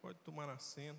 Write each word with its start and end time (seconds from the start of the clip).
Pode 0.00 0.18
tomar 0.20 0.48
assento. 0.48 0.98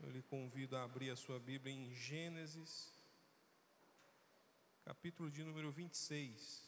Eu 0.00 0.10
lhe 0.10 0.22
convido 0.22 0.76
a 0.76 0.84
abrir 0.84 1.10
a 1.10 1.16
sua 1.16 1.40
Bíblia 1.40 1.74
em 1.74 1.92
Gênesis, 1.92 2.92
capítulo 4.84 5.30
de 5.30 5.42
número 5.42 5.72
26. 5.72 6.62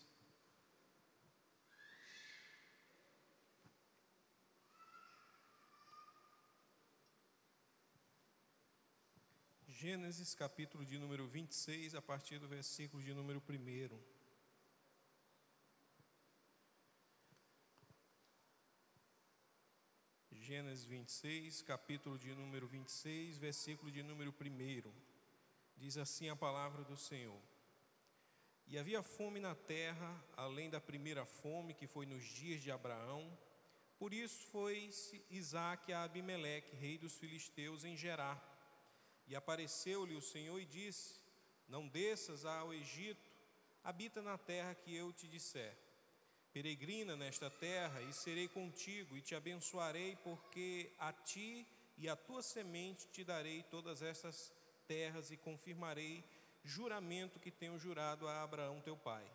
Gênesis 9.68 10.34
capítulo 10.34 10.84
de 10.84 10.98
número 10.98 11.28
26, 11.28 11.94
a 11.94 12.02
partir 12.02 12.40
do 12.40 12.48
versículo 12.48 13.00
de 13.02 13.14
número 13.14 13.40
1. 13.48 14.15
Gênesis 20.46 20.84
26, 20.84 21.62
capítulo 21.62 22.16
de 22.16 22.32
número 22.32 22.68
26, 22.68 23.36
versículo 23.36 23.90
de 23.90 24.00
número 24.00 24.32
1. 24.32 24.92
Diz 25.76 25.98
assim 25.98 26.28
a 26.28 26.36
palavra 26.36 26.84
do 26.84 26.96
Senhor: 26.96 27.42
E 28.68 28.78
havia 28.78 29.02
fome 29.02 29.40
na 29.40 29.56
terra, 29.56 30.24
além 30.36 30.70
da 30.70 30.80
primeira 30.80 31.26
fome 31.26 31.74
que 31.74 31.88
foi 31.88 32.06
nos 32.06 32.22
dias 32.22 32.62
de 32.62 32.70
Abraão. 32.70 33.36
Por 33.98 34.14
isso 34.14 34.46
foi 34.52 34.88
Isaac 35.30 35.92
a 35.92 36.04
Abimeleque, 36.04 36.76
rei 36.76 36.96
dos 36.96 37.16
filisteus, 37.16 37.82
em 37.82 37.96
Gerar. 37.96 38.40
E 39.26 39.34
apareceu-lhe 39.34 40.14
o 40.14 40.22
Senhor 40.22 40.60
e 40.60 40.64
disse: 40.64 41.18
Não 41.66 41.88
desças 41.88 42.44
ao 42.44 42.72
Egito, 42.72 43.28
habita 43.82 44.22
na 44.22 44.38
terra 44.38 44.76
que 44.76 44.94
eu 44.94 45.12
te 45.12 45.26
disser 45.26 45.85
Peregrina 46.56 47.18
nesta 47.18 47.50
terra 47.50 48.00
e 48.00 48.14
serei 48.14 48.48
contigo 48.48 49.14
e 49.14 49.20
te 49.20 49.34
abençoarei, 49.34 50.16
porque 50.24 50.90
a 50.98 51.12
ti 51.12 51.66
e 51.98 52.08
a 52.08 52.16
tua 52.16 52.42
semente 52.42 53.06
te 53.08 53.22
darei 53.22 53.62
todas 53.64 54.00
estas 54.00 54.50
terras 54.88 55.30
e 55.30 55.36
confirmarei 55.36 56.24
juramento 56.64 57.38
que 57.38 57.50
tenho 57.50 57.78
jurado 57.78 58.26
a 58.26 58.42
Abraão 58.42 58.80
teu 58.80 58.96
pai. 58.96 59.30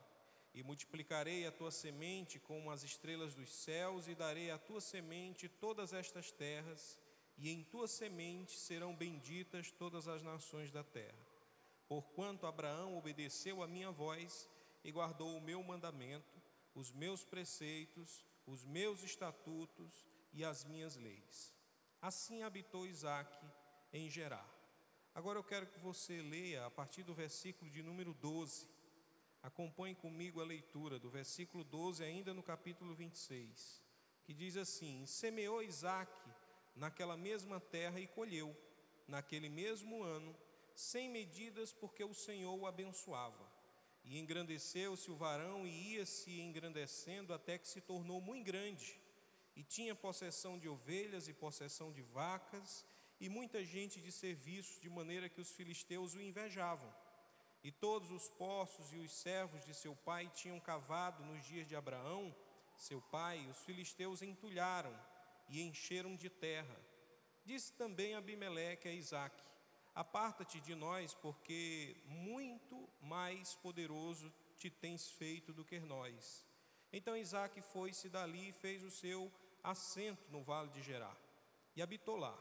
E 0.51 0.63
multiplicarei 0.63 1.45
a 1.45 1.51
tua 1.51 1.69
semente 1.69 2.39
como 2.39 2.71
as 2.71 2.81
estrelas 2.81 3.35
dos 3.35 3.53
céus, 3.53 4.07
e 4.07 4.15
darei 4.15 4.49
à 4.49 4.57
tua 4.57 4.81
semente 4.81 5.47
todas 5.47 5.93
estas 5.93 6.31
terras, 6.31 6.97
e 7.37 7.51
em 7.51 7.63
tua 7.65 7.87
semente 7.87 8.57
serão 8.57 8.95
benditas 8.95 9.71
todas 9.71 10.07
as 10.07 10.23
nações 10.23 10.71
da 10.71 10.83
terra. 10.83 11.27
Porquanto 11.87 12.47
Abraão 12.47 12.97
obedeceu 12.97 13.61
a 13.61 13.67
minha 13.67 13.91
voz 13.91 14.49
e 14.83 14.91
guardou 14.91 15.37
o 15.37 15.41
meu 15.41 15.61
mandamento, 15.61 16.40
os 16.73 16.91
meus 16.91 17.23
preceitos, 17.23 18.25
os 18.45 18.65
meus 18.65 19.03
estatutos 19.03 20.05
e 20.33 20.43
as 20.43 20.63
minhas 20.63 20.95
leis. 20.95 21.53
Assim 22.01 22.43
habitou 22.43 22.87
Isaac 22.87 23.37
em 23.93 24.09
Gerar. 24.09 24.49
Agora 25.13 25.37
eu 25.37 25.43
quero 25.43 25.67
que 25.67 25.79
você 25.79 26.21
leia 26.21 26.65
a 26.65 26.71
partir 26.71 27.03
do 27.03 27.13
versículo 27.13 27.69
de 27.69 27.83
número 27.83 28.13
12. 28.13 28.67
Acompanhe 29.43 29.95
comigo 29.95 30.39
a 30.39 30.45
leitura 30.45 30.97
do 30.97 31.09
versículo 31.09 31.63
12, 31.63 32.03
ainda 32.03 32.33
no 32.33 32.41
capítulo 32.41 32.95
26, 32.95 33.81
que 34.23 34.33
diz 34.33 34.55
assim: 34.55 35.05
Semeou 35.05 35.61
Isaac 35.61 36.11
naquela 36.75 37.17
mesma 37.17 37.59
terra 37.59 37.99
e 37.99 38.07
colheu, 38.07 38.55
naquele 39.07 39.49
mesmo 39.49 40.03
ano, 40.03 40.35
sem 40.73 41.09
medidas, 41.09 41.73
porque 41.73 42.03
o 42.03 42.13
Senhor 42.13 42.57
o 42.57 42.65
abençoava. 42.65 43.50
E 44.03 44.17
engrandeceu-se 44.19 45.09
o 45.11 45.15
varão 45.15 45.67
e 45.67 45.93
ia 45.93 46.05
se 46.05 46.39
engrandecendo 46.39 47.33
até 47.33 47.57
que 47.57 47.67
se 47.67 47.81
tornou 47.81 48.19
muito 48.19 48.45
grande. 48.45 48.99
E 49.55 49.63
tinha 49.63 49.93
possessão 49.93 50.57
de 50.57 50.67
ovelhas 50.67 51.27
e 51.27 51.33
possessão 51.33 51.91
de 51.91 52.01
vacas 52.01 52.85
e 53.19 53.29
muita 53.29 53.63
gente 53.63 54.01
de 54.01 54.11
serviço, 54.11 54.81
de 54.81 54.89
maneira 54.89 55.29
que 55.29 55.39
os 55.39 55.51
filisteus 55.51 56.15
o 56.15 56.21
invejavam. 56.21 56.91
E 57.63 57.71
todos 57.71 58.09
os 58.09 58.27
poços 58.29 58.91
e 58.91 58.97
os 58.97 59.11
servos 59.11 59.63
de 59.63 59.73
seu 59.75 59.95
pai 59.95 60.31
tinham 60.33 60.59
cavado 60.59 61.23
nos 61.23 61.45
dias 61.45 61.67
de 61.67 61.75
Abraão, 61.75 62.35
seu 62.75 62.99
pai, 62.99 63.45
os 63.47 63.59
filisteus 63.59 64.23
entulharam 64.23 64.99
e 65.47 65.61
encheram 65.61 66.15
de 66.15 66.29
terra. 66.29 66.75
Disse 67.45 67.73
também 67.73 68.15
Abimeleque 68.15 68.87
a 68.87 68.93
Isaque: 68.93 69.43
Aparta-te 69.93 70.59
de 70.61 70.73
nós, 70.73 71.13
porque 71.15 71.97
muito 72.05 72.89
mais 73.01 73.55
poderoso 73.55 74.31
te 74.57 74.69
tens 74.69 75.09
feito 75.11 75.51
do 75.51 75.65
que 75.65 75.79
nós. 75.79 76.45
Então 76.93 77.15
Isaac 77.15 77.61
foi-se 77.61 78.09
dali 78.09 78.49
e 78.49 78.53
fez 78.53 78.83
o 78.83 78.91
seu 78.91 79.31
assento 79.63 80.29
no 80.29 80.43
vale 80.43 80.69
de 80.69 80.81
Gerar, 80.81 81.17
e 81.75 81.81
habitou 81.81 82.15
lá. 82.15 82.37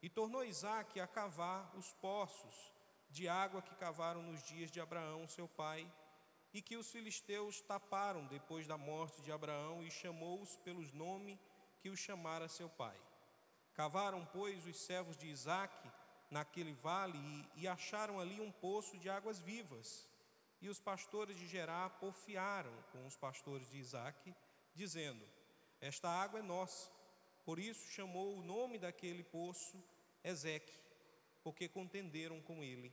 E 0.00 0.08
tornou 0.08 0.44
Isaac 0.44 1.00
a 1.00 1.06
cavar 1.06 1.76
os 1.76 1.92
poços 1.94 2.72
de 3.10 3.28
água 3.28 3.60
que 3.60 3.74
cavaram 3.74 4.22
nos 4.22 4.42
dias 4.42 4.70
de 4.70 4.80
Abraão, 4.80 5.26
seu 5.26 5.48
pai, 5.48 5.90
e 6.52 6.62
que 6.62 6.76
os 6.76 6.90
filisteus 6.90 7.60
taparam 7.60 8.26
depois 8.26 8.66
da 8.66 8.78
morte 8.78 9.20
de 9.22 9.32
Abraão, 9.32 9.82
e 9.82 9.90
chamou-os 9.90 10.56
pelos 10.58 10.92
nomes 10.92 11.38
que 11.80 11.88
os 11.88 11.98
chamara 11.98 12.48
seu 12.48 12.68
pai. 12.68 12.96
Cavaram, 13.74 14.24
pois, 14.32 14.66
os 14.66 14.76
servos 14.76 15.16
de 15.16 15.26
Isaque 15.28 15.88
naquele 16.30 16.72
vale 16.74 17.18
e, 17.18 17.62
e 17.62 17.68
acharam 17.68 18.20
ali 18.20 18.40
um 18.40 18.52
poço 18.52 18.98
de 18.98 19.08
águas 19.08 19.38
vivas. 19.38 20.06
E 20.60 20.68
os 20.68 20.80
pastores 20.80 21.36
de 21.36 21.46
Gerá 21.46 21.88
porfiaram 21.88 22.72
com 22.92 23.06
os 23.06 23.16
pastores 23.16 23.68
de 23.70 23.78
Isaac, 23.78 24.34
dizendo: 24.74 25.24
Esta 25.80 26.08
água 26.08 26.40
é 26.40 26.42
nossa. 26.42 26.90
Por 27.44 27.58
isso 27.58 27.88
chamou 27.92 28.36
o 28.36 28.42
nome 28.42 28.78
daquele 28.78 29.22
poço 29.22 29.82
Ezeque, 30.22 30.72
porque 31.42 31.68
contenderam 31.68 32.40
com 32.42 32.62
ele. 32.62 32.92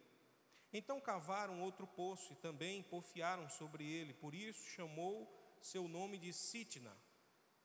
Então 0.71 0.99
cavaram 1.01 1.61
outro 1.61 1.87
poço 1.87 2.33
e 2.33 2.35
também 2.35 2.83
porfiaram 2.83 3.49
sobre 3.49 3.83
ele, 3.83 4.13
por 4.13 4.33
isso 4.33 4.69
chamou 4.69 5.27
seu 5.61 5.87
nome 5.87 6.17
de 6.17 6.31
Sitna. 6.31 6.95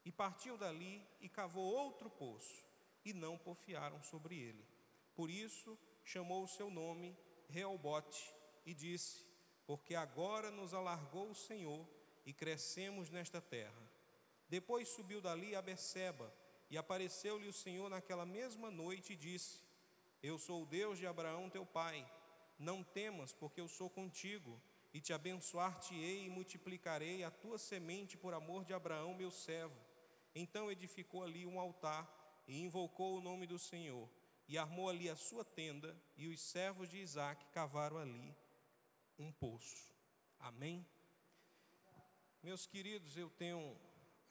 E 0.05 0.11
partiu 0.11 0.57
dali 0.57 1.07
e 1.21 1.29
cavou 1.29 1.65
outro 1.65 2.09
poço, 2.09 2.65
e 3.05 3.13
não 3.13 3.37
porfiaram 3.37 4.03
sobre 4.03 4.39
ele. 4.39 4.70
Por 5.21 5.29
isso 5.29 5.79
chamou 6.03 6.45
o 6.45 6.49
seu 6.49 6.71
nome 6.71 7.15
Reobote 7.51 8.35
e 8.65 8.73
disse: 8.73 9.23
Porque 9.67 9.95
agora 9.95 10.51
nos 10.51 10.73
alargou 10.73 11.31
o 11.31 11.35
Senhor 11.35 11.87
e 12.25 12.33
crescemos 12.33 13.11
nesta 13.11 13.39
terra. 13.39 13.83
Depois 14.49 14.89
subiu 14.89 15.21
dali 15.21 15.55
a 15.55 15.61
Beceba 15.61 16.33
e 16.71 16.79
apareceu-lhe 16.79 17.47
o 17.49 17.53
Senhor 17.53 17.91
naquela 17.91 18.25
mesma 18.25 18.71
noite 18.71 19.13
e 19.13 19.17
disse: 19.17 19.61
Eu 20.23 20.39
sou 20.39 20.63
o 20.63 20.67
Deus 20.67 20.99
de 20.99 21.07
Abraão 21.07 21.51
teu 21.51 21.67
pai. 21.67 22.11
Não 22.59 22.83
temas, 22.83 23.35
porque 23.35 23.61
eu 23.61 23.69
sou 23.69 23.91
contigo 23.91 24.59
e 24.91 25.03
te 25.03 25.13
abençoar-te-ei 25.13 26.25
e 26.25 26.31
multiplicarei 26.31 27.25
a 27.25 27.31
tua 27.31 27.59
semente 27.59 28.17
por 28.17 28.33
amor 28.33 28.65
de 28.65 28.73
Abraão, 28.73 29.13
meu 29.13 29.31
servo. 29.31 29.77
Então 30.35 30.73
edificou 30.73 31.23
ali 31.23 31.45
um 31.45 31.61
altar 31.61 32.09
e 32.49 32.59
invocou 32.59 33.19
o 33.19 33.21
nome 33.21 33.47
do 33.47 33.59
Senhor 33.59 34.09
e 34.51 34.59
armou 34.59 34.89
ali 34.89 35.09
a 35.09 35.15
sua 35.15 35.45
tenda, 35.45 35.97
e 36.17 36.27
os 36.27 36.41
servos 36.41 36.89
de 36.89 36.99
Isaac 36.99 37.47
cavaram 37.53 37.99
ali 37.99 38.37
um 39.17 39.31
poço. 39.31 39.95
Amém? 40.41 40.85
Meus 42.43 42.67
queridos, 42.67 43.17
eu 43.17 43.31
tenho 43.31 43.81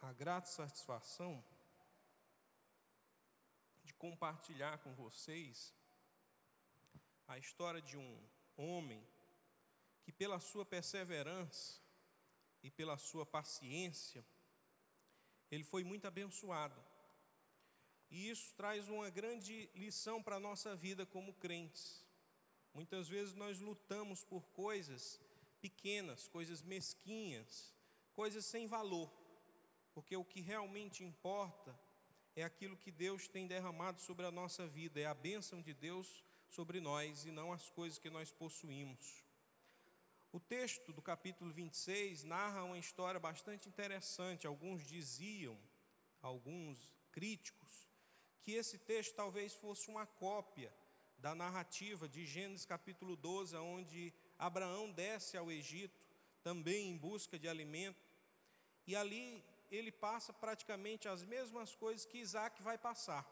a 0.01 0.11
grata 0.11 0.49
satisfação 0.49 1.41
de 3.85 3.93
compartilhar 3.93 4.79
com 4.79 4.93
vocês 4.93 5.73
a 7.25 7.37
história 7.37 7.81
de 7.81 7.95
um 7.95 8.29
homem 8.57 9.01
que, 10.03 10.11
pela 10.11 10.41
sua 10.41 10.65
perseverança 10.65 11.81
e 12.61 12.69
pela 12.69 12.97
sua 12.97 13.25
paciência, 13.25 14.25
ele 15.49 15.63
foi 15.63 15.85
muito 15.85 16.05
abençoado 16.05 16.88
e 18.09 18.29
isso 18.29 18.53
traz 18.55 18.87
uma 18.89 19.09
grande 19.09 19.69
lição 19.75 20.21
para 20.21 20.37
a 20.37 20.39
nossa 20.39 20.75
vida 20.75 21.05
como 21.05 21.33
crentes. 21.33 22.03
Muitas 22.73 23.07
vezes 23.07 23.33
nós 23.33 23.59
lutamos 23.59 24.23
por 24.23 24.41
coisas 24.49 25.19
pequenas, 25.61 26.27
coisas 26.27 26.61
mesquinhas, 26.61 27.73
coisas 28.13 28.45
sem 28.45 28.67
valor, 28.67 29.11
porque 29.93 30.15
o 30.15 30.25
que 30.25 30.41
realmente 30.41 31.03
importa 31.03 31.77
é 32.35 32.43
aquilo 32.43 32.77
que 32.77 32.91
Deus 32.91 33.27
tem 33.27 33.47
derramado 33.47 33.99
sobre 33.99 34.25
a 34.25 34.31
nossa 34.31 34.67
vida, 34.67 34.99
é 34.99 35.05
a 35.05 35.13
bênção 35.13 35.61
de 35.61 35.73
Deus 35.73 36.23
sobre 36.49 36.79
nós 36.79 37.25
e 37.25 37.31
não 37.31 37.51
as 37.51 37.69
coisas 37.69 37.99
que 37.99 38.09
nós 38.09 38.31
possuímos. 38.31 39.23
O 40.31 40.39
texto 40.39 40.93
do 40.93 41.01
capítulo 41.01 41.51
26 41.51 42.23
narra 42.23 42.63
uma 42.63 42.77
história 42.77 43.19
bastante 43.19 43.67
interessante. 43.67 44.45
Alguns 44.45 44.85
diziam, 44.85 45.59
alguns 46.21 46.93
críticos, 47.11 47.88
que 48.41 48.53
esse 48.53 48.77
texto 48.77 49.15
talvez 49.15 49.53
fosse 49.53 49.89
uma 49.89 50.05
cópia 50.05 50.73
da 51.17 51.35
narrativa 51.35 52.07
de 52.07 52.25
Gênesis 52.25 52.65
capítulo 52.65 53.15
12, 53.15 53.55
onde 53.57 54.13
Abraão 54.37 54.91
desce 54.91 55.37
ao 55.37 55.51
Egito, 55.51 56.07
também 56.41 56.89
em 56.89 56.97
busca 56.97 57.37
de 57.37 57.47
alimento, 57.47 58.01
e 58.87 58.95
ali 58.95 59.43
ele 59.69 59.91
passa 59.91 60.33
praticamente 60.33 61.07
as 61.07 61.23
mesmas 61.23 61.75
coisas 61.75 62.05
que 62.05 62.17
Isaac 62.17 62.61
vai 62.61 62.77
passar. 62.77 63.27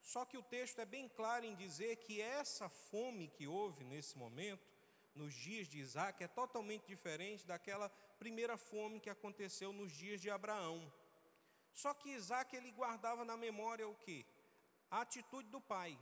Só 0.00 0.24
que 0.24 0.36
o 0.36 0.42
texto 0.42 0.78
é 0.78 0.84
bem 0.84 1.08
claro 1.08 1.44
em 1.44 1.54
dizer 1.54 1.96
que 1.96 2.20
essa 2.20 2.68
fome 2.68 3.28
que 3.28 3.46
houve 3.46 3.84
nesse 3.84 4.16
momento, 4.16 4.66
nos 5.14 5.34
dias 5.34 5.66
de 5.66 5.78
Isaac, 5.78 6.22
é 6.22 6.28
totalmente 6.28 6.86
diferente 6.86 7.46
daquela 7.46 7.88
primeira 8.18 8.56
fome 8.56 9.00
que 9.00 9.10
aconteceu 9.10 9.72
nos 9.72 9.92
dias 9.92 10.20
de 10.20 10.30
Abraão. 10.30 10.92
Só 11.74 11.92
que 11.92 12.10
Isaac 12.10 12.56
ele 12.56 12.70
guardava 12.70 13.24
na 13.24 13.36
memória 13.36 13.86
o 13.86 13.96
quê? 13.96 14.24
A 14.90 15.00
atitude 15.00 15.48
do 15.48 15.60
pai. 15.60 15.98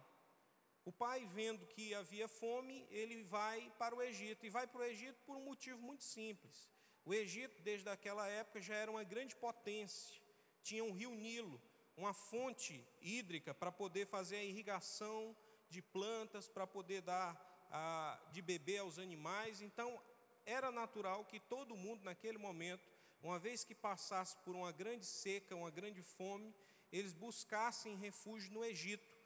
O 0.85 0.93
pai, 0.93 1.25
vendo 1.25 1.67
que 1.67 1.95
havia 1.95 2.29
fome, 2.29 2.87
ele 2.91 3.23
vai 3.23 3.73
para 3.79 3.95
o 3.97 4.03
Egito. 4.03 4.45
E 4.45 4.51
vai 4.51 4.67
para 4.67 4.83
o 4.83 4.85
Egito 4.85 5.19
por 5.25 5.37
um 5.37 5.45
motivo 5.45 5.81
muito 5.81 6.05
simples. 6.05 6.69
O 7.05 7.15
Egito, 7.15 7.63
desde 7.63 7.89
aquela 7.89 8.29
época, 8.29 8.61
já 8.61 8.75
era 8.75 8.91
uma 8.91 9.03
grande 9.03 9.35
potência. 9.35 10.21
Tinha 10.63 10.85
um 10.85 10.93
rio 10.93 11.15
Nilo, 11.15 11.61
uma 11.97 12.13
fonte 12.13 12.87
hídrica 13.01 13.55
para 13.55 13.73
poder 13.73 14.07
fazer 14.07 14.37
a 14.37 14.45
irrigação 14.45 15.35
de 15.71 15.81
plantas, 15.81 16.49
para 16.49 16.67
poder 16.67 17.01
dar 17.01 17.31
a, 17.71 18.21
de 18.31 18.43
beber 18.43 18.79
aos 18.79 18.99
animais. 18.99 19.63
Então, 19.63 20.01
era 20.45 20.71
natural 20.71 21.25
que 21.25 21.41
todo 21.41 21.77
mundo, 21.77 22.05
naquele 22.05 22.37
momento, 22.37 22.92
uma 23.23 23.39
vez 23.39 23.65
que 23.65 23.75
passasse 23.75 24.37
por 24.39 24.55
uma 24.55 24.73
grande 24.73 25.07
seca, 25.07 25.55
uma 25.55 25.71
grande 25.71 26.03
fome, 26.03 26.55
eles 26.93 27.13
buscassem 27.13 27.97
refúgio 27.97 28.53
no 28.53 28.65
Egito, 28.65 29.17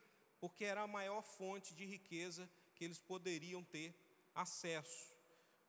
porque 0.40 0.64
era 0.64 0.82
a 0.82 0.87
maior 0.87 1.22
fonte 1.22 1.75
de 1.75 1.84
riqueza 1.84 2.48
que 2.75 2.84
eles 2.84 3.00
poderiam 3.00 3.64
ter 3.64 3.94
acesso. 4.34 5.16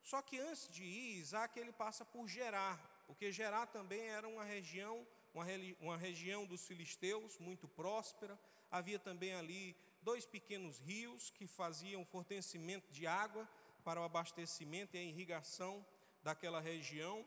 Só 0.03 0.21
que 0.21 0.39
antes 0.39 0.69
de 0.69 0.83
ir, 0.83 1.17
Isaac 1.17 1.57
ele 1.59 1.71
passa 1.71 2.05
por 2.05 2.27
Gerar, 2.27 2.77
porque 3.07 3.31
Gerar 3.31 3.67
também 3.67 4.01
era 4.01 4.27
uma 4.27 4.43
região, 4.43 5.05
uma, 5.33 5.45
uma 5.79 5.97
região 5.97 6.45
dos 6.45 6.65
filisteus 6.65 7.37
muito 7.39 7.67
próspera. 7.67 8.37
Havia 8.69 8.99
também 8.99 9.33
ali 9.33 9.75
dois 10.01 10.25
pequenos 10.25 10.79
rios 10.79 11.29
que 11.29 11.47
faziam 11.47 12.05
fornecimento 12.05 12.91
de 12.91 13.07
água 13.07 13.47
para 13.83 14.01
o 14.01 14.03
abastecimento 14.03 14.95
e 14.95 14.99
a 14.99 15.03
irrigação 15.03 15.85
daquela 16.23 16.59
região. 16.59 17.25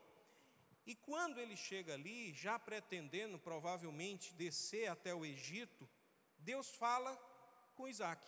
E 0.87 0.95
quando 0.95 1.39
ele 1.39 1.57
chega 1.57 1.95
ali, 1.95 2.33
já 2.33 2.59
pretendendo 2.59 3.39
provavelmente 3.39 4.35
descer 4.35 4.89
até 4.89 5.15
o 5.15 5.25
Egito, 5.25 5.89
Deus 6.39 6.71
fala 6.71 7.17
com 7.75 7.89
Isaac 7.89 8.27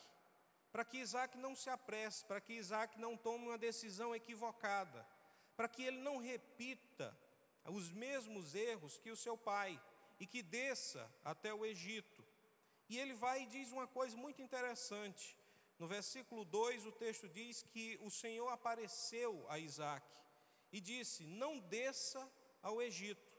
para 0.73 0.87
que 0.87 0.97
Isaac 0.97 1.37
não 1.37 1.55
se 1.55 1.69
apresse, 1.69 2.25
para 2.25 2.41
que 2.41 2.55
Isaac 2.55 2.99
não 2.99 3.15
tome 3.15 3.47
uma 3.47 3.59
decisão 3.59 4.17
equivocada, 4.17 5.07
para 5.55 5.69
que 5.69 5.83
ele 5.83 5.99
não 5.99 6.17
repita 6.17 7.17
os 7.67 7.93
mesmos 7.93 8.55
erros 8.55 8.99
que 8.99 9.11
o 9.11 9.17
seu 9.17 9.37
pai 9.37 9.79
e 10.19 10.27
que 10.27 10.43
desça 10.43 11.15
até 11.23 11.53
o 11.53 11.67
Egito. 11.67 12.25
E 12.89 12.99
ele 12.99 13.13
vai 13.13 13.43
e 13.43 13.47
diz 13.47 13.71
uma 13.71 13.87
coisa 13.87 14.17
muito 14.17 14.41
interessante. 14.41 15.37
No 15.79 15.87
versículo 15.87 16.43
2, 16.45 16.87
o 16.87 16.93
texto 16.93 17.29
diz 17.29 17.63
que 17.63 17.99
o 18.01 18.11
Senhor 18.11 18.49
apareceu 18.49 19.45
a 19.51 19.59
Isaac 19.59 20.07
e 20.73 20.81
disse: 20.81 21.25
Não 21.25 21.59
desça 21.59 22.31
ao 22.63 22.81
Egito. 22.81 23.31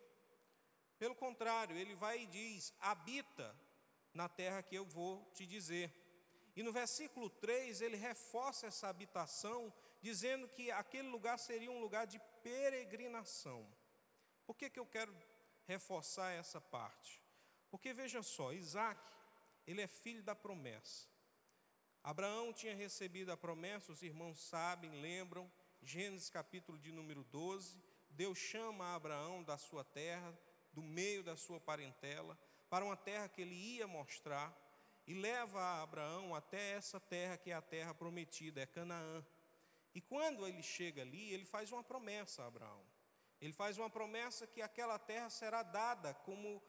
Pelo 0.99 1.15
contrário, 1.15 1.75
ele 1.75 1.95
vai 1.95 2.23
e 2.23 2.27
diz: 2.27 2.73
Habita 2.79 3.55
na 4.13 4.29
terra 4.29 4.61
que 4.61 4.75
eu 4.75 4.85
vou 4.85 5.25
te 5.33 5.45
dizer. 5.45 5.91
E 6.55 6.61
no 6.61 6.71
versículo 6.71 7.29
3 7.29 7.81
ele 7.81 7.97
reforça 7.97 8.67
essa 8.67 8.87
habitação, 8.87 9.73
dizendo 10.01 10.47
que 10.47 10.69
aquele 10.69 11.07
lugar 11.07 11.39
seria 11.39 11.71
um 11.71 11.79
lugar 11.79 12.05
de 12.05 12.19
peregrinação. 12.43 13.67
Por 14.45 14.55
que, 14.55 14.69
que 14.69 14.79
eu 14.79 14.85
quero 14.85 15.15
reforçar 15.65 16.31
essa 16.31 16.61
parte? 16.61 17.21
Porque 17.71 17.91
veja 17.91 18.21
só, 18.21 18.53
Isaac, 18.53 19.01
ele 19.65 19.81
é 19.81 19.87
filho 19.87 20.21
da 20.21 20.35
promessa. 20.35 21.07
Abraão 22.03 22.53
tinha 22.53 22.75
recebido 22.75 23.31
a 23.31 23.37
promessa, 23.37 23.91
os 23.91 24.03
irmãos 24.03 24.39
sabem, 24.39 24.91
lembram, 25.01 25.51
Gênesis 25.81 26.29
capítulo 26.29 26.77
de 26.77 26.91
número 26.91 27.23
12, 27.23 27.81
Deus 28.13 28.37
chama 28.37 28.95
Abraão 28.95 29.43
da 29.43 29.57
sua 29.57 29.83
terra, 29.83 30.37
do 30.71 30.81
meio 30.81 31.23
da 31.23 31.35
sua 31.35 31.59
parentela, 31.59 32.37
para 32.69 32.85
uma 32.85 32.95
terra 32.95 33.27
que 33.27 33.41
ele 33.41 33.55
ia 33.55 33.87
mostrar 33.87 34.55
e 35.05 35.13
leva 35.13 35.81
Abraão 35.81 36.33
até 36.33 36.71
essa 36.71 36.99
terra 36.99 37.37
que 37.37 37.51
é 37.51 37.53
a 37.53 37.61
terra 37.61 37.93
prometida, 37.93 38.61
é 38.61 38.65
Canaã. 38.65 39.25
E 39.93 40.01
quando 40.01 40.47
ele 40.47 40.63
chega 40.63 41.01
ali, 41.01 41.33
ele 41.33 41.45
faz 41.45 41.71
uma 41.71 41.83
promessa 41.83 42.43
a 42.43 42.47
Abraão. 42.47 42.83
Ele 43.41 43.51
faz 43.51 43.77
uma 43.77 43.89
promessa 43.89 44.47
que 44.47 44.61
aquela 44.61 44.97
terra 44.97 45.29
será 45.29 45.61
dada 45.61 46.13
como 46.13 46.63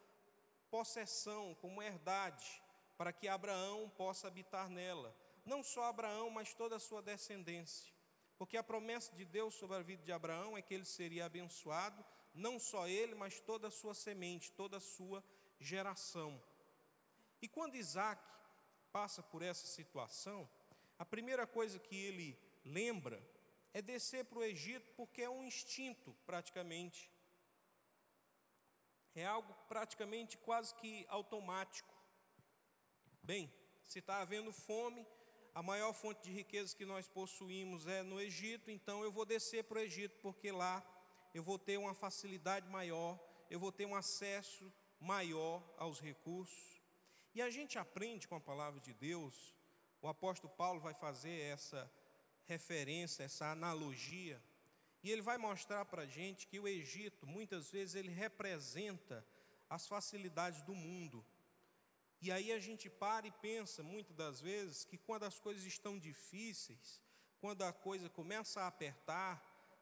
possessão, 0.69 1.55
como 1.61 1.81
herdade, 1.81 2.61
para 2.97 3.13
que 3.13 3.27
Abraão 3.27 3.89
possa 3.97 4.27
habitar 4.27 4.69
nela. 4.69 5.15
Não 5.45 5.63
só 5.63 5.85
Abraão, 5.85 6.29
mas 6.29 6.53
toda 6.53 6.75
a 6.75 6.79
sua 6.79 7.01
descendência. 7.01 7.94
Porque 8.37 8.57
a 8.57 8.63
promessa 8.63 9.15
de 9.15 9.25
Deus 9.25 9.53
sobre 9.55 9.77
a 9.77 9.81
vida 9.81 10.03
de 10.03 10.11
Abraão 10.11 10.57
é 10.57 10.61
que 10.61 10.73
ele 10.73 10.85
seria 10.85 11.25
abençoado, 11.25 12.03
não 12.33 12.59
só 12.59 12.87
ele, 12.87 13.15
mas 13.15 13.39
toda 13.39 13.67
a 13.67 13.71
sua 13.71 13.93
semente, 13.93 14.51
toda 14.51 14.77
a 14.77 14.81
sua 14.81 15.23
geração. 15.59 16.41
E 17.41 17.47
quando 17.47 17.75
Isaac 17.75 18.21
passa 18.91 19.23
por 19.23 19.41
essa 19.41 19.65
situação, 19.67 20.49
a 20.97 21.05
primeira 21.05 21.45
coisa 21.47 21.79
que 21.79 21.95
ele 21.95 22.37
lembra 22.63 23.21
é 23.73 23.81
descer 23.81 24.25
para 24.25 24.39
o 24.39 24.43
Egito, 24.43 24.89
porque 24.95 25.21
é 25.21 25.29
um 25.29 25.43
instinto, 25.43 26.15
praticamente. 26.25 27.11
É 29.13 29.25
algo 29.25 29.53
praticamente 29.67 30.37
quase 30.37 30.73
que 30.75 31.05
automático. 31.09 31.93
Bem, 33.21 33.53
se 33.85 33.99
está 33.99 34.19
havendo 34.19 34.51
fome, 34.51 35.05
a 35.55 35.63
maior 35.63 35.93
fonte 35.93 36.21
de 36.21 36.31
riquezas 36.33 36.73
que 36.73 36.85
nós 36.85 37.07
possuímos 37.07 37.87
é 37.87 38.03
no 38.03 38.19
Egito, 38.19 38.69
então 38.69 39.01
eu 39.03 39.09
vou 39.09 39.25
descer 39.25 39.63
para 39.63 39.79
o 39.79 39.81
Egito, 39.81 40.19
porque 40.21 40.51
lá 40.51 40.85
eu 41.33 41.41
vou 41.41 41.57
ter 41.57 41.77
uma 41.77 41.93
facilidade 41.93 42.67
maior, 42.69 43.17
eu 43.49 43.57
vou 43.57 43.71
ter 43.71 43.85
um 43.85 43.95
acesso 43.95 44.69
maior 44.99 45.63
aos 45.77 46.01
recursos. 46.01 46.81
E 47.33 47.41
a 47.41 47.49
gente 47.49 47.79
aprende 47.79 48.27
com 48.27 48.35
a 48.35 48.39
palavra 48.39 48.81
de 48.81 48.93
Deus, 48.93 49.55
o 50.01 50.09
apóstolo 50.09 50.53
Paulo 50.53 50.81
vai 50.81 50.93
fazer 50.93 51.39
essa 51.39 51.89
referência, 52.43 53.23
essa 53.23 53.49
analogia, 53.49 54.43
e 55.01 55.09
ele 55.09 55.21
vai 55.21 55.37
mostrar 55.37 55.85
para 55.85 56.01
a 56.01 56.05
gente 56.05 56.47
que 56.47 56.59
o 56.59 56.67
Egito, 56.67 57.25
muitas 57.25 57.71
vezes, 57.71 57.95
ele 57.95 58.09
representa 58.09 59.25
as 59.69 59.87
facilidades 59.87 60.61
do 60.63 60.75
mundo. 60.75 61.25
E 62.25 62.31
aí 62.31 62.51
a 62.51 62.57
gente 62.57 62.89
para 62.89 63.27
e 63.27 63.31
pensa, 63.31 63.83
muitas 63.83 64.15
das 64.15 64.41
vezes, 64.41 64.83
que 64.83 64.97
quando 64.97 65.25
as 65.25 65.37
coisas 65.37 65.63
estão 65.63 65.99
difíceis, 65.99 66.99
quando 67.39 67.61
a 67.61 67.71
coisa 67.71 68.09
começa 68.09 68.61
a 68.61 68.67
apertar, 68.67 69.33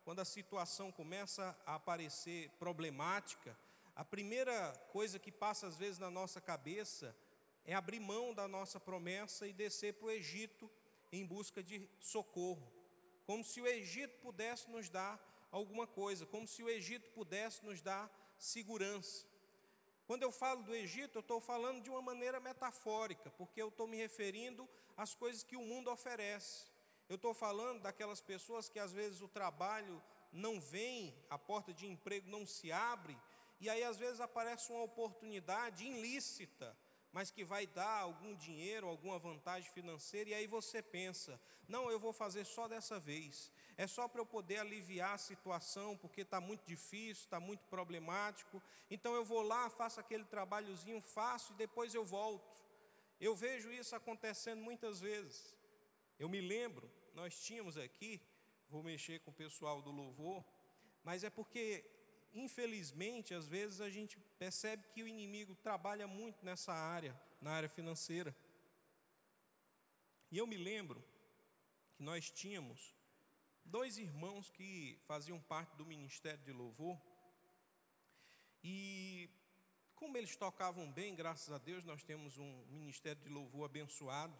quando 0.03 0.19
a 0.19 0.25
situação 0.25 0.91
começa 0.91 1.57
a 1.65 1.75
aparecer 1.75 2.49
problemática, 2.59 3.57
a 3.95 4.03
primeira 4.03 4.73
coisa 4.91 5.17
que 5.17 5.31
passa 5.31 5.67
às 5.67 5.77
vezes 5.77 5.99
na 5.99 6.11
nossa 6.11 6.41
cabeça 6.41 7.15
é 7.63 7.73
abrir 7.73 8.01
mão 8.01 8.33
da 8.33 8.45
nossa 8.45 8.77
promessa 8.77 9.47
e 9.47 9.53
descer 9.53 9.93
para 9.93 10.07
o 10.07 10.11
Egito 10.11 10.69
em 11.13 11.25
busca 11.25 11.63
de 11.63 11.89
socorro. 11.97 12.69
Como 13.25 13.41
se 13.41 13.61
o 13.61 13.67
Egito 13.67 14.19
pudesse 14.19 14.69
nos 14.69 14.89
dar 14.89 15.17
alguma 15.49 15.87
coisa, 15.87 16.25
como 16.25 16.45
se 16.45 16.61
o 16.61 16.69
Egito 16.69 17.09
pudesse 17.11 17.63
nos 17.63 17.81
dar 17.81 18.11
segurança. 18.37 19.32
Quando 20.13 20.21
eu 20.21 20.31
falo 20.31 20.61
do 20.61 20.75
Egito, 20.75 21.17
eu 21.17 21.21
estou 21.21 21.41
falando 21.41 21.81
de 21.81 21.89
uma 21.89 21.99
maneira 21.99 22.39
metafórica, 22.39 23.31
porque 23.31 23.59
eu 23.59 23.69
estou 23.69 23.87
me 23.87 23.97
referindo 23.97 24.69
às 24.95 25.15
coisas 25.15 25.41
que 25.41 25.57
o 25.57 25.63
mundo 25.63 25.89
oferece. 25.89 26.67
Eu 27.09 27.15
estou 27.15 27.33
falando 27.33 27.81
daquelas 27.81 28.21
pessoas 28.21 28.69
que 28.69 28.77
às 28.77 28.93
vezes 28.93 29.21
o 29.23 29.27
trabalho 29.27 29.99
não 30.31 30.61
vem, 30.61 31.17
a 31.31 31.39
porta 31.39 31.73
de 31.73 31.87
emprego 31.87 32.29
não 32.29 32.45
se 32.45 32.71
abre, 32.71 33.17
e 33.59 33.67
aí 33.67 33.83
às 33.83 33.97
vezes 33.97 34.21
aparece 34.21 34.71
uma 34.71 34.83
oportunidade 34.83 35.83
ilícita 35.83 36.77
mas 37.11 37.29
que 37.29 37.43
vai 37.43 37.67
dar 37.67 37.99
algum 37.99 38.35
dinheiro, 38.35 38.87
alguma 38.87 39.19
vantagem 39.19 39.71
financeira, 39.71 40.31
e 40.31 40.33
aí 40.33 40.47
você 40.47 40.81
pensa: 40.81 41.39
não, 41.67 41.89
eu 41.91 41.99
vou 41.99 42.11
fazer 42.11 42.43
só 42.43 42.67
dessa 42.67 42.99
vez, 42.99 43.51
é 43.77 43.87
só 43.87 44.07
para 44.07 44.21
eu 44.21 44.25
poder 44.25 44.57
aliviar 44.57 45.15
a 45.15 45.17
situação, 45.17 45.97
porque 45.97 46.21
está 46.21 46.39
muito 46.39 46.65
difícil, 46.65 47.23
está 47.23 47.39
muito 47.39 47.65
problemático, 47.65 48.61
então 48.89 49.15
eu 49.15 49.25
vou 49.25 49.41
lá, 49.41 49.69
faço 49.69 49.99
aquele 49.99 50.25
trabalhozinho, 50.25 51.01
faço 51.01 51.53
e 51.53 51.55
depois 51.55 51.93
eu 51.93 52.05
volto. 52.05 52.61
Eu 53.19 53.35
vejo 53.35 53.71
isso 53.71 53.95
acontecendo 53.95 54.61
muitas 54.61 54.99
vezes. 54.99 55.55
Eu 56.19 56.29
me 56.29 56.41
lembro, 56.41 56.89
nós 57.13 57.39
tínhamos 57.41 57.77
aqui, 57.77 58.21
vou 58.69 58.83
mexer 58.83 59.19
com 59.21 59.31
o 59.31 59.33
pessoal 59.33 59.81
do 59.81 59.91
louvor, 59.91 60.43
mas 61.03 61.23
é 61.23 61.29
porque 61.29 61.85
infelizmente, 62.33 63.33
às 63.33 63.47
vezes 63.47 63.79
a 63.79 63.89
gente 63.89 64.19
percebe 64.39 64.83
que 64.91 65.03
o 65.03 65.07
inimigo 65.07 65.55
trabalha 65.55 66.07
muito 66.07 66.43
nessa 66.43 66.73
área, 66.73 67.19
na 67.39 67.51
área 67.51 67.69
financeira. 67.69 68.35
E 70.31 70.37
eu 70.37 70.47
me 70.47 70.57
lembro 70.57 71.03
que 71.95 72.01
nós 72.01 72.31
tínhamos 72.31 72.95
dois 73.65 73.97
irmãos 73.97 74.49
que 74.49 74.99
faziam 75.05 75.39
parte 75.39 75.75
do 75.75 75.85
ministério 75.85 76.43
de 76.43 76.51
louvor. 76.51 76.99
E 78.63 79.29
como 79.95 80.17
eles 80.17 80.35
tocavam 80.35 80.91
bem, 80.91 81.15
graças 81.15 81.51
a 81.51 81.57
Deus, 81.57 81.83
nós 81.83 82.03
temos 82.03 82.37
um 82.37 82.65
ministério 82.67 83.21
de 83.21 83.29
louvor 83.29 83.65
abençoado, 83.65 84.37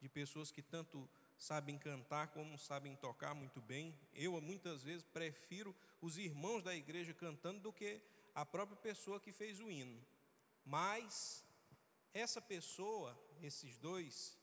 de 0.00 0.08
pessoas 0.08 0.50
que 0.50 0.62
tanto 0.62 1.08
sabem 1.38 1.78
cantar 1.78 2.28
como 2.28 2.58
sabem 2.58 2.94
tocar 2.96 3.34
muito 3.34 3.60
bem. 3.60 3.98
Eu, 4.12 4.40
muitas 4.40 4.82
vezes, 4.82 5.04
prefiro 5.04 5.74
os 6.00 6.18
irmãos 6.18 6.62
da 6.62 6.74
igreja 6.74 7.14
cantando 7.14 7.60
do 7.60 7.72
que 7.72 8.00
a 8.34 8.44
própria 8.44 8.76
pessoa 8.76 9.20
que 9.20 9.32
fez 9.32 9.60
o 9.60 9.70
hino. 9.70 10.04
Mas 10.64 11.44
essa 12.12 12.40
pessoa, 12.40 13.18
esses 13.42 13.78
dois, 13.78 14.38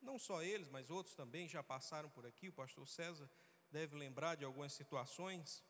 não 0.00 0.18
só 0.18 0.42
eles, 0.42 0.68
mas 0.68 0.90
outros 0.90 1.14
também 1.14 1.48
já 1.48 1.62
passaram 1.62 2.08
por 2.10 2.26
aqui, 2.26 2.48
o 2.48 2.52
pastor 2.52 2.86
César 2.86 3.30
deve 3.70 3.96
lembrar 3.96 4.36
de 4.36 4.44
algumas 4.44 4.72
situações. 4.72 5.62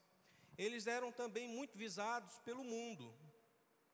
Eles 0.57 0.87
eram 0.87 1.13
também 1.13 1.49
muito 1.49 1.77
visados 1.79 2.39
pelo 2.41 2.65
mundo. 2.65 3.15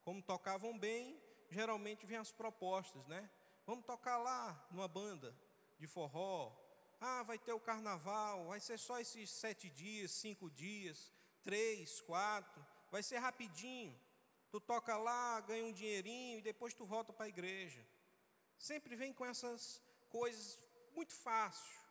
Como 0.05 0.23
tocavam 0.23 0.79
bem, 0.79 1.21
geralmente 1.51 2.07
vêm 2.07 2.19
as 2.19 2.33
propostas, 2.33 3.07
né? 3.07 3.31
Vamos 3.67 3.85
tocar 3.85 4.19
lá 4.19 4.67
numa 4.71 4.89
banda 4.89 5.37
de 5.79 5.87
forró, 5.87 6.57
ah, 7.01 7.23
vai 7.25 7.39
ter 7.39 7.53
o 7.53 7.61
carnaval, 7.61 8.47
vai 8.47 8.61
ser 8.61 8.79
só 8.79 9.01
esses 9.01 9.29
sete 9.31 9.69
dias, 9.69 10.13
cinco 10.13 10.49
dias, 10.51 11.13
três, 11.43 12.01
quatro, 12.01 12.65
vai 12.91 13.03
ser 13.03 13.19
rapidinho. 13.19 13.99
Tu 14.51 14.61
toca 14.61 14.97
lá, 14.97 15.41
ganha 15.41 15.65
um 15.65 15.73
dinheirinho 15.73 16.39
e 16.39 16.43
depois 16.43 16.75
tu 16.75 16.85
volta 16.85 17.13
para 17.13 17.27
a 17.27 17.29
igreja. 17.29 17.85
Sempre 18.59 18.95
vem 18.95 19.13
com 19.13 19.27
essas 19.27 19.83
coisas 20.11 20.59
muito 20.95 21.13
fácil. 21.13 21.82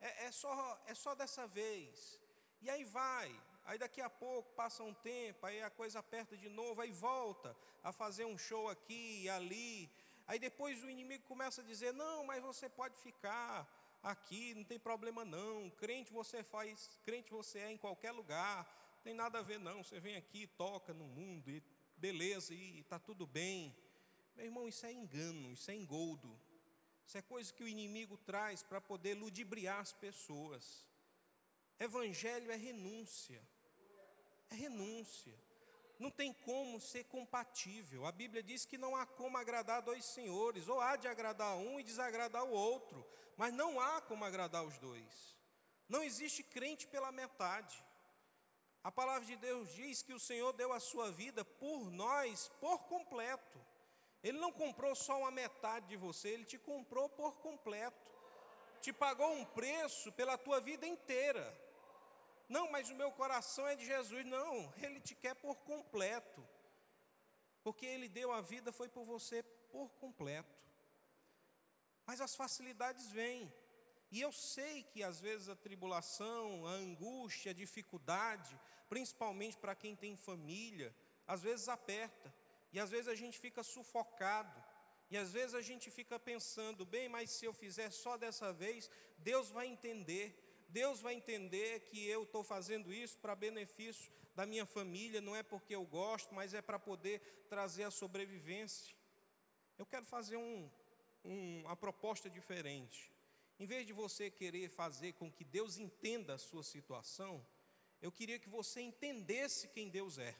É, 0.00 0.26
é, 0.26 0.32
só, 0.32 0.82
é 0.86 0.94
só 0.94 1.14
dessa 1.14 1.46
vez. 1.46 2.18
E 2.62 2.70
aí 2.70 2.84
vai. 2.84 3.30
Aí 3.64 3.78
daqui 3.78 4.00
a 4.00 4.10
pouco 4.10 4.52
passa 4.54 4.82
um 4.82 4.94
tempo, 4.94 5.46
aí 5.46 5.62
a 5.62 5.70
coisa 5.70 5.98
aperta 5.98 6.36
de 6.36 6.48
novo, 6.48 6.80
aí 6.80 6.90
volta 6.90 7.56
a 7.82 7.92
fazer 7.92 8.24
um 8.24 8.36
show 8.36 8.68
aqui 8.68 9.22
e 9.22 9.28
ali. 9.28 9.90
Aí 10.26 10.38
depois 10.38 10.82
o 10.82 10.90
inimigo 10.90 11.24
começa 11.24 11.60
a 11.60 11.64
dizer: 11.64 11.92
não, 11.92 12.24
mas 12.24 12.42
você 12.42 12.68
pode 12.68 12.96
ficar 12.98 13.68
aqui, 14.02 14.54
não 14.54 14.64
tem 14.64 14.78
problema 14.78 15.24
não. 15.24 15.70
Crente 15.70 16.12
você 16.12 16.42
faz, 16.42 16.90
crente 17.04 17.30
você 17.30 17.58
é 17.60 17.70
em 17.70 17.76
qualquer 17.76 18.12
lugar, 18.12 18.64
não 18.96 19.02
tem 19.02 19.14
nada 19.14 19.38
a 19.38 19.42
ver 19.42 19.58
não. 19.58 19.84
Você 19.84 20.00
vem 20.00 20.16
aqui, 20.16 20.46
toca 20.46 20.94
no 20.94 21.04
mundo 21.04 21.50
e 21.50 21.62
beleza 21.96 22.54
e 22.54 22.80
está 22.80 22.98
tudo 22.98 23.26
bem. 23.26 23.76
Meu 24.34 24.46
irmão, 24.46 24.66
isso 24.66 24.86
é 24.86 24.92
engano, 24.92 25.52
isso 25.52 25.70
é 25.70 25.74
engoldo. 25.74 26.40
Isso 27.10 27.18
é 27.18 27.22
coisa 27.22 27.52
que 27.52 27.64
o 27.64 27.66
inimigo 27.66 28.16
traz 28.18 28.62
para 28.62 28.80
poder 28.80 29.14
ludibriar 29.14 29.80
as 29.80 29.92
pessoas. 29.92 30.86
Evangelho 31.76 32.52
é 32.52 32.54
renúncia. 32.54 33.42
É 34.48 34.54
renúncia. 34.54 35.36
Não 35.98 36.08
tem 36.08 36.32
como 36.32 36.80
ser 36.80 37.02
compatível. 37.06 38.06
A 38.06 38.12
Bíblia 38.12 38.44
diz 38.44 38.64
que 38.64 38.78
não 38.78 38.94
há 38.94 39.04
como 39.04 39.36
agradar 39.36 39.82
dois 39.82 40.04
senhores, 40.04 40.68
ou 40.68 40.80
há 40.80 40.94
de 40.94 41.08
agradar 41.08 41.56
um 41.56 41.80
e 41.80 41.82
desagradar 41.82 42.44
o 42.44 42.52
outro, 42.52 43.04
mas 43.36 43.52
não 43.52 43.80
há 43.80 44.00
como 44.02 44.24
agradar 44.24 44.64
os 44.64 44.78
dois. 44.78 45.36
Não 45.88 46.04
existe 46.04 46.44
crente 46.44 46.86
pela 46.86 47.10
metade. 47.10 47.84
A 48.84 48.92
palavra 48.92 49.26
de 49.26 49.34
Deus 49.34 49.74
diz 49.74 50.00
que 50.00 50.14
o 50.14 50.20
Senhor 50.20 50.52
deu 50.52 50.72
a 50.72 50.78
sua 50.78 51.10
vida 51.10 51.44
por 51.44 51.90
nós, 51.90 52.48
por 52.60 52.84
completo. 52.84 53.69
Ele 54.22 54.38
não 54.38 54.52
comprou 54.52 54.94
só 54.94 55.18
uma 55.18 55.30
metade 55.30 55.88
de 55.88 55.96
você, 55.96 56.28
ele 56.28 56.44
te 56.44 56.58
comprou 56.58 57.08
por 57.08 57.36
completo. 57.36 58.10
Te 58.80 58.92
pagou 58.92 59.32
um 59.32 59.44
preço 59.44 60.10
pela 60.12 60.38
tua 60.38 60.60
vida 60.60 60.86
inteira. 60.86 61.44
Não, 62.48 62.70
mas 62.70 62.90
o 62.90 62.94
meu 62.94 63.12
coração 63.12 63.66
é 63.68 63.76
de 63.76 63.84
Jesus. 63.84 64.24
Não, 64.26 64.72
Ele 64.78 65.00
te 65.00 65.14
quer 65.14 65.34
por 65.36 65.54
completo. 65.58 66.46
Porque 67.62 67.86
Ele 67.86 68.08
deu 68.08 68.32
a 68.32 68.40
vida, 68.40 68.72
foi 68.72 68.88
por 68.88 69.04
você 69.04 69.42
por 69.70 69.90
completo. 70.00 70.58
Mas 72.06 72.20
as 72.20 72.34
facilidades 72.34 73.12
vêm. 73.12 73.52
E 74.10 74.20
eu 74.20 74.32
sei 74.32 74.82
que 74.82 75.02
às 75.02 75.20
vezes 75.20 75.48
a 75.48 75.54
tribulação, 75.54 76.66
a 76.66 76.70
angústia, 76.70 77.52
a 77.52 77.54
dificuldade, 77.54 78.58
principalmente 78.88 79.56
para 79.56 79.76
quem 79.76 79.94
tem 79.94 80.16
família, 80.16 80.92
às 81.26 81.42
vezes 81.42 81.68
aperta. 81.68 82.34
E 82.72 82.78
às 82.78 82.90
vezes 82.90 83.08
a 83.08 83.14
gente 83.14 83.38
fica 83.38 83.62
sufocado. 83.62 84.62
E 85.10 85.16
às 85.16 85.32
vezes 85.32 85.54
a 85.54 85.60
gente 85.60 85.90
fica 85.90 86.18
pensando, 86.18 86.84
bem, 86.84 87.08
mas 87.08 87.30
se 87.30 87.44
eu 87.44 87.52
fizer 87.52 87.90
só 87.90 88.16
dessa 88.16 88.52
vez, 88.52 88.90
Deus 89.18 89.50
vai 89.50 89.66
entender. 89.66 90.26
Deus 90.68 91.00
vai 91.00 91.14
entender 91.14 91.80
que 91.80 92.06
eu 92.06 92.22
estou 92.22 92.44
fazendo 92.44 92.92
isso 92.92 93.18
para 93.18 93.34
benefício 93.34 94.12
da 94.36 94.46
minha 94.46 94.64
família, 94.64 95.20
não 95.20 95.34
é 95.34 95.42
porque 95.42 95.74
eu 95.74 95.84
gosto, 95.84 96.32
mas 96.32 96.54
é 96.54 96.62
para 96.62 96.78
poder 96.78 97.20
trazer 97.48 97.82
a 97.82 97.90
sobrevivência. 97.90 98.94
Eu 99.76 99.84
quero 99.84 100.04
fazer 100.04 100.36
um, 100.36 100.70
um, 101.24 101.62
uma 101.62 101.76
proposta 101.76 102.30
diferente. 102.30 103.12
Em 103.58 103.66
vez 103.66 103.84
de 103.86 103.92
você 103.92 104.30
querer 104.30 104.68
fazer 104.68 105.14
com 105.14 105.30
que 105.30 105.44
Deus 105.44 105.76
entenda 105.76 106.34
a 106.34 106.38
sua 106.38 106.62
situação, 106.62 107.44
eu 108.00 108.12
queria 108.12 108.38
que 108.38 108.48
você 108.48 108.80
entendesse 108.80 109.68
quem 109.68 109.90
Deus 109.90 110.18
é. 110.18 110.34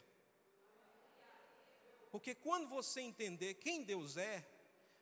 Porque 2.11 2.35
quando 2.35 2.69
você 2.69 3.01
entender 3.01 3.55
quem 3.55 3.83
Deus 3.83 4.17
é, 4.17 4.45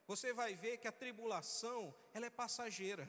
você 0.07 0.33
vai 0.33 0.55
ver 0.55 0.79
que 0.79 0.89
a 0.89 0.93
tribulação, 0.93 1.95
ela 2.15 2.27
é 2.27 2.31
passageira. 2.31 3.09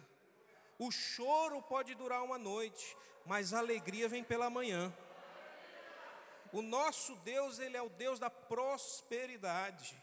O 0.77 0.91
choro 0.91 1.61
pode 1.61 1.95
durar 1.95 2.23
uma 2.23 2.37
noite, 2.37 2.95
mas 3.25 3.53
a 3.53 3.59
alegria 3.59 4.07
vem 4.07 4.23
pela 4.23 4.49
manhã. 4.49 4.93
O 6.51 6.61
nosso 6.61 7.15
Deus, 7.17 7.59
Ele 7.59 7.77
é 7.77 7.81
o 7.81 7.89
Deus 7.89 8.19
da 8.19 8.29
prosperidade. 8.29 9.95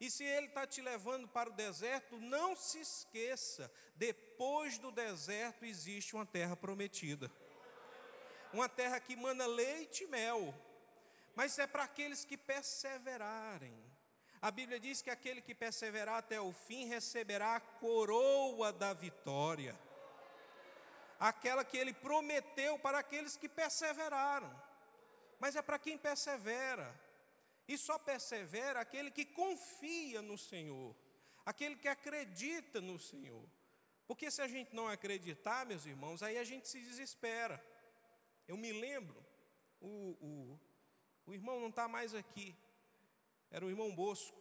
E 0.00 0.10
se 0.10 0.24
Ele 0.24 0.46
está 0.48 0.66
te 0.66 0.82
levando 0.82 1.26
para 1.28 1.48
o 1.48 1.52
deserto, 1.52 2.18
não 2.18 2.54
se 2.54 2.80
esqueça: 2.80 3.72
depois 3.94 4.78
do 4.78 4.90
deserto 4.90 5.64
existe 5.64 6.14
uma 6.14 6.26
terra 6.26 6.56
prometida. 6.56 7.30
Uma 8.52 8.68
terra 8.68 9.00
que 9.00 9.16
manda 9.16 9.46
leite 9.46 10.04
e 10.04 10.06
mel. 10.06 10.54
Mas 11.34 11.58
é 11.58 11.66
para 11.66 11.84
aqueles 11.84 12.24
que 12.24 12.36
perseverarem. 12.36 13.76
A 14.40 14.50
Bíblia 14.50 14.78
diz 14.78 15.02
que 15.02 15.10
aquele 15.10 15.40
que 15.40 15.54
perseverar 15.54 16.16
até 16.16 16.40
o 16.40 16.52
fim 16.52 16.86
receberá 16.86 17.56
a 17.56 17.60
coroa 17.60 18.72
da 18.72 18.92
vitória 18.92 19.78
aquela 21.18 21.64
que 21.64 21.76
ele 21.76 21.92
prometeu 21.92 22.78
para 22.78 22.98
aqueles 22.98 23.36
que 23.36 23.48
perseveraram. 23.48 24.50
Mas 25.38 25.56
é 25.56 25.62
para 25.62 25.78
quem 25.78 25.96
persevera. 25.96 26.88
E 27.66 27.78
só 27.78 27.98
persevera 27.98 28.80
aquele 28.80 29.10
que 29.10 29.24
confia 29.24 30.20
no 30.20 30.36
Senhor, 30.36 30.94
aquele 31.46 31.76
que 31.76 31.88
acredita 31.88 32.80
no 32.80 32.98
Senhor. 32.98 33.48
Porque 34.06 34.30
se 34.30 34.42
a 34.42 34.48
gente 34.48 34.74
não 34.74 34.86
acreditar, 34.86 35.64
meus 35.64 35.86
irmãos, 35.86 36.22
aí 36.22 36.36
a 36.36 36.44
gente 36.44 36.68
se 36.68 36.78
desespera. 36.80 37.64
Eu 38.46 38.58
me 38.58 38.70
lembro, 38.70 39.24
o, 39.80 40.10
o, 40.20 40.60
o 41.26 41.34
irmão 41.34 41.60
não 41.60 41.68
está 41.68 41.88
mais 41.88 42.14
aqui, 42.14 42.54
era 43.50 43.64
o 43.64 43.70
irmão 43.70 43.94
Bosco. 43.94 44.36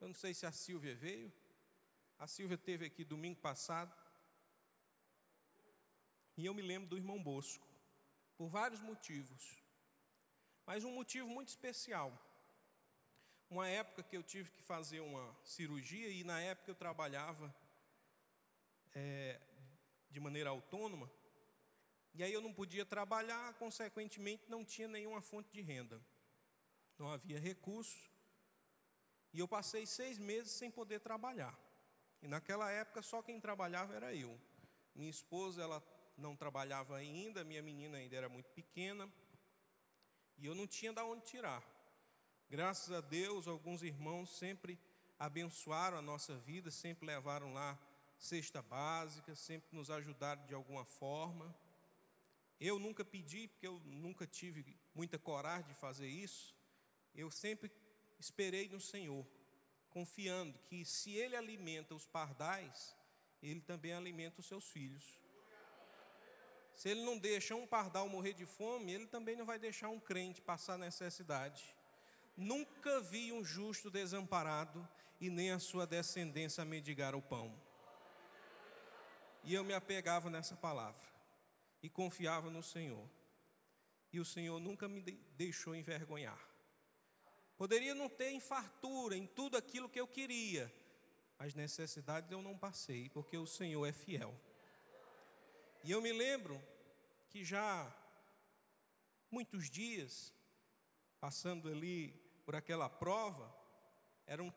Eu 0.00 0.08
não 0.08 0.14
sei 0.14 0.34
se 0.34 0.46
a 0.46 0.52
Silvia 0.52 0.94
veio. 0.94 1.32
A 2.18 2.26
Silvia 2.26 2.58
teve 2.58 2.86
aqui 2.86 3.04
domingo 3.04 3.40
passado. 3.40 3.92
E 6.36 6.46
eu 6.46 6.54
me 6.54 6.62
lembro 6.62 6.88
do 6.88 6.96
irmão 6.96 7.22
Bosco, 7.22 7.66
por 8.36 8.48
vários 8.48 8.80
motivos. 8.80 9.62
Mas 10.66 10.82
um 10.82 10.92
motivo 10.92 11.28
muito 11.28 11.48
especial. 11.48 12.12
Uma 13.48 13.68
época 13.68 14.02
que 14.02 14.16
eu 14.16 14.22
tive 14.22 14.50
que 14.50 14.62
fazer 14.62 15.00
uma 15.00 15.36
cirurgia, 15.44 16.08
e 16.08 16.24
na 16.24 16.40
época 16.40 16.70
eu 16.70 16.74
trabalhava 16.74 17.54
é, 18.94 19.40
de 20.10 20.18
maneira 20.18 20.50
autônoma, 20.50 21.10
e 22.14 22.22
aí 22.22 22.32
eu 22.32 22.40
não 22.40 22.52
podia 22.52 22.84
trabalhar, 22.86 23.54
consequentemente 23.54 24.44
não 24.48 24.64
tinha 24.64 24.88
nenhuma 24.88 25.20
fonte 25.20 25.52
de 25.52 25.60
renda. 25.60 26.00
Não 26.98 27.10
havia 27.10 27.38
recursos. 27.38 28.10
E 29.32 29.38
eu 29.38 29.48
passei 29.48 29.86
seis 29.86 30.18
meses 30.18 30.52
sem 30.52 30.70
poder 30.70 31.00
trabalhar. 31.00 31.58
E 32.22 32.28
naquela 32.28 32.70
época 32.70 33.02
só 33.02 33.22
quem 33.22 33.40
trabalhava 33.40 33.94
era 33.94 34.14
eu. 34.14 34.40
Minha 34.94 35.10
esposa, 35.10 35.62
ela 35.62 35.82
não 36.16 36.36
trabalhava 36.36 36.96
ainda, 36.96 37.44
minha 37.44 37.62
menina 37.62 37.98
ainda 37.98 38.16
era 38.16 38.28
muito 38.28 38.50
pequena, 38.50 39.12
e 40.38 40.46
eu 40.46 40.54
não 40.54 40.66
tinha 40.66 40.92
de 40.92 41.00
onde 41.02 41.24
tirar. 41.24 41.62
Graças 42.48 42.92
a 42.92 43.00
Deus, 43.00 43.48
alguns 43.48 43.82
irmãos 43.82 44.30
sempre 44.36 44.78
abençoaram 45.18 45.98
a 45.98 46.02
nossa 46.02 46.36
vida, 46.36 46.70
sempre 46.70 47.06
levaram 47.06 47.52
lá 47.52 47.78
cesta 48.18 48.62
básica, 48.62 49.34
sempre 49.34 49.76
nos 49.76 49.90
ajudaram 49.90 50.46
de 50.46 50.54
alguma 50.54 50.84
forma. 50.84 51.54
Eu 52.60 52.78
nunca 52.78 53.04
pedi, 53.04 53.48
porque 53.48 53.66
eu 53.66 53.78
nunca 53.80 54.26
tive 54.26 54.76
muita 54.94 55.18
coragem 55.18 55.66
de 55.66 55.74
fazer 55.74 56.06
isso. 56.06 56.53
Eu 57.14 57.30
sempre 57.30 57.70
esperei 58.18 58.68
no 58.68 58.80
Senhor, 58.80 59.26
confiando 59.90 60.58
que 60.66 60.84
se 60.84 61.12
Ele 61.12 61.36
alimenta 61.36 61.94
os 61.94 62.06
pardais, 62.06 62.96
Ele 63.42 63.60
também 63.60 63.92
alimenta 63.92 64.40
os 64.40 64.46
seus 64.46 64.68
filhos. 64.68 65.24
Se 66.74 66.88
ele 66.88 67.02
não 67.02 67.16
deixa 67.16 67.54
um 67.54 67.66
pardal 67.66 68.08
morrer 68.08 68.32
de 68.32 68.44
fome, 68.44 68.92
ele 68.92 69.06
também 69.06 69.36
não 69.36 69.46
vai 69.46 69.58
deixar 69.58 69.88
um 69.88 70.00
crente 70.00 70.42
passar 70.42 70.76
necessidade. 70.76 71.64
Nunca 72.36 73.00
vi 73.00 73.32
um 73.32 73.44
justo 73.44 73.90
desamparado 73.90 74.86
e 75.20 75.30
nem 75.30 75.52
a 75.52 75.58
sua 75.58 75.86
descendência 75.86 76.64
mendigar 76.64 77.14
o 77.14 77.22
pão. 77.22 77.54
E 79.44 79.54
eu 79.54 79.62
me 79.62 79.72
apegava 79.72 80.28
nessa 80.28 80.56
palavra 80.56 81.06
e 81.82 81.88
confiava 81.88 82.50
no 82.50 82.62
Senhor. 82.62 83.08
E 84.12 84.18
o 84.18 84.24
Senhor 84.24 84.58
nunca 84.58 84.88
me 84.88 85.00
deixou 85.36 85.74
envergonhar. 85.74 86.53
Poderia 87.64 87.94
não 87.94 88.10
ter 88.10 88.38
fartura 88.40 89.16
em 89.16 89.26
tudo 89.26 89.56
aquilo 89.56 89.88
que 89.88 89.98
eu 89.98 90.06
queria, 90.06 90.70
as 91.38 91.54
necessidades 91.54 92.30
eu 92.30 92.42
não 92.42 92.58
passei, 92.58 93.08
porque 93.08 93.38
o 93.38 93.46
Senhor 93.46 93.86
é 93.86 93.90
fiel. 93.90 94.38
E 95.82 95.90
eu 95.90 96.02
me 96.02 96.12
lembro 96.12 96.62
que 97.30 97.42
já 97.42 97.90
muitos 99.30 99.70
dias, 99.70 100.30
passando 101.18 101.70
ali 101.70 102.10
por 102.44 102.54
aquela 102.54 102.90
prova, 102.90 103.50
era 104.26 104.42
um, 104.42 104.52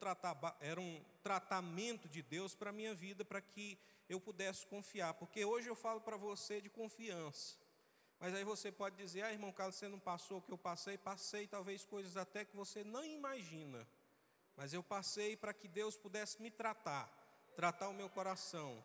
era 0.59 0.81
um 0.81 1.01
tratamento 1.23 2.09
de 2.09 2.21
Deus 2.21 2.53
para 2.53 2.71
a 2.71 2.73
minha 2.73 2.93
vida, 2.93 3.23
para 3.23 3.39
que 3.39 3.79
eu 4.09 4.19
pudesse 4.19 4.65
confiar. 4.65 5.13
Porque 5.13 5.45
hoje 5.45 5.69
eu 5.69 5.77
falo 5.77 6.01
para 6.01 6.17
você 6.17 6.59
de 6.59 6.69
confiança. 6.69 7.57
Mas 8.19 8.33
aí 8.33 8.43
você 8.43 8.71
pode 8.71 8.95
dizer, 8.95 9.23
ah, 9.23 9.31
irmão 9.31 9.51
Carlos, 9.51 9.75
você 9.75 9.87
não 9.87 9.99
passou 9.99 10.39
o 10.39 10.41
que 10.41 10.51
eu 10.51 10.57
passei? 10.57 10.97
Passei 10.97 11.47
talvez 11.47 11.85
coisas 11.85 12.17
até 12.17 12.43
que 12.43 12.55
você 12.55 12.83
não 12.83 13.03
imagina. 13.03 13.87
Mas 14.55 14.73
eu 14.73 14.81
passei 14.81 15.37
para 15.37 15.53
que 15.53 15.67
Deus 15.67 15.95
pudesse 15.95 16.41
me 16.41 16.49
tratar, 16.49 17.07
tratar 17.55 17.89
o 17.89 17.93
meu 17.93 18.09
coração. 18.09 18.83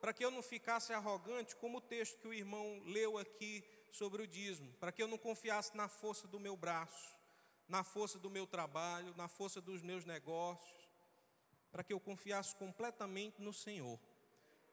Para 0.00 0.12
que 0.12 0.24
eu 0.24 0.30
não 0.30 0.42
ficasse 0.42 0.92
arrogante, 0.92 1.56
como 1.56 1.78
o 1.78 1.80
texto 1.80 2.18
que 2.18 2.28
o 2.28 2.34
irmão 2.34 2.82
leu 2.84 3.18
aqui 3.18 3.64
sobre 3.90 4.22
o 4.22 4.26
dízimo. 4.26 4.72
Para 4.74 4.92
que 4.92 5.02
eu 5.02 5.08
não 5.08 5.18
confiasse 5.18 5.76
na 5.76 5.88
força 5.88 6.28
do 6.28 6.38
meu 6.38 6.56
braço 6.56 7.20
na 7.70 7.84
força 7.84 8.18
do 8.18 8.28
meu 8.28 8.48
trabalho, 8.48 9.14
na 9.16 9.28
força 9.28 9.60
dos 9.60 9.80
meus 9.80 10.04
negócios, 10.04 10.90
para 11.70 11.84
que 11.84 11.92
eu 11.92 12.00
confiasse 12.00 12.54
completamente 12.56 13.40
no 13.40 13.52
Senhor, 13.52 13.96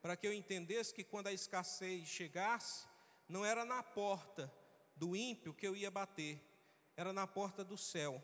para 0.01 0.17
que 0.17 0.25
eu 0.25 0.33
entendesse 0.33 0.95
que 0.95 1.03
quando 1.03 1.27
a 1.27 1.31
escassez 1.31 2.07
chegasse, 2.07 2.87
não 3.27 3.45
era 3.45 3.65
na 3.65 3.81
porta 3.83 4.53
do 4.95 5.15
ímpio 5.15 5.53
que 5.53 5.67
eu 5.67 5.75
ia 5.75 5.91
bater, 5.91 6.41
era 6.95 7.13
na 7.13 7.27
porta 7.27 7.63
do 7.63 7.77
céu. 7.77 8.23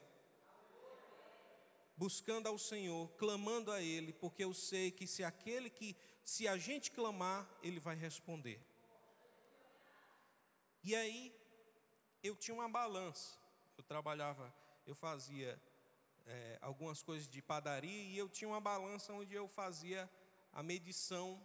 Buscando 1.96 2.48
ao 2.48 2.58
Senhor, 2.58 3.10
clamando 3.18 3.72
a 3.72 3.82
Ele, 3.82 4.14
porque 4.14 4.44
eu 4.44 4.54
sei 4.54 4.90
que 4.90 5.06
se 5.06 5.24
aquele 5.24 5.70
que, 5.70 5.96
se 6.24 6.48
a 6.48 6.58
gente 6.58 6.92
clamar, 6.92 7.48
Ele 7.62 7.80
vai 7.80 7.96
responder. 7.96 8.60
E 10.84 10.96
aí, 10.96 11.34
eu 12.24 12.36
tinha 12.36 12.56
uma 12.56 12.68
balança, 12.68 13.38
eu 13.78 13.84
trabalhava 13.84 14.54
eu 14.86 14.96
fazia 14.96 15.62
é, 16.26 16.58
algumas 16.62 17.02
coisas 17.02 17.28
de 17.28 17.42
padaria 17.42 18.04
e 18.04 18.18
eu 18.18 18.28
tinha 18.28 18.48
uma 18.48 18.60
balança 18.60 19.14
onde 19.14 19.34
eu 19.34 19.48
fazia 19.48 20.10
a 20.52 20.62
medição 20.62 21.42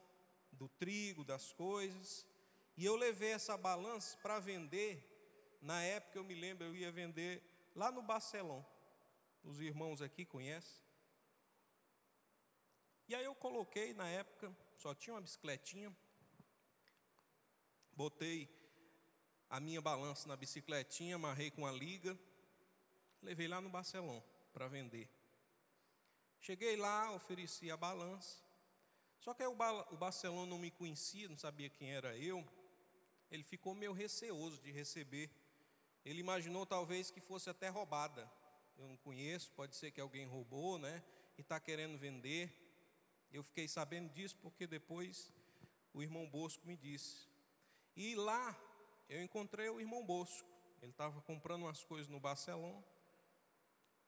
do 0.53 0.69
trigo, 0.69 1.25
das 1.25 1.53
coisas. 1.53 2.27
E 2.79 2.85
eu 2.87 2.97
levei 2.97 3.33
essa 3.33 3.59
balança 3.59 4.17
para 4.23 4.39
vender. 4.41 5.05
Na 5.61 5.83
época 5.83 6.19
eu 6.19 6.25
me 6.25 6.35
lembro, 6.35 6.65
eu 6.65 6.75
ia 6.75 6.91
vender 6.91 7.43
lá 7.75 7.93
no 7.93 8.01
Barcelão. 8.01 8.65
Os 9.45 9.61
irmãos 9.61 10.01
aqui 10.01 10.25
conhecem. 10.25 10.81
E 13.07 13.15
aí 13.15 13.25
eu 13.25 13.35
coloquei 13.35 13.93
na 13.93 14.09
época, 14.09 14.51
só 14.77 14.95
tinha 14.95 15.13
uma 15.13 15.21
bicicletinha. 15.21 15.95
Botei 17.93 18.49
a 19.51 19.61
minha 19.61 19.83
balança 19.83 20.27
na 20.27 20.37
bicicletinha, 20.37 21.17
amarrei 21.17 21.51
com 21.51 21.67
a 21.67 21.73
liga 21.73 22.19
levei 23.23 23.49
lá 23.49 23.61
no 23.61 23.69
Barcelão 23.69 24.23
para 24.53 24.69
vender. 24.69 25.09
Cheguei 26.41 26.77
lá, 26.77 27.13
ofereci 27.13 27.71
a 27.71 27.77
balança. 27.77 28.39
Só 29.19 29.35
que 29.35 29.43
aí 29.43 29.49
o, 29.49 29.53
o 29.53 29.97
Barcelona 29.97 30.47
não 30.47 30.59
me 30.59 30.71
conhecia, 30.71 31.29
não 31.29 31.37
sabia 31.37 31.69
quem 31.69 31.93
era 31.93 32.17
eu. 32.17 32.47
Ele 33.31 33.43
ficou 33.43 33.75
meio 33.75 33.93
receoso 33.93 34.61
de 34.61 34.71
receber. 34.71 35.31
Ele 36.05 36.21
imaginou 36.21 36.65
talvez 36.65 37.11
que 37.11 37.21
fosse 37.21 37.51
até 37.51 37.69
roubada. 37.69 38.31
Eu 38.77 38.89
não 38.89 38.97
conheço, 38.97 39.51
pode 39.53 39.77
ser 39.77 39.91
que 39.91 40.01
alguém 40.01 40.27
roubou, 40.27 40.79
né? 40.79 41.03
E 41.37 41.41
está 41.41 41.59
querendo 41.61 41.99
vender. 41.99 42.51
Eu 43.31 43.43
fiquei 43.43 43.69
sabendo 43.69 44.09
disso 44.13 44.37
porque 44.41 44.67
depois 44.67 45.33
o 45.93 46.03
irmão 46.03 46.29
Bosco 46.29 46.67
me 46.67 46.77
disse. 46.77 47.29
E 47.97 48.15
lá 48.15 48.57
eu 49.09 49.23
encontrei 49.23 49.69
o 49.69 49.81
irmão 49.81 50.05
Bosco. 50.05 50.49
Ele 50.81 50.93
estava 50.93 51.21
comprando 51.23 51.63
umas 51.63 51.85
coisas 51.85 52.09
no 52.09 52.21
Barcelona. 52.21 52.83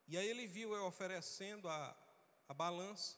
E 0.07 0.17
aí 0.17 0.27
ele 0.27 0.47
viu 0.47 0.73
eu 0.73 0.85
oferecendo 0.85 1.69
a, 1.69 1.95
a 2.47 2.53
balança, 2.53 3.17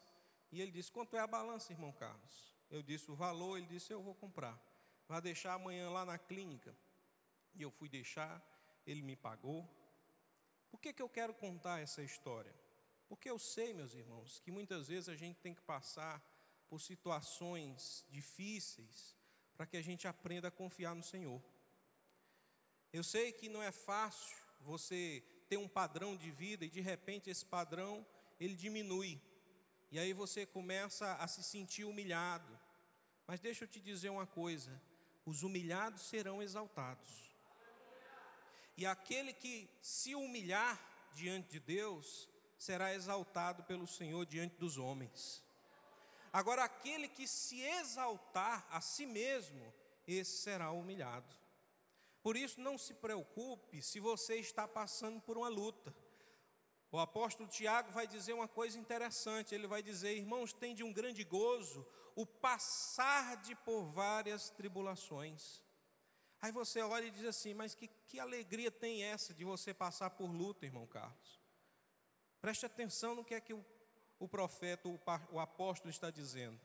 e 0.52 0.62
ele 0.62 0.72
disse: 0.72 0.92
Quanto 0.92 1.16
é 1.16 1.20
a 1.20 1.28
balança, 1.28 1.74
irmão 1.74 1.92
Carlos? 1.92 2.54
Eu 2.70 2.84
disse 2.84 3.10
o 3.10 3.16
valor, 3.16 3.58
ele 3.58 3.66
disse: 3.68 3.92
Eu 3.92 4.02
vou 4.02 4.14
comprar. 4.14 4.60
Vai 5.08 5.22
deixar 5.22 5.54
amanhã 5.54 5.90
lá 5.90 6.06
na 6.06 6.18
clínica. 6.18 6.76
E 7.56 7.62
eu 7.62 7.72
fui 7.72 7.90
deixar, 7.90 8.42
ele 8.86 9.02
me 9.02 9.16
pagou. 9.16 9.68
Por 10.72 10.80
que, 10.80 10.94
que 10.94 11.02
eu 11.02 11.10
quero 11.10 11.34
contar 11.34 11.80
essa 11.80 12.02
história? 12.02 12.54
Porque 13.08 13.30
eu 13.30 13.38
sei, 13.38 13.74
meus 13.74 13.94
irmãos, 13.94 14.40
que 14.40 14.52
muitas 14.52 14.88
vezes 14.88 15.08
a 15.08 15.16
gente 15.16 15.40
tem 15.40 15.54
que 15.54 15.62
passar 15.62 16.22
por 16.68 16.80
situações 16.82 18.04
difíceis 18.10 19.16
para 19.56 19.68
que 19.68 19.78
a 19.78 19.82
gente 19.82 20.08
aprenda 20.08 20.48
a 20.48 20.52
confiar 20.52 20.96
no 20.96 21.04
Senhor. 21.04 21.42
Eu 22.92 23.04
sei 23.04 23.32
que 23.32 23.50
não 23.50 23.62
é 23.62 23.72
fácil 23.72 24.36
você 24.60 25.24
ter 25.48 25.58
um 25.58 25.68
padrão 25.68 26.16
de 26.16 26.32
vida 26.32 26.66
e 26.66 26.70
de 26.70 26.82
repente 26.82 27.30
esse 27.30 27.46
padrão 27.46 28.06
ele 28.40 28.56
diminui. 28.56 29.22
E 29.92 30.00
aí 30.00 30.14
você 30.14 30.46
começa 30.46 31.14
a 31.16 31.28
se 31.28 31.44
sentir 31.44 31.84
humilhado. 31.84 32.60
Mas 33.28 33.40
deixa 33.40 33.64
eu 33.64 33.68
te 33.68 33.80
dizer 33.80 34.10
uma 34.10 34.26
coisa: 34.26 34.82
os 35.26 35.44
humilhados 35.44 36.04
serão 36.04 36.42
exaltados. 36.42 37.32
E 38.76 38.86
aquele 38.86 39.34
que 39.34 39.70
se 39.82 40.16
humilhar 40.16 40.80
diante 41.14 41.52
de 41.52 41.60
Deus 41.60 42.28
será 42.58 42.94
exaltado 42.94 43.64
pelo 43.64 43.86
Senhor 43.86 44.26
diante 44.26 44.56
dos 44.56 44.78
homens. 44.78 45.44
Agora, 46.32 46.64
aquele 46.64 47.08
que 47.08 47.28
se 47.28 47.62
exaltar 47.62 48.66
a 48.72 48.82
si 48.82 49.06
mesmo, 49.06 49.72
esse 50.08 50.38
será 50.38 50.72
humilhado. 50.72 51.36
Por 52.24 52.36
isso, 52.36 52.60
não 52.60 52.78
se 52.78 52.94
preocupe 52.94 53.82
se 53.82 54.00
você 54.00 54.38
está 54.38 54.68
passando 54.68 55.22
por 55.22 55.38
uma 55.38 55.50
luta. 55.50 55.94
O 56.94 57.00
apóstolo 57.00 57.50
Tiago 57.50 57.92
vai 57.92 58.06
dizer 58.08 58.34
uma 58.34 58.48
coisa 58.48 58.78
interessante: 58.78 59.54
ele 59.54 59.68
vai 59.68 59.82
dizer, 59.82 60.16
irmãos, 60.16 60.54
tem 60.54 60.74
de 60.74 60.84
um 60.84 60.94
grande 60.94 61.24
gozo 61.24 61.86
o 62.16 62.26
passar 62.26 63.36
de 63.38 63.56
por 63.56 63.84
várias 63.86 64.50
tribulações. 64.52 65.62
Aí 66.40 66.52
você 66.52 66.82
olha 66.82 67.06
e 67.06 67.12
diz 67.12 67.26
assim: 67.26 67.54
mas 67.54 67.74
que, 67.74 67.88
que 68.08 68.20
alegria 68.20 68.72
tem 68.72 69.04
essa 69.04 69.34
de 69.34 69.44
você 69.44 69.74
passar 69.74 70.12
por 70.12 70.30
luta, 70.32 70.68
irmão 70.68 70.86
Carlos? 70.86 71.42
Preste 72.40 72.66
atenção 72.66 73.16
no 73.16 73.26
que 73.26 73.34
é 73.34 73.42
que 73.42 73.54
o, 73.54 73.66
o 74.20 74.28
profeta, 74.28 74.88
o, 74.88 75.00
o 75.32 75.40
apóstolo 75.40 75.90
está 75.90 76.12
dizendo. 76.12 76.62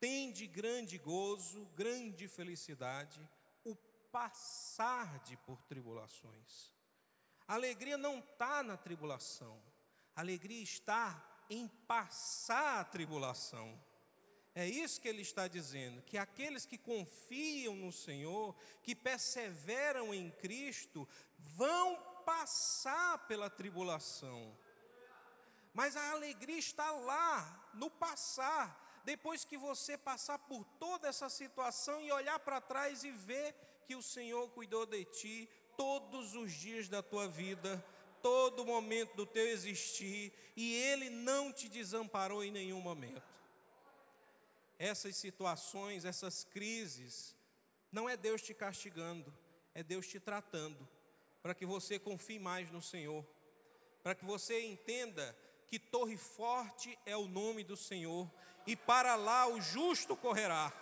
Tem 0.00 0.32
de 0.32 0.48
grande 0.48 0.98
gozo, 0.98 1.64
grande 1.76 2.26
felicidade 2.26 3.24
passar 4.12 5.18
de 5.20 5.36
por 5.38 5.62
tribulações. 5.62 6.70
A 7.46 7.54
alegria 7.54 7.98
não 7.98 8.18
está 8.18 8.62
na 8.62 8.76
tribulação, 8.76 9.60
a 10.14 10.20
alegria 10.20 10.62
está 10.62 11.22
em 11.50 11.68
passar 11.86 12.80
a 12.80 12.84
tribulação. 12.84 13.78
É 14.54 14.66
isso 14.66 15.00
que 15.00 15.08
ele 15.08 15.22
está 15.22 15.48
dizendo: 15.48 16.02
que 16.02 16.18
aqueles 16.18 16.66
que 16.66 16.78
confiam 16.78 17.74
no 17.74 17.92
Senhor, 17.92 18.54
que 18.82 18.94
perseveram 18.94 20.12
em 20.12 20.30
Cristo, 20.30 21.08
vão 21.38 21.96
passar 22.24 23.26
pela 23.26 23.48
tribulação. 23.48 24.56
Mas 25.72 25.96
a 25.96 26.10
alegria 26.10 26.58
está 26.58 26.90
lá, 26.90 27.70
no 27.74 27.90
passar. 27.90 28.80
Depois 29.04 29.44
que 29.44 29.56
você 29.56 29.98
passar 29.98 30.38
por 30.38 30.64
toda 30.78 31.08
essa 31.08 31.28
situação 31.28 32.00
e 32.00 32.12
olhar 32.12 32.38
para 32.38 32.60
trás 32.60 33.02
e 33.02 33.10
ver 33.10 33.54
que 33.84 33.96
o 33.96 34.02
Senhor 34.02 34.48
cuidou 34.50 34.86
de 34.86 35.04
ti 35.04 35.48
todos 35.76 36.34
os 36.34 36.52
dias 36.52 36.88
da 36.88 37.02
tua 37.02 37.28
vida, 37.28 37.84
todo 38.22 38.64
momento 38.64 39.16
do 39.16 39.26
teu 39.26 39.46
existir, 39.48 40.32
e 40.56 40.74
Ele 40.74 41.10
não 41.10 41.52
te 41.52 41.68
desamparou 41.68 42.44
em 42.44 42.50
nenhum 42.50 42.80
momento. 42.80 43.22
Essas 44.78 45.16
situações, 45.16 46.04
essas 46.04 46.44
crises, 46.44 47.36
não 47.90 48.08
é 48.08 48.16
Deus 48.16 48.42
te 48.42 48.54
castigando, 48.54 49.32
é 49.74 49.82
Deus 49.82 50.06
te 50.06 50.18
tratando, 50.18 50.88
para 51.42 51.54
que 51.54 51.66
você 51.66 51.98
confie 51.98 52.38
mais 52.38 52.70
no 52.70 52.80
Senhor, 52.80 53.24
para 54.02 54.14
que 54.14 54.24
você 54.24 54.60
entenda 54.62 55.36
que 55.66 55.78
torre 55.78 56.16
forte 56.16 56.98
é 57.06 57.16
o 57.16 57.26
nome 57.26 57.64
do 57.64 57.76
Senhor, 57.76 58.30
e 58.66 58.76
para 58.76 59.14
lá 59.14 59.46
o 59.46 59.60
justo 59.60 60.16
correrá. 60.16 60.72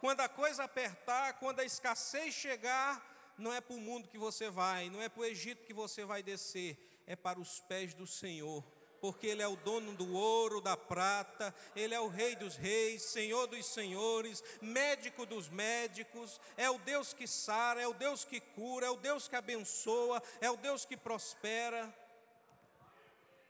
Quando 0.00 0.20
a 0.20 0.28
coisa 0.28 0.64
apertar, 0.64 1.34
quando 1.34 1.60
a 1.60 1.64
escassez 1.64 2.32
chegar, 2.32 3.09
não 3.40 3.52
é 3.52 3.60
para 3.60 3.74
o 3.74 3.80
mundo 3.80 4.08
que 4.08 4.18
você 4.18 4.50
vai, 4.50 4.90
não 4.90 5.00
é 5.00 5.08
para 5.08 5.22
o 5.22 5.24
Egito 5.24 5.64
que 5.64 5.72
você 5.72 6.04
vai 6.04 6.22
descer, 6.22 6.78
é 7.06 7.16
para 7.16 7.40
os 7.40 7.60
pés 7.60 7.94
do 7.94 8.06
Senhor, 8.06 8.62
porque 9.00 9.26
Ele 9.26 9.42
é 9.42 9.48
o 9.48 9.56
dono 9.56 9.94
do 9.94 10.12
ouro, 10.12 10.60
da 10.60 10.76
prata, 10.76 11.54
Ele 11.74 11.94
é 11.94 12.00
o 12.00 12.08
Rei 12.08 12.36
dos 12.36 12.56
reis, 12.56 13.02
Senhor 13.02 13.46
dos 13.46 13.66
senhores, 13.66 14.42
médico 14.60 15.24
dos 15.24 15.48
médicos, 15.48 16.40
é 16.56 16.70
o 16.70 16.78
Deus 16.78 17.12
que 17.12 17.26
sara, 17.26 17.80
é 17.80 17.88
o 17.88 17.94
Deus 17.94 18.24
que 18.24 18.40
cura, 18.40 18.86
é 18.86 18.90
o 18.90 18.96
Deus 18.96 19.26
que 19.26 19.36
abençoa, 19.36 20.22
é 20.40 20.50
o 20.50 20.56
Deus 20.56 20.84
que 20.84 20.96
prospera. 20.96 21.92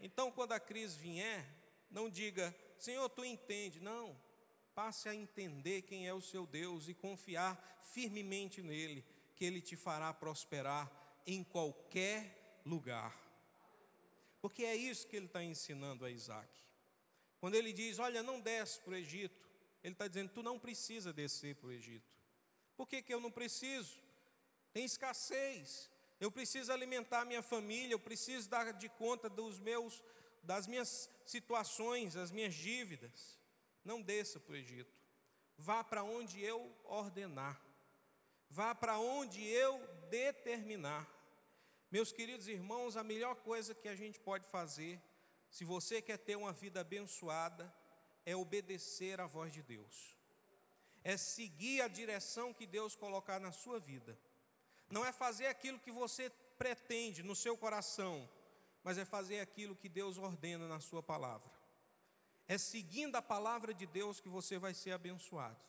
Então, 0.00 0.30
quando 0.30 0.52
a 0.52 0.60
crise 0.60 0.96
vier, 0.98 1.46
não 1.90 2.08
diga, 2.08 2.54
Senhor, 2.78 3.08
tu 3.10 3.24
entende. 3.24 3.80
Não, 3.80 4.16
passe 4.74 5.08
a 5.08 5.14
entender 5.14 5.82
quem 5.82 6.08
é 6.08 6.14
o 6.14 6.22
seu 6.22 6.46
Deus 6.46 6.88
e 6.88 6.94
confiar 6.94 7.80
firmemente 7.82 8.62
nele, 8.62 9.04
que 9.40 9.46
ele 9.46 9.62
te 9.62 9.74
fará 9.74 10.12
prosperar 10.12 10.92
em 11.26 11.42
qualquer 11.42 12.60
lugar. 12.62 13.18
Porque 14.38 14.62
é 14.66 14.76
isso 14.76 15.06
que 15.06 15.16
ele 15.16 15.24
está 15.24 15.42
ensinando 15.42 16.04
a 16.04 16.10
Isaac. 16.10 16.50
Quando 17.38 17.54
ele 17.54 17.72
diz: 17.72 17.98
Olha, 17.98 18.22
não 18.22 18.38
desce 18.38 18.78
para 18.80 18.92
o 18.92 18.96
Egito, 18.96 19.48
ele 19.82 19.94
está 19.94 20.06
dizendo: 20.06 20.30
Tu 20.30 20.42
não 20.42 20.58
precisa 20.58 21.10
descer 21.10 21.54
para 21.54 21.68
o 21.68 21.72
Egito. 21.72 22.14
Por 22.76 22.86
que, 22.86 23.00
que 23.00 23.14
eu 23.14 23.18
não 23.18 23.30
preciso? 23.30 24.02
Tem 24.74 24.84
escassez. 24.84 25.88
Eu 26.20 26.30
preciso 26.30 26.70
alimentar 26.70 27.24
minha 27.24 27.40
família, 27.40 27.94
eu 27.94 27.98
preciso 27.98 28.46
dar 28.46 28.74
de 28.74 28.90
conta 28.90 29.30
dos 29.30 29.58
meus, 29.58 30.04
das 30.42 30.66
minhas 30.66 31.10
situações, 31.24 32.14
as 32.14 32.30
minhas 32.30 32.54
dívidas. 32.54 33.40
Não 33.82 34.02
desça 34.02 34.38
para 34.38 34.52
o 34.52 34.56
Egito. 34.56 34.94
Vá 35.56 35.82
para 35.82 36.04
onde 36.04 36.42
eu 36.42 36.70
ordenar. 36.84 37.69
Vá 38.50 38.74
para 38.74 38.98
onde 38.98 39.40
eu 39.46 39.78
determinar. 40.10 41.08
Meus 41.88 42.10
queridos 42.10 42.48
irmãos, 42.48 42.96
a 42.96 43.04
melhor 43.04 43.36
coisa 43.36 43.76
que 43.76 43.88
a 43.88 43.94
gente 43.94 44.18
pode 44.18 44.44
fazer, 44.48 45.00
se 45.48 45.64
você 45.64 46.02
quer 46.02 46.18
ter 46.18 46.34
uma 46.34 46.52
vida 46.52 46.80
abençoada, 46.80 47.72
é 48.26 48.34
obedecer 48.34 49.20
à 49.20 49.26
voz 49.26 49.52
de 49.52 49.62
Deus. 49.62 50.16
É 51.04 51.16
seguir 51.16 51.80
a 51.80 51.86
direção 51.86 52.52
que 52.52 52.66
Deus 52.66 52.96
colocar 52.96 53.38
na 53.38 53.52
sua 53.52 53.78
vida. 53.78 54.18
Não 54.90 55.04
é 55.04 55.12
fazer 55.12 55.46
aquilo 55.46 55.78
que 55.78 55.92
você 55.92 56.28
pretende 56.58 57.22
no 57.22 57.36
seu 57.36 57.56
coração, 57.56 58.28
mas 58.82 58.98
é 58.98 59.04
fazer 59.04 59.38
aquilo 59.38 59.76
que 59.76 59.88
Deus 59.88 60.18
ordena 60.18 60.66
na 60.66 60.80
sua 60.80 61.02
palavra. 61.02 61.50
É 62.48 62.58
seguindo 62.58 63.14
a 63.14 63.22
palavra 63.22 63.72
de 63.72 63.86
Deus 63.86 64.20
que 64.20 64.28
você 64.28 64.58
vai 64.58 64.74
ser 64.74 64.90
abençoado. 64.90 65.64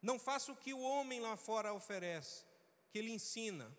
Não 0.00 0.18
faça 0.18 0.50
o 0.52 0.56
que 0.56 0.72
o 0.72 0.80
homem 0.80 1.20
lá 1.20 1.36
fora 1.36 1.72
oferece, 1.72 2.44
que 2.90 2.98
ele 2.98 3.12
ensina, 3.12 3.70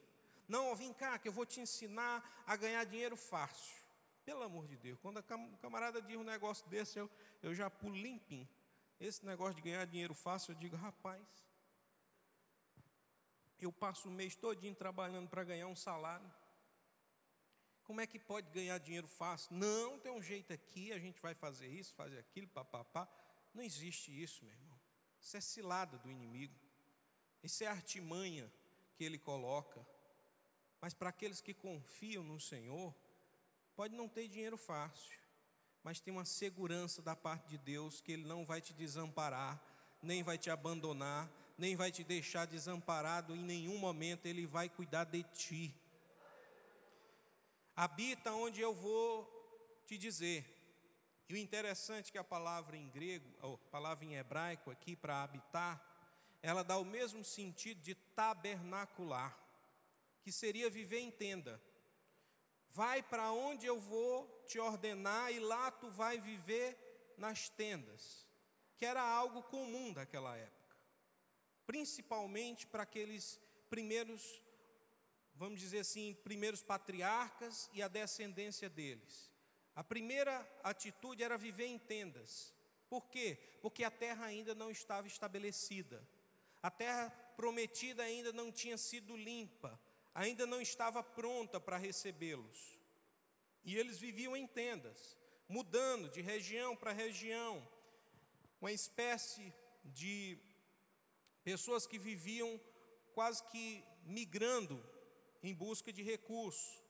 não, 0.52 0.76
vem 0.76 0.92
cá, 0.92 1.18
que 1.18 1.30
eu 1.30 1.32
vou 1.32 1.46
te 1.46 1.62
ensinar 1.62 2.44
a 2.46 2.58
ganhar 2.58 2.84
dinheiro 2.84 3.16
fácil. 3.16 3.74
Pelo 4.26 4.44
amor 4.44 4.68
de 4.68 4.76
Deus, 4.76 5.00
quando 5.02 5.20
o 5.20 5.58
camarada 5.62 6.02
diz 6.02 6.18
um 6.18 6.26
negócio 6.26 6.68
desse, 6.68 7.00
eu, 7.00 7.10
eu 7.42 7.56
já 7.56 7.70
pulo 7.70 7.96
limpinho. 7.96 8.50
Esse 9.00 9.26
negócio 9.26 9.56
de 9.56 9.62
ganhar 9.62 9.86
dinheiro 9.86 10.14
fácil, 10.14 10.52
eu 10.52 10.58
digo, 10.58 10.76
rapaz, 10.76 11.26
eu 13.62 13.72
passo 13.72 14.10
o 14.10 14.12
mês 14.12 14.36
todinho 14.36 14.76
trabalhando 14.76 15.30
para 15.30 15.46
ganhar 15.46 15.68
um 15.68 15.76
salário. 15.76 16.30
Como 17.86 18.02
é 18.02 18.06
que 18.06 18.20
pode 18.20 18.50
ganhar 18.52 18.78
dinheiro 18.78 19.08
fácil? 19.08 19.56
Não, 19.56 19.98
tem 20.00 20.12
um 20.12 20.22
jeito 20.22 20.52
aqui, 20.52 20.92
a 20.92 21.00
gente 21.00 21.22
vai 21.22 21.34
fazer 21.34 21.68
isso, 21.68 21.94
fazer 21.96 22.20
aquilo, 22.20 22.50
papapá. 22.50 23.08
Não 23.54 23.64
existe 23.64 24.12
isso, 24.12 24.44
meu 24.44 24.54
irmão. 24.54 24.71
Isso 25.22 25.38
é 25.38 25.42
cilada 25.42 25.98
do 26.00 26.10
inimigo. 26.10 26.56
Isso 27.44 27.64
é 27.64 27.68
artimanha 27.68 28.52
que 28.96 29.04
ele 29.04 29.18
coloca. 29.18 29.86
Mas 30.82 30.94
para 30.94 31.10
aqueles 31.10 31.40
que 31.40 31.54
confiam 31.54 32.24
no 32.24 32.40
Senhor, 32.40 32.94
pode 33.76 33.96
não 33.96 34.10
ter 34.10 34.28
dinheiro 34.28 34.58
fácil, 34.58 35.20
mas 35.84 36.00
tem 36.00 36.14
uma 36.14 36.26
segurança 36.26 37.02
da 37.02 37.16
parte 37.16 37.48
de 37.50 37.58
Deus 37.58 38.02
que 38.02 38.12
Ele 38.12 38.26
não 38.26 38.46
vai 38.46 38.62
te 38.62 38.74
desamparar, 38.74 39.62
nem 40.02 40.24
vai 40.24 40.38
te 40.38 40.50
abandonar, 40.50 41.30
nem 41.58 41.76
vai 41.76 41.92
te 41.92 42.04
deixar 42.04 42.46
desamparado 42.46 43.36
em 43.36 43.44
nenhum 43.44 43.78
momento, 43.78 44.26
Ele 44.26 44.46
vai 44.46 44.70
cuidar 44.70 45.04
de 45.04 45.24
ti. 45.24 45.76
Habita 47.76 48.34
onde 48.34 48.60
eu 48.62 48.74
vou 48.74 49.28
te 49.86 49.98
dizer. 49.98 50.61
E 51.32 51.34
o 51.34 51.38
interessante 51.38 52.10
é 52.10 52.12
que 52.12 52.18
a 52.18 52.26
palavra 52.26 52.76
em 52.76 52.90
grego, 52.90 53.26
a 53.42 53.58
palavra 53.70 54.04
em 54.04 54.16
hebraico 54.16 54.70
aqui 54.70 54.98
para 54.98 55.24
habitar, 55.24 55.82
ela 56.42 56.62
dá 56.62 56.78
o 56.78 56.84
mesmo 56.84 57.24
sentido 57.24 57.80
de 57.80 57.96
tabernacular 57.96 59.40
que 60.22 60.30
seria 60.30 60.70
viver 60.70 61.00
em 61.00 61.10
tenda. 61.10 61.62
Vai 62.70 63.02
para 63.02 63.32
onde 63.32 63.66
eu 63.66 63.80
vou 63.80 64.44
te 64.46 64.60
ordenar 64.60 65.32
e 65.32 65.40
lá 65.40 65.72
tu 65.72 65.90
vai 65.90 66.20
viver 66.20 66.78
nas 67.18 67.48
tendas, 67.48 68.28
que 68.76 68.86
era 68.86 69.02
algo 69.02 69.42
comum 69.44 69.94
daquela 69.94 70.36
época, 70.36 70.76
principalmente 71.66 72.68
para 72.68 72.84
aqueles 72.84 73.40
primeiros, 73.70 74.44
vamos 75.34 75.62
dizer 75.62 75.80
assim, 75.80 76.14
primeiros 76.26 76.62
patriarcas 76.62 77.70
e 77.72 77.82
a 77.82 77.88
descendência 77.88 78.70
deles. 78.70 79.31
A 79.76 79.84
primeira 79.84 80.48
atitude 80.64 81.24
era 81.24 81.38
viver 81.38 81.66
em 81.66 81.80
tendas. 81.80 82.54
Por 82.90 83.08
quê? 83.10 83.38
Porque 83.62 83.84
a 83.84 83.92
terra 83.92 84.26
ainda 84.26 84.54
não 84.54 84.70
estava 84.70 85.08
estabelecida. 85.08 86.06
A 86.62 86.70
terra 86.70 87.10
prometida 87.36 88.04
ainda 88.04 88.34
não 88.34 88.52
tinha 88.52 88.78
sido 88.78 89.16
limpa 89.16 89.80
ainda 90.14 90.46
não 90.46 90.62
estava 90.62 91.04
pronta 91.04 91.60
para 91.60 91.78
recebê-los. 91.78 92.80
E 93.64 93.78
eles 93.78 93.98
viviam 94.00 94.36
em 94.36 94.48
tendas, 94.48 95.18
mudando 95.48 96.10
de 96.10 96.22
região 96.22 96.76
para 96.76 96.92
região, 96.92 97.66
uma 98.60 98.72
espécie 98.72 99.54
de 99.84 100.38
pessoas 101.44 101.88
que 101.88 101.98
viviam 101.98 102.60
quase 103.14 103.44
que 103.46 103.84
migrando 104.04 104.84
em 105.44 105.54
busca 105.54 105.92
de 105.92 106.04
recursos. 106.04 106.82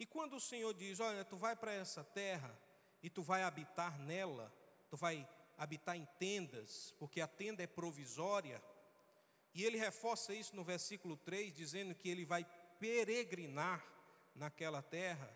E 0.00 0.06
quando 0.06 0.36
o 0.36 0.40
Senhor 0.40 0.72
diz: 0.72 0.98
Olha, 0.98 1.26
tu 1.26 1.36
vai 1.36 1.54
para 1.54 1.74
essa 1.74 2.02
terra 2.02 2.58
e 3.02 3.10
tu 3.10 3.22
vai 3.22 3.42
habitar 3.42 3.98
nela, 3.98 4.50
tu 4.88 4.96
vai 4.96 5.28
habitar 5.58 5.94
em 5.94 6.08
tendas, 6.18 6.94
porque 6.98 7.20
a 7.20 7.28
tenda 7.28 7.62
é 7.62 7.66
provisória, 7.66 8.62
e 9.52 9.62
ele 9.62 9.76
reforça 9.76 10.32
isso 10.32 10.56
no 10.56 10.64
versículo 10.64 11.18
3, 11.18 11.52
dizendo 11.52 11.94
que 11.94 12.08
ele 12.08 12.24
vai 12.24 12.46
peregrinar 12.78 13.84
naquela 14.34 14.80
terra. 14.80 15.30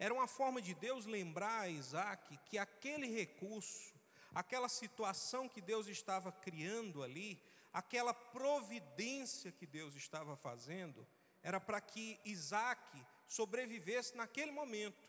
Era 0.00 0.12
uma 0.12 0.26
forma 0.26 0.60
de 0.60 0.74
Deus 0.74 1.06
lembrar 1.06 1.60
a 1.60 1.68
Isaac 1.68 2.36
que 2.38 2.58
aquele 2.58 3.06
recurso, 3.06 3.94
aquela 4.34 4.68
situação 4.68 5.48
que 5.48 5.60
Deus 5.60 5.86
estava 5.86 6.32
criando 6.32 7.04
ali, 7.04 7.40
aquela 7.72 8.12
providência 8.12 9.52
que 9.52 9.66
Deus 9.66 9.94
estava 9.94 10.36
fazendo, 10.36 11.06
era 11.40 11.60
para 11.60 11.80
que 11.80 12.18
Isaac 12.24 13.00
sobrevivesse 13.28 14.16
naquele 14.16 14.50
momento, 14.50 15.08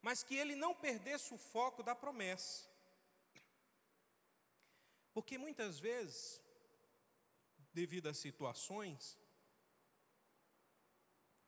mas 0.00 0.24
que 0.24 0.34
ele 0.34 0.56
não 0.56 0.74
perdesse 0.74 1.32
o 1.32 1.38
foco 1.38 1.82
da 1.82 1.94
promessa. 1.94 2.66
Porque 5.12 5.38
muitas 5.38 5.78
vezes 5.78 6.42
devido 7.72 8.08
às 8.08 8.18
situações, 8.18 9.18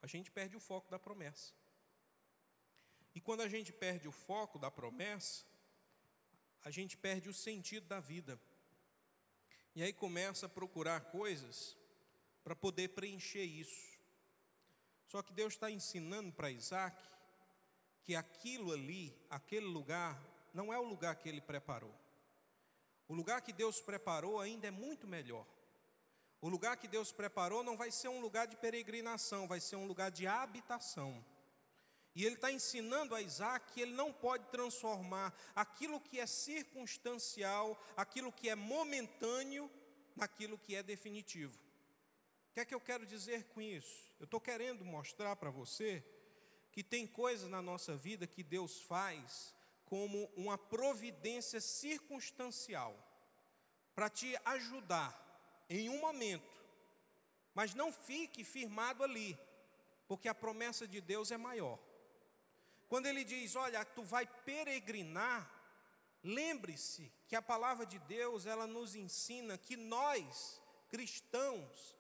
a 0.01 0.07
gente 0.07 0.31
perde 0.31 0.57
o 0.57 0.61
foco 0.61 0.91
da 0.91 0.99
promessa. 0.99 1.53
E 3.15 3.21
quando 3.21 3.43
a 3.43 3.49
gente 3.49 3.73
perde 3.73 4.09
o 4.09 4.13
foco 4.13 4.59
da 4.59 4.71
promessa, 4.71 5.45
a 6.63 6.71
gente 6.71 6.97
perde 6.97 7.29
o 7.29 7.35
sentido 7.35 7.87
da 7.87 8.01
vida. 8.01 8.41
E 9.75 9.83
aí 9.83 9.93
começa 9.93 10.47
a 10.47 10.49
procurar 10.49 11.01
coisas 11.11 11.77
para 12.43 12.57
poder 12.57 12.89
preencher 12.89 13.45
isso. 13.45 13.94
Só 15.07 15.23
que 15.23 15.33
Deus 15.33 15.55
está 15.55 15.71
ensinando 15.71 16.33
para 16.33 16.51
Isaac 16.51 16.97
que 18.03 18.15
aquilo 18.15 18.73
ali, 18.73 19.17
aquele 19.31 19.67
lugar, 19.67 20.21
não 20.53 20.73
é 20.73 20.79
o 20.79 20.85
lugar 20.85 21.17
que 21.17 21.29
ele 21.29 21.41
preparou. 21.41 21.95
O 23.09 23.15
lugar 23.15 23.41
que 23.43 23.53
Deus 23.53 23.81
preparou 23.81 24.41
ainda 24.41 24.69
é 24.69 24.71
muito 24.71 25.07
melhor. 25.07 25.47
O 26.41 26.49
lugar 26.49 26.77
que 26.77 26.87
Deus 26.87 27.11
preparou 27.11 27.63
não 27.63 27.77
vai 27.77 27.91
ser 27.91 28.09
um 28.09 28.21
lugar 28.21 28.47
de 28.47 28.57
peregrinação, 28.57 29.49
vai 29.49 29.61
ser 29.61 29.77
um 29.77 29.87
lugar 29.87 30.11
de 30.11 30.27
habitação. 30.27 31.25
E 32.15 32.25
ele 32.25 32.37
está 32.37 32.53
ensinando 32.53 33.15
a 33.15 33.21
Isaac 33.21 33.73
que 33.73 33.81
ele 33.81 33.93
não 33.93 34.13
pode 34.13 34.47
transformar 34.49 35.35
aquilo 35.55 36.01
que 36.01 36.21
é 36.21 36.27
circunstancial, 36.27 37.83
aquilo 37.97 38.31
que 38.31 38.49
é 38.49 38.55
momentâneo, 38.55 39.71
naquilo 40.15 40.59
que 40.59 40.77
é 40.77 40.83
definitivo. 40.83 41.59
Que 42.55 42.61
é 42.61 42.65
que 42.65 42.75
eu 42.75 42.81
quero 42.81 43.05
dizer 43.05 43.49
com 43.49 43.61
isso? 43.61 44.13
Eu 44.21 44.27
estou 44.27 44.41
querendo 44.41 44.85
mostrar 44.85 45.35
para 45.35 45.51
você 45.51 46.05
que 46.71 46.85
tem 46.85 47.05
coisas 47.05 47.51
na 47.51 47.61
nossa 47.61 47.97
vida 47.97 48.29
que 48.29 48.45
Deus 48.45 48.81
faz 48.83 49.53
como 49.85 50.31
uma 50.37 50.57
providência 50.57 51.61
circunstancial 51.61 52.97
para 53.93 54.09
te 54.09 54.39
ajudar 54.45 55.21
em 55.69 55.89
um 55.89 55.99
momento, 55.99 56.57
mas 57.53 57.75
não 57.75 57.93
fique 57.93 58.45
firmado 58.45 59.03
ali, 59.03 59.37
porque 60.07 60.29
a 60.29 60.35
promessa 60.35 60.87
de 60.87 61.01
Deus 61.01 61.33
é 61.33 61.37
maior. 61.37 61.81
Quando 62.87 63.07
ele 63.07 63.25
diz, 63.25 63.57
olha, 63.57 63.85
tu 63.85 64.05
vai 64.05 64.29
peregrinar, 64.45 65.51
lembre-se 66.23 67.11
que 67.27 67.35
a 67.35 67.43
palavra 67.43 67.85
de 67.85 67.99
Deus, 67.99 68.47
ela 68.47 68.67
nos 68.67 68.95
ensina 68.95 69.59
que 69.59 69.77
nós, 69.77 70.63
cristãos, 70.89 71.97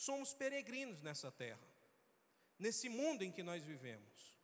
somos 0.00 0.32
peregrinos 0.32 1.02
nessa 1.02 1.30
terra, 1.30 1.60
nesse 2.58 2.88
mundo 2.88 3.22
em 3.22 3.30
que 3.30 3.42
nós 3.42 3.62
vivemos. 3.62 4.38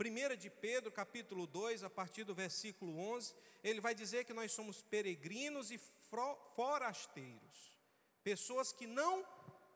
1 0.00 0.36
de 0.36 0.48
Pedro, 0.48 0.90
capítulo 0.90 1.46
2, 1.46 1.84
a 1.84 1.90
partir 1.90 2.24
do 2.24 2.34
versículo 2.34 2.98
11, 2.98 3.34
ele 3.62 3.82
vai 3.82 3.94
dizer 3.94 4.24
que 4.24 4.32
nós 4.32 4.50
somos 4.50 4.80
peregrinos 4.80 5.70
e 5.70 5.78
forasteiros, 6.56 7.76
pessoas 8.24 8.72
que 8.72 8.86
não 8.86 9.26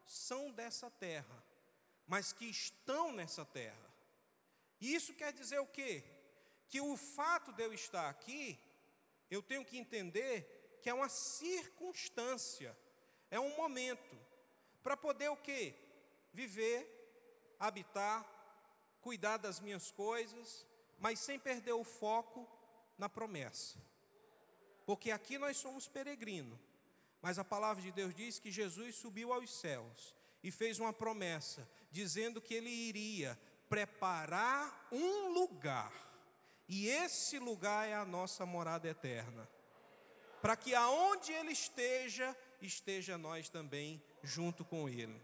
são 0.07 0.51
dessa 0.51 0.90
terra, 0.90 1.44
mas 2.07 2.33
que 2.33 2.46
estão 2.46 3.12
nessa 3.12 3.44
terra. 3.44 3.94
E 4.81 4.94
isso 4.94 5.12
quer 5.12 5.35
dizer 5.35 5.59
o 5.59 5.66
quê? 5.66 6.03
Que 6.70 6.81
o 6.81 6.96
fato 6.96 7.53
de 7.53 7.62
eu 7.62 7.75
estar 7.75 8.09
aqui, 8.09 8.59
eu 9.31 9.42
tenho 9.42 9.62
que 9.62 9.77
entender 9.77 10.79
que 10.83 10.88
é 10.88 10.94
uma 10.94 11.11
circunstância, 11.11 12.75
é 13.31 13.38
um 13.38 13.55
momento, 13.57 14.21
para 14.83 14.97
poder 14.97 15.31
o 15.31 15.37
quê? 15.37 15.75
Viver, 16.33 16.88
habitar, 17.59 18.27
cuidar 19.01 19.37
das 19.37 19.61
minhas 19.61 19.90
coisas, 19.90 20.66
mas 20.99 21.18
sem 21.18 21.38
perder 21.38 21.73
o 21.73 21.85
foco 21.85 22.49
na 22.97 23.09
promessa. 23.09 23.79
Porque 24.85 25.11
aqui 25.11 25.38
nós 25.38 25.57
somos 25.57 25.88
peregrinos, 25.88 26.59
mas 27.21 27.38
a 27.38 27.45
palavra 27.45 27.83
de 27.83 27.92
Deus 27.92 28.14
diz 28.14 28.38
que 28.38 28.51
Jesus 28.51 28.97
subiu 28.97 29.33
aos 29.33 29.53
céus 29.53 30.14
e 30.42 30.51
fez 30.51 30.79
uma 30.79 30.92
promessa, 30.92 31.68
dizendo 31.90 32.40
que 32.40 32.55
ele 32.55 32.71
iria 32.71 33.38
preparar 33.68 34.88
um 34.90 35.33
lugar, 35.33 35.92
e 36.68 36.88
esse 36.88 37.38
lugar 37.38 37.88
é 37.88 37.95
a 37.95 38.05
nossa 38.05 38.45
morada 38.45 38.88
eterna, 38.88 39.49
para 40.40 40.57
que 40.57 40.75
aonde 40.75 41.33
ele 41.33 41.53
esteja, 41.53 42.37
esteja 42.66 43.18
nós 43.18 43.48
também 43.48 44.03
junto 44.22 44.64
com 44.64 44.88
ele. 44.88 45.20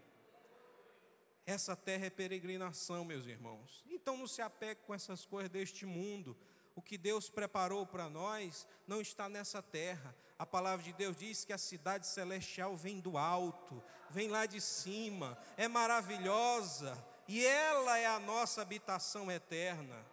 Essa 1.45 1.75
terra 1.75 2.05
é 2.05 2.09
peregrinação, 2.09 3.03
meus 3.03 3.25
irmãos. 3.25 3.83
Então 3.89 4.15
não 4.15 4.27
se 4.27 4.41
apegue 4.41 4.81
com 4.85 4.93
essas 4.93 5.25
coisas 5.25 5.49
deste 5.49 5.85
mundo. 5.85 6.37
O 6.75 6.81
que 6.81 6.97
Deus 6.97 7.29
preparou 7.29 7.85
para 7.85 8.09
nós 8.09 8.67
não 8.87 9.01
está 9.01 9.27
nessa 9.27 9.61
terra. 9.61 10.15
A 10.37 10.45
palavra 10.45 10.83
de 10.85 10.93
Deus 10.93 11.17
diz 11.17 11.43
que 11.43 11.51
a 11.51 11.57
cidade 11.57 12.07
celestial 12.07 12.75
vem 12.77 12.99
do 12.99 13.17
alto, 13.17 13.83
vem 14.09 14.29
lá 14.29 14.45
de 14.45 14.61
cima, 14.61 15.37
é 15.57 15.67
maravilhosa 15.67 16.97
e 17.27 17.45
ela 17.45 17.97
é 17.97 18.05
a 18.05 18.19
nossa 18.19 18.61
habitação 18.61 19.31
eterna. 19.31 20.05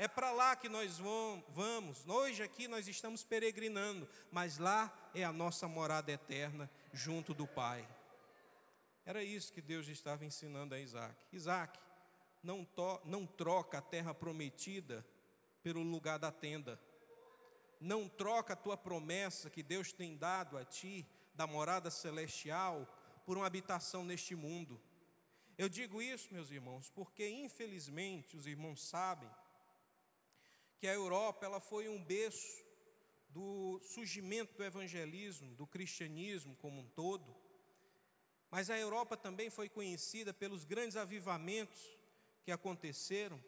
É 0.00 0.08
para 0.08 0.32
lá 0.32 0.56
que 0.56 0.66
nós 0.66 0.98
vamos. 0.98 2.08
Hoje 2.08 2.42
aqui 2.42 2.66
nós 2.66 2.88
estamos 2.88 3.22
peregrinando, 3.22 4.08
mas 4.32 4.56
lá 4.56 4.90
é 5.14 5.22
a 5.22 5.30
nossa 5.30 5.68
morada 5.68 6.10
eterna 6.10 6.70
junto 6.90 7.34
do 7.34 7.46
Pai. 7.46 7.86
Era 9.04 9.22
isso 9.22 9.52
que 9.52 9.60
Deus 9.60 9.88
estava 9.88 10.24
ensinando 10.24 10.74
a 10.74 10.80
Isaac. 10.80 11.14
Isaac, 11.30 11.78
não, 12.42 12.64
to, 12.64 12.98
não 13.04 13.26
troca 13.26 13.76
a 13.76 13.82
terra 13.82 14.14
prometida 14.14 15.06
pelo 15.62 15.82
lugar 15.82 16.18
da 16.18 16.32
tenda. 16.32 16.80
Não 17.78 18.08
troca 18.08 18.54
a 18.54 18.56
tua 18.56 18.78
promessa 18.78 19.50
que 19.50 19.62
Deus 19.62 19.92
tem 19.92 20.16
dado 20.16 20.56
a 20.56 20.64
ti, 20.64 21.06
da 21.34 21.46
morada 21.46 21.90
celestial, 21.90 22.88
por 23.26 23.36
uma 23.36 23.46
habitação 23.46 24.02
neste 24.02 24.34
mundo. 24.34 24.80
Eu 25.58 25.68
digo 25.68 26.00
isso, 26.00 26.32
meus 26.32 26.50
irmãos, 26.50 26.88
porque 26.88 27.28
infelizmente 27.28 28.34
os 28.34 28.46
irmãos 28.46 28.82
sabem 28.82 29.28
que 30.80 30.88
a 30.88 30.94
Europa 30.94 31.44
ela 31.44 31.60
foi 31.60 31.90
um 31.90 32.02
berço 32.02 32.64
do 33.28 33.78
surgimento 33.82 34.54
do 34.54 34.64
evangelismo, 34.64 35.54
do 35.54 35.66
cristianismo 35.66 36.56
como 36.56 36.80
um 36.80 36.88
todo. 36.88 37.36
Mas 38.50 38.70
a 38.70 38.78
Europa 38.78 39.14
também 39.14 39.50
foi 39.50 39.68
conhecida 39.68 40.32
pelos 40.32 40.64
grandes 40.64 40.96
avivamentos 40.96 41.82
que 42.42 42.50
aconteceram. 42.50 43.38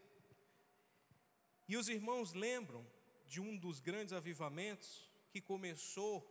E 1.66 1.74
os 1.74 1.88
irmãos 1.88 2.34
lembram 2.34 2.86
de 3.26 3.40
um 3.40 3.56
dos 3.56 3.80
grandes 3.80 4.12
avivamentos 4.12 5.10
que 5.30 5.40
começou 5.40 6.28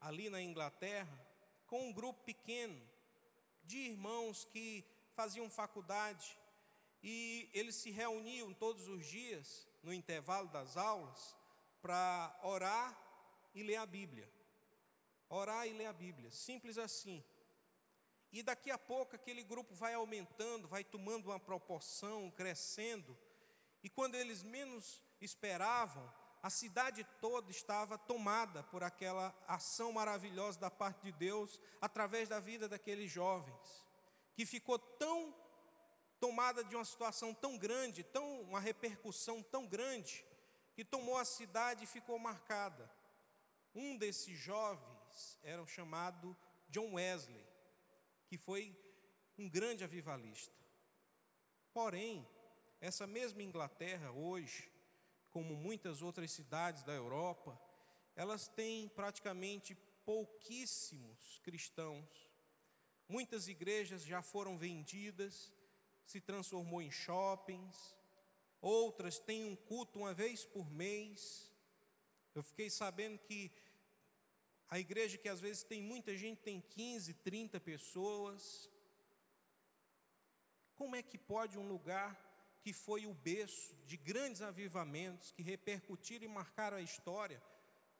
ali 0.00 0.28
na 0.28 0.42
Inglaterra 0.42 1.16
com 1.68 1.88
um 1.88 1.92
grupo 1.92 2.24
pequeno 2.24 2.82
de 3.62 3.78
irmãos 3.78 4.44
que 4.46 4.84
faziam 5.14 5.48
faculdade 5.48 6.36
e 7.00 7.48
eles 7.54 7.76
se 7.76 7.92
reuniam 7.92 8.52
todos 8.52 8.88
os 8.88 9.06
dias 9.06 9.72
no 9.84 9.92
intervalo 9.92 10.48
das 10.48 10.76
aulas 10.76 11.36
para 11.80 12.34
orar 12.42 12.98
e 13.54 13.62
ler 13.62 13.76
a 13.76 13.86
Bíblia. 13.86 14.28
Orar 15.28 15.66
e 15.66 15.72
ler 15.72 15.86
a 15.86 15.92
Bíblia, 15.92 16.30
simples 16.30 16.78
assim. 16.78 17.22
E 18.32 18.42
daqui 18.42 18.70
a 18.70 18.78
pouco 18.78 19.14
aquele 19.14 19.44
grupo 19.44 19.74
vai 19.74 19.94
aumentando, 19.94 20.66
vai 20.66 20.82
tomando 20.82 21.26
uma 21.26 21.38
proporção, 21.38 22.30
crescendo. 22.30 23.16
E 23.82 23.88
quando 23.88 24.14
eles 24.14 24.42
menos 24.42 25.02
esperavam, 25.20 26.12
a 26.42 26.50
cidade 26.50 27.04
toda 27.20 27.50
estava 27.50 27.96
tomada 27.96 28.62
por 28.64 28.82
aquela 28.82 29.34
ação 29.46 29.92
maravilhosa 29.92 30.58
da 30.58 30.70
parte 30.70 31.02
de 31.02 31.12
Deus 31.12 31.60
através 31.80 32.28
da 32.28 32.40
vida 32.40 32.68
daqueles 32.68 33.10
jovens, 33.10 33.86
que 34.34 34.44
ficou 34.44 34.78
tão 34.78 35.34
tomada 36.20 36.64
de 36.64 36.74
uma 36.74 36.84
situação 36.84 37.34
tão 37.34 37.58
grande, 37.58 38.02
tão 38.02 38.42
uma 38.42 38.60
repercussão 38.60 39.42
tão 39.42 39.66
grande, 39.66 40.24
que 40.74 40.84
tomou 40.84 41.16
a 41.16 41.24
cidade 41.24 41.84
e 41.84 41.88
ficou 41.88 42.18
marcada. 42.18 42.90
Um 43.74 43.96
desses 43.96 44.38
jovens 44.38 45.38
era 45.42 45.64
chamado 45.66 46.36
John 46.68 46.94
Wesley 46.94 47.54
que 48.34 48.38
foi 48.38 48.76
um 49.38 49.48
grande 49.48 49.84
avivalista. 49.84 50.52
Porém, 51.72 52.26
essa 52.80 53.06
mesma 53.06 53.44
Inglaterra 53.44 54.10
hoje, 54.10 54.68
como 55.30 55.54
muitas 55.54 56.02
outras 56.02 56.32
cidades 56.32 56.82
da 56.82 56.92
Europa, 56.92 57.56
elas 58.16 58.48
têm 58.48 58.88
praticamente 58.88 59.76
pouquíssimos 60.04 61.40
cristãos. 61.44 62.28
Muitas 63.08 63.46
igrejas 63.46 64.02
já 64.02 64.20
foram 64.20 64.58
vendidas, 64.58 65.52
se 66.04 66.20
transformou 66.20 66.82
em 66.82 66.90
shoppings, 66.90 67.96
outras 68.60 69.18
têm 69.18 69.44
um 69.44 69.56
culto 69.56 69.98
uma 69.98 70.14
vez 70.14 70.44
por 70.44 70.70
mês. 70.70 71.52
Eu 72.34 72.42
fiquei 72.42 72.68
sabendo 72.70 73.18
que 73.18 73.52
a 74.68 74.78
igreja 74.78 75.18
que 75.18 75.28
às 75.28 75.40
vezes 75.40 75.62
tem 75.62 75.82
muita 75.82 76.16
gente, 76.16 76.42
tem 76.42 76.60
15, 76.60 77.14
30 77.14 77.60
pessoas. 77.60 78.70
Como 80.74 80.96
é 80.96 81.02
que 81.02 81.16
pode 81.16 81.58
um 81.58 81.68
lugar 81.68 82.20
que 82.60 82.72
foi 82.72 83.06
o 83.06 83.14
berço 83.14 83.76
de 83.84 83.96
grandes 83.96 84.40
avivamentos, 84.40 85.30
que 85.30 85.42
repercutiram 85.42 86.24
e 86.24 86.28
marcaram 86.28 86.78
a 86.78 86.82
história, 86.82 87.42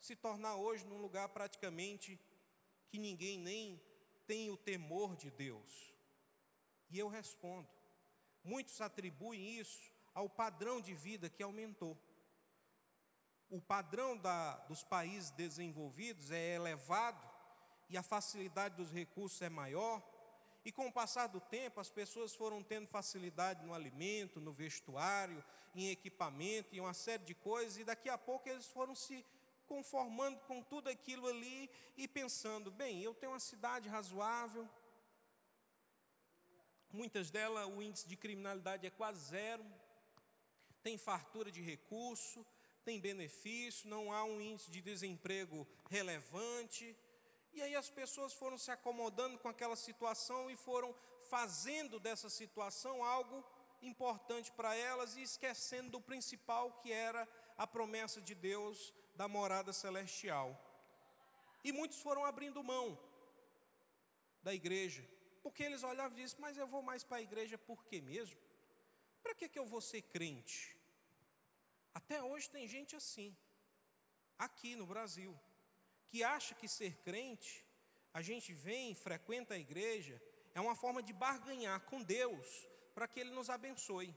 se 0.00 0.16
tornar 0.16 0.56
hoje 0.56 0.84
num 0.86 1.00
lugar 1.00 1.28
praticamente 1.28 2.18
que 2.88 2.98
ninguém 2.98 3.38
nem 3.38 3.80
tem 4.26 4.50
o 4.50 4.56
temor 4.56 5.14
de 5.16 5.30
Deus? 5.30 5.94
E 6.90 6.98
eu 6.98 7.08
respondo: 7.08 7.68
muitos 8.44 8.80
atribuem 8.80 9.58
isso 9.58 9.90
ao 10.14 10.28
padrão 10.28 10.80
de 10.80 10.94
vida 10.94 11.28
que 11.28 11.42
aumentou. 11.42 11.98
O 13.50 13.60
padrão 13.60 14.16
da, 14.16 14.56
dos 14.68 14.84
países 14.84 15.30
desenvolvidos 15.30 16.30
é 16.30 16.54
elevado 16.54 17.28
e 17.88 17.96
a 17.96 18.02
facilidade 18.02 18.76
dos 18.76 18.90
recursos 18.90 19.40
é 19.42 19.48
maior, 19.48 20.02
e 20.64 20.72
com 20.72 20.86
o 20.86 20.92
passar 20.92 21.26
do 21.26 21.40
tempo 21.40 21.80
as 21.80 21.90
pessoas 21.90 22.34
foram 22.34 22.62
tendo 22.62 22.86
facilidade 22.86 23.64
no 23.64 23.74
alimento, 23.74 24.40
no 24.40 24.52
vestuário, 24.52 25.44
em 25.74 25.90
equipamento, 25.90 26.74
em 26.74 26.80
uma 26.80 26.94
série 26.94 27.24
de 27.24 27.34
coisas, 27.34 27.76
e 27.76 27.84
daqui 27.84 28.08
a 28.08 28.16
pouco 28.16 28.48
eles 28.48 28.66
foram 28.66 28.94
se 28.94 29.24
conformando 29.66 30.38
com 30.40 30.62
tudo 30.62 30.88
aquilo 30.88 31.26
ali 31.26 31.70
e 31.96 32.08
pensando: 32.08 32.70
bem, 32.70 33.02
eu 33.02 33.14
tenho 33.14 33.32
uma 33.32 33.40
cidade 33.40 33.88
razoável, 33.88 34.68
muitas 36.92 37.30
delas 37.30 37.66
o 37.66 37.82
índice 37.82 38.08
de 38.08 38.16
criminalidade 38.16 38.86
é 38.86 38.90
quase 38.90 39.20
zero, 39.24 39.64
tem 40.82 40.98
fartura 40.98 41.50
de 41.50 41.60
recurso, 41.60 42.44
tem 42.84 43.00
benefício, 43.00 43.88
não 43.88 44.12
há 44.12 44.24
um 44.24 44.40
índice 44.40 44.70
de 44.70 44.80
desemprego 44.80 45.66
relevante. 45.88 46.96
E 47.52 47.62
aí 47.62 47.74
as 47.74 47.88
pessoas 47.88 48.32
foram 48.32 48.58
se 48.58 48.70
acomodando 48.70 49.38
com 49.38 49.48
aquela 49.48 49.76
situação 49.76 50.50
e 50.50 50.56
foram 50.56 50.94
fazendo 51.30 51.98
dessa 51.98 52.28
situação 52.28 53.02
algo 53.02 53.44
importante 53.80 54.52
para 54.52 54.74
elas 54.74 55.16
e 55.16 55.22
esquecendo 55.22 55.90
do 55.90 56.00
principal 56.00 56.72
que 56.82 56.92
era 56.92 57.26
a 57.56 57.66
promessa 57.66 58.20
de 58.20 58.34
Deus 58.34 58.92
da 59.14 59.28
morada 59.28 59.72
celestial. 59.72 60.58
E 61.62 61.72
muitos 61.72 62.00
foram 62.00 62.24
abrindo 62.24 62.62
mão 62.62 62.98
da 64.42 64.52
igreja, 64.52 65.02
porque 65.44 65.62
eles 65.62 65.82
olhavam 65.82 66.16
e 66.16 66.22
diziam: 66.22 66.40
Mas 66.40 66.56
eu 66.56 66.66
vou 66.66 66.82
mais 66.90 67.04
para 67.04 67.18
a 67.18 67.26
igreja 67.28 67.56
por 67.58 67.84
quê 67.84 68.00
mesmo? 68.00 68.40
Para 69.22 69.34
que, 69.34 69.46
que 69.52 69.58
eu 69.58 69.66
vou 69.66 69.82
ser 69.90 70.00
crente? 70.14 70.58
Até 71.98 72.22
hoje 72.22 72.48
tem 72.54 72.66
gente 72.66 72.96
assim, 72.96 73.36
aqui 74.46 74.74
no 74.74 74.86
Brasil, 74.92 75.38
que 76.08 76.24
acha 76.24 76.54
que 76.54 76.66
ser 76.66 76.96
crente, 77.08 77.64
a 78.12 78.22
gente 78.22 78.52
vem, 78.52 78.94
frequenta 78.94 79.54
a 79.54 79.58
igreja, 79.58 80.20
é 80.54 80.60
uma 80.60 80.74
forma 80.74 81.02
de 81.02 81.12
barganhar 81.12 81.78
com 81.82 82.02
Deus 82.02 82.66
para 82.94 83.06
que 83.06 83.20
Ele 83.20 83.30
nos 83.30 83.50
abençoe. 83.50 84.16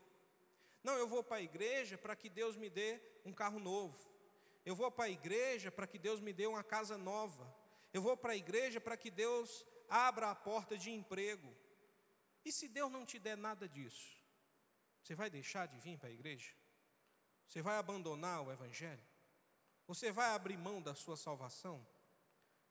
Não, 0.81 0.95
eu 0.97 1.07
vou 1.07 1.23
para 1.23 1.37
a 1.37 1.41
igreja 1.41 1.97
para 1.97 2.15
que 2.15 2.29
Deus 2.29 2.55
me 2.55 2.69
dê 2.69 3.01
um 3.25 3.33
carro 3.33 3.59
novo. 3.59 3.97
Eu 4.65 4.75
vou 4.75 4.89
para 4.89 5.05
a 5.05 5.09
igreja 5.09 5.69
para 5.71 5.87
que 5.87 5.99
Deus 5.99 6.21
me 6.21 6.31
dê 6.31 6.47
uma 6.47 6.63
casa 6.63 6.97
nova. 6.97 7.45
Eu 7.93 8.01
vou 8.01 8.15
para 8.15 8.33
a 8.33 8.35
igreja 8.35 8.79
para 8.79 8.95
que 8.95 9.11
Deus 9.11 9.65
abra 9.89 10.31
a 10.31 10.35
porta 10.35 10.77
de 10.77 10.91
emprego. 10.91 11.53
E 12.43 12.51
se 12.51 12.67
Deus 12.67 12.91
não 12.91 13.05
te 13.05 13.19
der 13.19 13.37
nada 13.37 13.67
disso, 13.67 14.17
você 15.01 15.15
vai 15.15 15.29
deixar 15.29 15.67
de 15.67 15.77
vir 15.79 15.97
para 15.97 16.09
a 16.09 16.11
igreja? 16.11 16.53
Você 17.47 17.61
vai 17.61 17.77
abandonar 17.77 18.41
o 18.41 18.51
Evangelho? 18.51 19.03
Você 19.87 20.11
vai 20.11 20.31
abrir 20.31 20.57
mão 20.57 20.81
da 20.81 20.93
sua 20.93 21.15
salvação? 21.15 21.85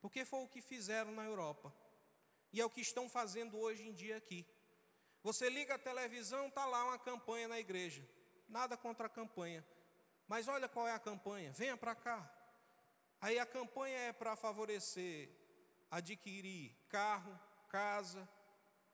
Porque 0.01 0.25
foi 0.25 0.41
o 0.41 0.49
que 0.49 0.61
fizeram 0.61 1.13
na 1.13 1.25
Europa. 1.25 1.75
E 2.53 2.61
é 2.61 2.65
o 2.65 2.71
que 2.71 2.81
estão 2.81 3.09
fazendo 3.09 3.59
hoje 3.59 3.83
em 3.83 3.93
dia 3.93 4.17
aqui. 4.19 4.47
Você 5.23 5.49
liga 5.49 5.75
a 5.75 5.79
televisão, 5.79 6.49
está 6.49 6.65
lá 6.67 6.85
uma 6.85 6.99
campanha 6.99 7.49
na 7.49 7.59
igreja. 7.59 8.07
Nada 8.49 8.77
contra 8.77 9.07
a 9.07 9.11
campanha. 9.11 9.67
Mas 10.29 10.47
olha 10.47 10.69
qual 10.69 10.87
é 10.87 10.93
a 10.93 10.99
campanha. 10.99 11.53
Venha 11.53 11.77
para 11.77 11.95
cá. 11.95 12.31
Aí 13.21 13.39
a 13.39 13.47
campanha 13.47 13.99
é 13.99 14.13
para 14.13 14.37
favorecer 14.37 15.31
adquirir 15.91 16.75
carro, 16.89 17.39
casa, 17.69 18.29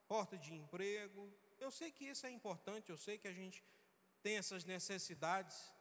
porta 0.07 0.37
de 0.37 0.53
emprego. 0.53 1.31
Eu 1.59 1.71
sei 1.71 1.91
que 1.91 2.05
isso 2.05 2.25
é 2.25 2.31
importante, 2.31 2.89
eu 2.89 2.97
sei 2.97 3.17
que 3.17 3.27
a 3.27 3.33
gente 3.33 3.63
tem 4.21 4.37
essas 4.37 4.63
necessidades, 4.65 5.73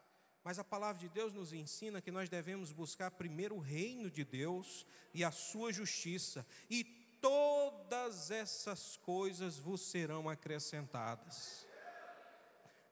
mas 0.45 0.59
a 0.59 0.65
palavra 0.65 1.01
de 1.01 1.09
Deus 1.09 1.33
nos 1.33 1.53
ensina 1.53 2.01
que 2.01 2.11
nós 2.11 2.29
devemos 2.29 2.73
buscar 2.73 3.11
primeiro 3.11 3.57
o 3.57 3.61
reino 3.61 4.11
de 4.11 4.25
Deus 4.25 4.87
e 5.15 5.23
a 5.23 5.31
sua 5.31 5.73
justiça, 5.73 6.47
e 6.69 6.83
todas 7.21 8.31
essas 8.31 8.97
coisas 8.97 9.57
vos 9.57 9.81
serão 9.81 10.29
acrescentadas. 10.29 11.67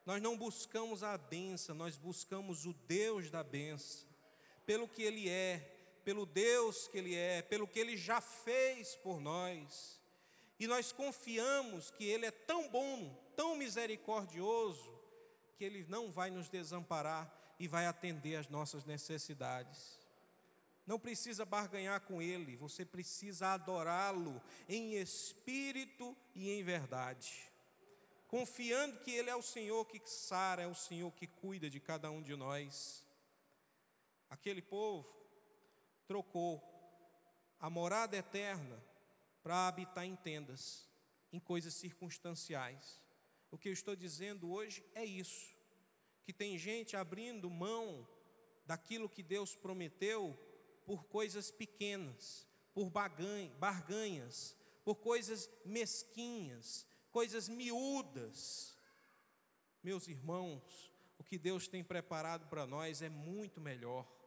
Nós 0.07 0.23
não 0.23 0.37
buscamos 0.37 1.03
a 1.03 1.19
benção, 1.19 1.75
nós 1.75 1.97
buscamos 1.97 2.65
o 2.65 2.73
Deus 2.73 3.31
da 3.31 3.43
benção, 3.43 4.09
pelo 4.65 4.89
que 4.89 5.03
Ele 5.03 5.29
é, 5.29 5.80
pelo 6.05 6.27
Deus 6.27 6.89
que 6.89 6.99
Ele 6.99 7.15
é, 7.15 7.43
pelo 7.43 7.67
que 7.67 7.79
Ele 7.79 7.97
já 7.97 8.21
fez 8.21 8.97
por 8.97 9.21
nós. 9.21 10.01
E 10.59 10.67
nós 10.67 10.93
confiamos 10.93 11.91
que 11.91 12.05
Ele 12.05 12.27
é 12.27 12.31
tão 12.31 12.69
bom, 12.69 13.15
tão 13.35 13.57
misericordioso, 13.57 14.99
que 15.57 15.65
Ele 15.65 15.87
não 15.89 16.11
vai 16.11 16.31
nos 16.31 16.49
desamparar 16.49 17.33
e 17.59 17.67
vai 17.67 17.87
atender 17.87 18.37
às 18.37 18.49
nossas 18.49 18.85
necessidades. 18.85 19.99
Não 20.87 20.99
precisa 20.99 21.45
barganhar 21.45 22.01
com 22.01 22.21
Ele, 22.21 22.57
você 22.57 22.85
precisa 22.85 23.49
adorá-lo 23.49 24.43
em 24.69 24.95
espírito 24.95 26.17
e 26.35 26.51
em 26.51 26.63
verdade, 26.63 27.51
confiando 28.27 28.99
que 28.99 29.11
Ele 29.11 29.31
é 29.31 29.37
o 29.37 29.43
Senhor 29.43 29.85
que 29.87 30.01
sara, 30.05 30.63
é 30.63 30.67
o 30.67 30.75
Senhor 30.75 31.13
que 31.13 31.27
cuida 31.27 31.71
de 31.71 31.79
cada 31.79 32.11
um 32.11 32.21
de 32.21 32.35
nós. 32.35 33.05
Aquele 34.29 34.63
povo 34.63 35.20
trocou 36.11 36.61
a 37.61 37.71
morada 37.71 38.17
eterna 38.17 38.85
para 39.45 39.69
habitar 39.69 40.05
em 40.05 40.17
tendas, 40.17 40.91
em 41.33 41.39
coisas 41.39 41.73
circunstanciais. 41.73 43.01
O 43.49 43.57
que 43.57 43.69
eu 43.69 43.73
estou 43.73 43.95
dizendo 43.95 44.51
hoje 44.51 44.85
é 44.93 45.05
isso 45.05 45.57
que 46.25 46.33
tem 46.33 46.59
gente 46.59 46.97
abrindo 46.97 47.49
mão 47.49 48.09
daquilo 48.67 49.09
que 49.09 49.23
Deus 49.23 49.55
prometeu 49.55 50.37
por 50.85 51.05
coisas 51.05 51.53
pequenas, 51.53 52.45
por 52.75 52.91
barganhas, 52.91 54.57
por 54.85 54.97
coisas 54.97 55.49
mesquinhas, 55.65 56.85
coisas 57.13 57.49
miúdas. 57.49 58.77
Meus 59.81 60.09
irmãos, 60.09 60.93
o 61.19 61.23
que 61.23 61.39
Deus 61.39 61.69
tem 61.69 61.85
preparado 61.85 62.49
para 62.49 62.67
nós 62.67 63.01
é 63.01 63.09
muito 63.09 63.61
melhor. 63.61 64.20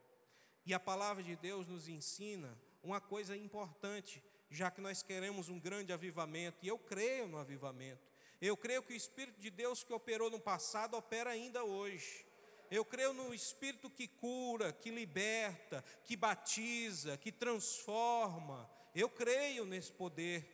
E 0.66 0.74
a 0.74 0.80
palavra 0.80 1.22
de 1.22 1.36
Deus 1.36 1.68
nos 1.68 1.88
ensina 1.88 2.58
uma 2.82 3.02
coisa 3.02 3.36
importante, 3.36 4.24
já 4.50 4.70
que 4.70 4.82
nós 4.82 5.02
queremos 5.02 5.50
um 5.50 5.60
grande 5.60 5.92
avivamento, 5.92 6.58
e 6.62 6.68
eu 6.68 6.78
creio 6.78 7.28
no 7.28 7.38
avivamento. 7.38 8.02
Eu 8.42 8.58
creio 8.58 8.84
que 8.84 8.94
o 8.94 8.96
Espírito 8.96 9.40
de 9.40 9.50
Deus 9.50 9.84
que 9.84 9.94
operou 9.94 10.30
no 10.30 10.40
passado 10.40 10.96
opera 10.96 11.30
ainda 11.30 11.64
hoje. 11.64 12.26
Eu 12.70 12.84
creio 12.84 13.14
no 13.14 13.34
Espírito 13.34 13.90
que 13.90 14.08
cura, 14.08 14.74
que 14.74 14.90
liberta, 14.90 15.84
que 16.04 16.16
batiza, 16.16 17.18
que 17.18 17.32
transforma. 17.32 18.70
Eu 18.94 19.10
creio 19.10 19.66
nesse 19.66 19.92
poder. 19.92 20.46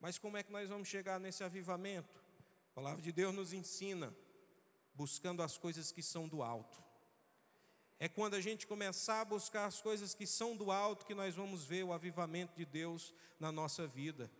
Mas 0.00 0.18
como 0.18 0.36
é 0.36 0.42
que 0.42 0.52
nós 0.52 0.68
vamos 0.68 0.88
chegar 0.88 1.18
nesse 1.18 1.42
avivamento? 1.42 2.20
A 2.72 2.74
palavra 2.74 3.00
de 3.00 3.12
Deus 3.12 3.34
nos 3.34 3.52
ensina, 3.52 4.14
buscando 4.92 5.42
as 5.42 5.56
coisas 5.56 5.92
que 5.92 6.02
são 6.02 6.28
do 6.28 6.42
alto. 6.42 6.83
É 7.98 8.08
quando 8.08 8.34
a 8.34 8.40
gente 8.40 8.66
começar 8.66 9.20
a 9.20 9.24
buscar 9.24 9.66
as 9.66 9.80
coisas 9.80 10.14
que 10.14 10.26
são 10.26 10.56
do 10.56 10.70
alto 10.70 11.06
que 11.06 11.14
nós 11.14 11.34
vamos 11.34 11.64
ver 11.64 11.84
o 11.84 11.92
avivamento 11.92 12.54
de 12.56 12.64
Deus 12.64 13.14
na 13.38 13.50
nossa 13.50 13.86
vida 13.86 14.30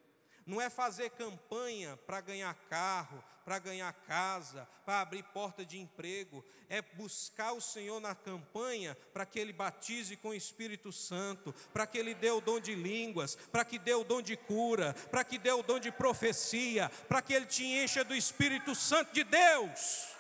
não 0.47 0.61
é 0.61 0.69
fazer 0.69 1.11
campanha 1.11 1.97
para 2.07 2.21
ganhar 2.21 2.55
carro, 2.69 3.23
para 3.45 3.59
ganhar 3.59 3.93
casa, 3.93 4.67
para 4.85 5.01
abrir 5.01 5.23
porta 5.23 5.65
de 5.65 5.79
emprego, 5.79 6.45
é 6.69 6.81
buscar 6.81 7.53
o 7.53 7.61
Senhor 7.61 8.01
na 8.01 8.15
campanha 8.15 8.97
para 9.13 9.27
que 9.27 9.39
Ele 9.39 9.53
batize 9.53 10.17
com 10.17 10.29
o 10.31 10.35
Espírito 10.35 10.91
Santo, 10.91 11.55
para 11.73 11.87
que 11.87 11.99
Ele 11.99 12.15
dê 12.15 12.31
o 12.31 12.41
dom 12.41 12.59
de 12.59 12.75
línguas, 12.75 13.35
para 13.35 13.65
que 13.65 13.79
dê 13.79 13.95
o 13.95 14.05
dom 14.05 14.23
de 14.23 14.37
cura, 14.37 14.95
para 15.11 15.25
que 15.25 15.39
dê 15.39 15.53
o 15.53 15.63
dom 15.63 15.79
de 15.79 15.93
profecia, 15.93 16.91
para 17.09 17.21
que 17.21 17.35
Ele 17.35 17.47
te 17.47 17.65
encha 17.65 18.03
do 18.03 18.15
Espírito 18.15 18.75
Santo 18.75 19.13
de 19.13 19.25
Deus. 19.25 20.14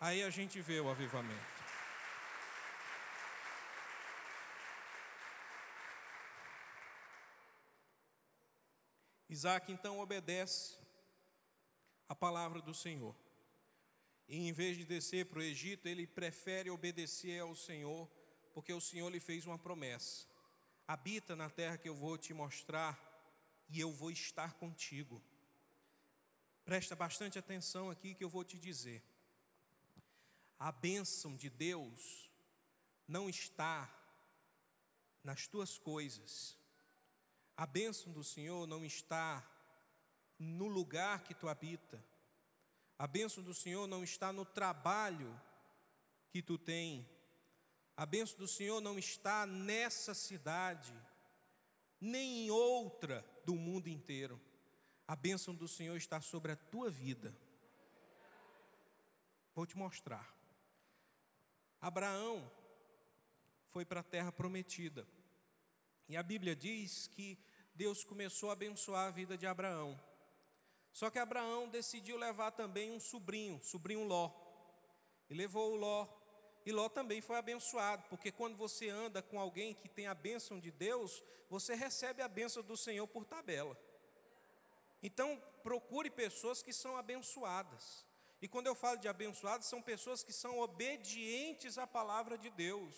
Aí 0.00 0.22
a 0.22 0.30
gente 0.30 0.62
vê 0.62 0.80
o 0.80 0.88
avivamento. 0.88 1.60
Isaac 9.28 9.70
então 9.70 10.00
obedece 10.00 10.78
a 12.08 12.14
palavra 12.14 12.62
do 12.62 12.72
Senhor. 12.72 13.14
E 14.26 14.48
em 14.48 14.52
vez 14.52 14.78
de 14.78 14.86
descer 14.86 15.26
para 15.26 15.40
o 15.40 15.42
Egito, 15.42 15.86
ele 15.86 16.06
prefere 16.06 16.70
obedecer 16.70 17.38
ao 17.40 17.54
Senhor, 17.54 18.10
porque 18.54 18.72
o 18.72 18.80
Senhor 18.80 19.10
lhe 19.10 19.20
fez 19.20 19.44
uma 19.44 19.58
promessa: 19.58 20.26
habita 20.88 21.36
na 21.36 21.50
terra 21.50 21.76
que 21.76 21.90
eu 21.90 21.94
vou 21.94 22.16
te 22.16 22.32
mostrar, 22.32 22.98
e 23.68 23.78
eu 23.78 23.92
vou 23.92 24.10
estar 24.10 24.54
contigo. 24.54 25.22
Presta 26.64 26.96
bastante 26.96 27.38
atenção 27.38 27.90
aqui 27.90 28.14
que 28.14 28.24
eu 28.24 28.30
vou 28.30 28.44
te 28.44 28.58
dizer. 28.58 29.09
A 30.60 30.70
bênção 30.70 31.34
de 31.34 31.48
Deus 31.48 32.30
não 33.08 33.30
está 33.30 33.90
nas 35.24 35.48
tuas 35.48 35.78
coisas, 35.78 36.56
a 37.56 37.66
bênção 37.66 38.12
do 38.12 38.22
Senhor 38.22 38.66
não 38.66 38.84
está 38.84 39.42
no 40.38 40.68
lugar 40.68 41.24
que 41.24 41.34
tu 41.34 41.48
habita. 41.48 42.02
A 42.98 43.06
bênção 43.06 43.42
do 43.42 43.54
Senhor 43.54 43.86
não 43.86 44.04
está 44.04 44.32
no 44.32 44.44
trabalho 44.44 45.38
que 46.30 46.42
tu 46.42 46.58
tem. 46.58 47.08
A 47.96 48.04
bênção 48.04 48.38
do 48.38 48.48
Senhor 48.48 48.80
não 48.80 48.98
está 48.98 49.46
nessa 49.46 50.14
cidade, 50.14 50.94
nem 51.98 52.46
em 52.46 52.50
outra 52.50 53.24
do 53.44 53.54
mundo 53.54 53.88
inteiro. 53.88 54.40
A 55.06 55.16
bênção 55.16 55.54
do 55.54 55.66
Senhor 55.66 55.96
está 55.96 56.20
sobre 56.20 56.52
a 56.52 56.56
tua 56.56 56.90
vida. 56.90 57.34
Vou 59.54 59.66
te 59.66 59.76
mostrar. 59.76 60.39
Abraão 61.80 62.50
foi 63.68 63.84
para 63.84 64.00
a 64.00 64.04
terra 64.04 64.30
prometida. 64.30 65.06
E 66.08 66.16
a 66.16 66.22
Bíblia 66.22 66.54
diz 66.54 67.06
que 67.06 67.38
Deus 67.74 68.04
começou 68.04 68.50
a 68.50 68.52
abençoar 68.52 69.08
a 69.08 69.10
vida 69.10 69.38
de 69.38 69.46
Abraão. 69.46 69.98
Só 70.92 71.08
que 71.08 71.18
Abraão 71.18 71.68
decidiu 71.68 72.16
levar 72.16 72.50
também 72.50 72.90
um 72.90 73.00
sobrinho, 73.00 73.62
sobrinho 73.62 74.04
Ló. 74.04 74.30
E 75.28 75.34
levou 75.34 75.72
o 75.72 75.76
Ló. 75.76 76.06
E 76.66 76.72
Ló 76.72 76.88
também 76.88 77.20
foi 77.20 77.36
abençoado, 77.36 78.04
porque 78.10 78.30
quando 78.30 78.56
você 78.56 78.90
anda 78.90 79.22
com 79.22 79.40
alguém 79.40 79.72
que 79.72 79.88
tem 79.88 80.06
a 80.06 80.14
bênção 80.14 80.60
de 80.60 80.70
Deus, 80.70 81.22
você 81.48 81.74
recebe 81.74 82.20
a 82.20 82.28
bênção 82.28 82.62
do 82.62 82.76
Senhor 82.76 83.06
por 83.06 83.24
tabela. 83.24 83.78
Então, 85.02 85.42
procure 85.62 86.10
pessoas 86.10 86.62
que 86.62 86.72
são 86.72 86.96
abençoadas. 86.96 88.04
E 88.42 88.48
quando 88.48 88.66
eu 88.66 88.74
falo 88.74 88.98
de 88.98 89.08
abençoadas, 89.08 89.66
são 89.66 89.82
pessoas 89.82 90.22
que 90.22 90.32
são 90.32 90.58
obedientes 90.60 91.76
à 91.76 91.86
palavra 91.86 92.38
de 92.38 92.48
Deus. 92.50 92.94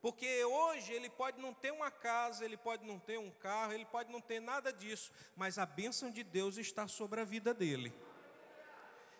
Porque 0.00 0.44
hoje 0.44 0.92
ele 0.92 1.08
pode 1.08 1.40
não 1.40 1.54
ter 1.54 1.70
uma 1.70 1.90
casa, 1.90 2.44
ele 2.44 2.58
pode 2.58 2.84
não 2.84 2.98
ter 2.98 3.18
um 3.18 3.30
carro, 3.30 3.72
ele 3.72 3.86
pode 3.86 4.12
não 4.12 4.20
ter 4.20 4.38
nada 4.38 4.70
disso, 4.70 5.10
mas 5.34 5.56
a 5.56 5.64
bênção 5.64 6.10
de 6.10 6.22
Deus 6.22 6.58
está 6.58 6.86
sobre 6.86 7.20
a 7.20 7.24
vida 7.24 7.54
dele. 7.54 7.90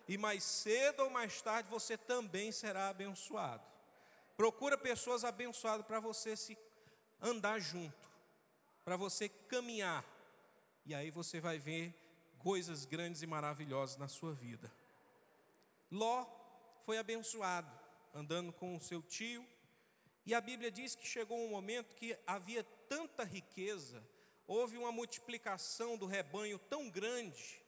e 0.06 0.18
mais 0.18 0.44
cedo 0.44 1.04
ou 1.04 1.08
mais 1.08 1.40
tarde 1.40 1.70
você 1.70 1.96
também 1.96 2.52
será 2.52 2.90
abençoado. 2.90 3.64
Procura 4.36 4.76
pessoas 4.76 5.24
abençoadas 5.24 5.86
para 5.86 6.00
você 6.00 6.36
se 6.36 6.58
andar 7.18 7.58
junto, 7.60 8.10
para 8.84 8.96
você 8.96 9.30
caminhar. 9.30 10.04
E 10.84 10.94
aí 10.94 11.10
você 11.10 11.40
vai 11.40 11.58
ver 11.58 11.94
coisas 12.38 12.84
grandes 12.84 13.22
e 13.22 13.26
maravilhosas 13.26 13.96
na 13.96 14.08
sua 14.08 14.34
vida. 14.34 14.70
Ló 15.91 16.26
foi 16.85 16.99
abençoado, 16.99 17.70
andando 18.12 18.53
com 18.53 18.76
o 18.76 18.80
seu 18.80 19.03
tio, 19.03 19.47
e 20.26 20.35
a 20.35 20.41
Bíblia 20.41 20.70
diz 20.70 20.95
que 20.95 21.07
chegou 21.07 21.39
um 21.39 21.51
momento 21.51 21.95
que 21.95 22.18
havia 22.26 22.64
tanta 22.89 23.24
riqueza, 23.24 24.03
houve 24.47 24.76
uma 24.78 24.93
multiplicação 24.93 25.97
do 25.97 26.07
rebanho 26.07 26.59
tão 26.59 26.89
grande, 26.89 27.62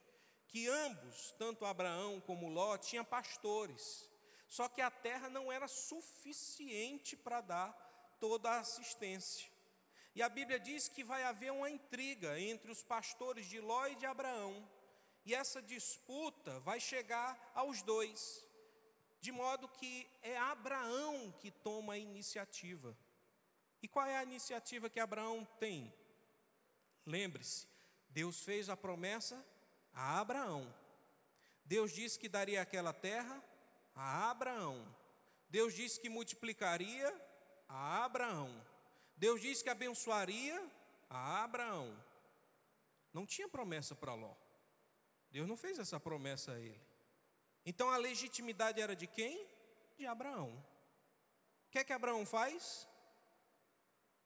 que 0.49 0.69
ambos, 0.69 1.35
tanto 1.39 1.67
Abraão 1.67 2.21
como 2.21 2.49
Ló, 2.49 2.79
tinham 2.79 3.05
pastores. 3.05 4.09
Só 4.49 4.69
que 4.69 4.81
a 4.81 4.91
terra 4.91 5.29
não 5.29 5.51
era 5.51 5.69
suficiente 5.69 7.17
para 7.17 7.41
dar 7.41 8.17
toda 8.21 8.51
a 8.51 8.61
assistência. 8.61 9.51
E 10.15 10.23
a 10.23 10.29
Bíblia 10.29 10.59
diz 10.59 10.89
que 10.89 11.05
vai 11.05 11.25
haver 11.25 11.53
uma 11.53 11.69
intriga 11.69 12.41
entre 12.41 12.71
os 12.71 12.83
pastores 12.83 13.47
de 13.47 13.61
Ló 13.61 13.87
e 13.87 13.97
de 13.97 14.07
Abraão. 14.07 14.67
E 15.27 15.35
essa 15.35 15.61
disputa 15.61 16.61
vai 16.61 16.79
chegar 16.79 17.37
aos 17.53 17.83
dois, 17.83 18.47
de 19.21 19.33
modo 19.33 19.69
que 19.69 20.09
é 20.23 20.39
Abraão 20.39 21.35
que 21.41 21.51
toma 21.51 21.95
a 21.95 21.99
iniciativa. 21.99 22.97
E 23.83 23.89
qual 23.89 24.07
é 24.07 24.17
a 24.17 24.23
iniciativa 24.23 24.89
que 24.89 25.01
Abraão 25.01 25.45
tem? 25.59 25.93
Lembre-se, 27.05 27.67
Deus 28.09 28.41
fez 28.41 28.69
a 28.69 28.77
promessa 28.77 29.45
a 29.93 30.21
Abraão. 30.21 30.73
Deus 31.65 31.91
disse 31.93 32.19
que 32.21 32.29
daria 32.29 32.63
aquela 32.63 32.93
terra 32.93 33.43
a 33.97 34.31
Abraão. 34.31 34.87
Deus 35.49 35.75
disse 35.75 35.99
que 35.99 36.09
multiplicaria 36.09 37.13
a 37.69 38.05
Abraão. 38.05 38.65
Deus 39.17 39.41
disse 39.41 39.65
que 39.65 39.71
abençoaria 39.71 40.65
a 41.11 41.43
Abraão. 41.43 42.01
Não 43.13 43.27
tinha 43.27 43.49
promessa 43.49 43.93
para 43.93 44.15
Ló. 44.15 44.46
Deus 45.37 45.47
não 45.47 45.55
fez 45.55 45.79
essa 45.79 46.01
promessa 46.01 46.53
a 46.53 46.59
ele. 46.59 46.81
Então 47.63 47.91
a 47.91 47.99
legitimidade 47.99 48.81
era 48.81 48.97
de 48.97 49.07
quem? 49.07 49.47
De 49.99 50.07
Abraão. 50.07 50.49
O 51.67 51.71
que 51.71 51.79
é 51.79 51.85
que 51.85 51.93
Abraão 51.93 52.25
faz? 52.25 52.89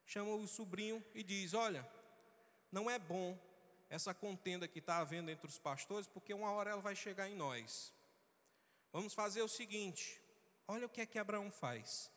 Chama 0.06 0.32
o 0.36 0.46
sobrinho 0.46 1.04
e 1.12 1.24
diz: 1.24 1.52
Olha, 1.52 1.84
não 2.70 2.88
é 2.88 2.96
bom 2.96 3.36
essa 3.88 4.14
contenda 4.14 4.68
que 4.68 4.78
está 4.78 4.98
havendo 4.98 5.32
entre 5.32 5.48
os 5.48 5.58
pastores, 5.58 6.06
porque 6.06 6.32
uma 6.32 6.52
hora 6.52 6.70
ela 6.70 6.80
vai 6.80 6.94
chegar 6.94 7.28
em 7.28 7.34
nós. 7.34 7.92
Vamos 8.92 9.12
fazer 9.12 9.42
o 9.42 9.48
seguinte: 9.48 10.22
olha 10.68 10.86
o 10.86 10.88
que 10.88 11.00
é 11.00 11.06
que 11.06 11.18
Abraão 11.18 11.50
faz. 11.50 12.08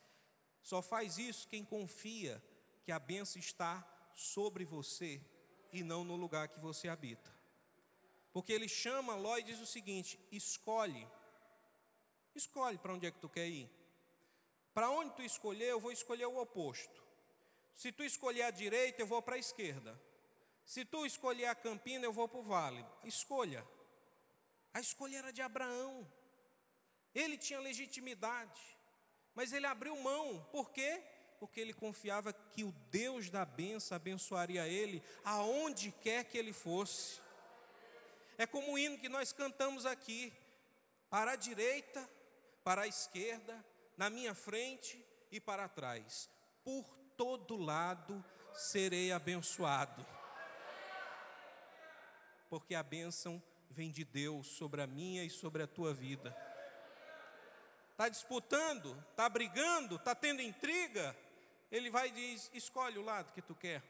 Só 0.61 0.83
faz 0.83 1.17
isso 1.17 1.47
quem 1.47 1.65
confia 1.65 2.39
que 2.83 2.91
a 2.91 2.99
bênção 2.99 3.39
está 3.39 3.83
sobre 4.13 4.63
você 4.63 5.19
e 5.71 5.81
não 5.81 6.03
no 6.03 6.15
lugar 6.15 6.47
que 6.47 6.59
você 6.59 6.87
habita. 6.87 7.32
Porque 8.33 8.51
ele 8.51 8.67
chama 8.67 9.15
Ló 9.15 9.37
e 9.37 9.43
diz 9.43 9.59
o 9.59 9.65
seguinte: 9.65 10.19
escolhe, 10.31 11.07
escolhe 12.35 12.77
para 12.79 12.93
onde 12.93 13.05
é 13.05 13.11
que 13.11 13.19
tu 13.19 13.29
quer 13.29 13.47
ir. 13.47 13.69
Para 14.73 14.89
onde 14.89 15.15
tu 15.15 15.21
escolher, 15.21 15.69
eu 15.69 15.79
vou 15.79 15.91
escolher 15.91 16.25
o 16.25 16.41
oposto. 16.41 17.01
Se 17.75 17.91
tu 17.91 18.03
escolher 18.03 18.43
a 18.43 18.51
direita, 18.51 19.01
eu 19.01 19.07
vou 19.07 19.21
para 19.21 19.35
a 19.35 19.39
esquerda. 19.39 19.99
Se 20.65 20.83
tu 20.83 21.05
escolher 21.05 21.45
a 21.45 21.55
campina, 21.55 22.05
eu 22.05 22.13
vou 22.13 22.27
para 22.27 22.39
o 22.39 22.43
vale. 22.43 22.83
Escolha. 23.03 23.65
A 24.73 24.79
escolha 24.79 25.17
era 25.17 25.31
de 25.31 25.41
Abraão. 25.41 26.07
Ele 27.13 27.37
tinha 27.37 27.59
legitimidade, 27.59 28.61
mas 29.35 29.53
ele 29.53 29.67
abriu 29.67 29.95
mão. 29.97 30.43
Por 30.51 30.71
quê? 30.71 31.03
Porque 31.39 31.59
ele 31.59 31.73
confiava 31.73 32.33
que 32.33 32.63
o 32.63 32.71
Deus 32.89 33.29
da 33.29 33.45
benção 33.45 33.95
abençoaria 33.95 34.67
ele 34.67 35.03
aonde 35.23 35.91
quer 35.91 36.23
que 36.23 36.37
ele 36.37 36.53
fosse. 36.53 37.21
É 38.37 38.45
como 38.45 38.73
o 38.73 38.77
hino 38.77 38.97
que 38.97 39.09
nós 39.09 39.31
cantamos 39.31 39.85
aqui: 39.85 40.33
para 41.09 41.31
a 41.31 41.35
direita, 41.35 42.09
para 42.63 42.83
a 42.83 42.87
esquerda, 42.87 43.63
na 43.97 44.09
minha 44.09 44.33
frente 44.33 45.03
e 45.31 45.39
para 45.39 45.67
trás. 45.67 46.29
Por 46.63 46.85
todo 47.17 47.57
lado 47.57 48.23
serei 48.53 49.11
abençoado. 49.11 50.05
Porque 52.49 52.75
a 52.75 52.83
bênção 52.83 53.41
vem 53.69 53.91
de 53.91 54.03
Deus 54.03 54.47
sobre 54.47 54.81
a 54.81 54.87
minha 54.87 55.23
e 55.23 55.29
sobre 55.29 55.63
a 55.63 55.67
tua 55.67 55.93
vida 55.93 56.35
está 57.93 58.09
disputando, 58.09 59.01
está 59.11 59.29
brigando, 59.29 59.95
está 59.95 60.13
tendo 60.13 60.41
intriga, 60.41 61.15
ele 61.71 61.89
vai 61.89 62.09
e 62.09 62.11
diz: 62.11 62.49
escolhe 62.53 62.97
o 62.97 63.03
lado 63.03 63.31
que 63.31 63.41
tu 63.41 63.55
quer. 63.55 63.81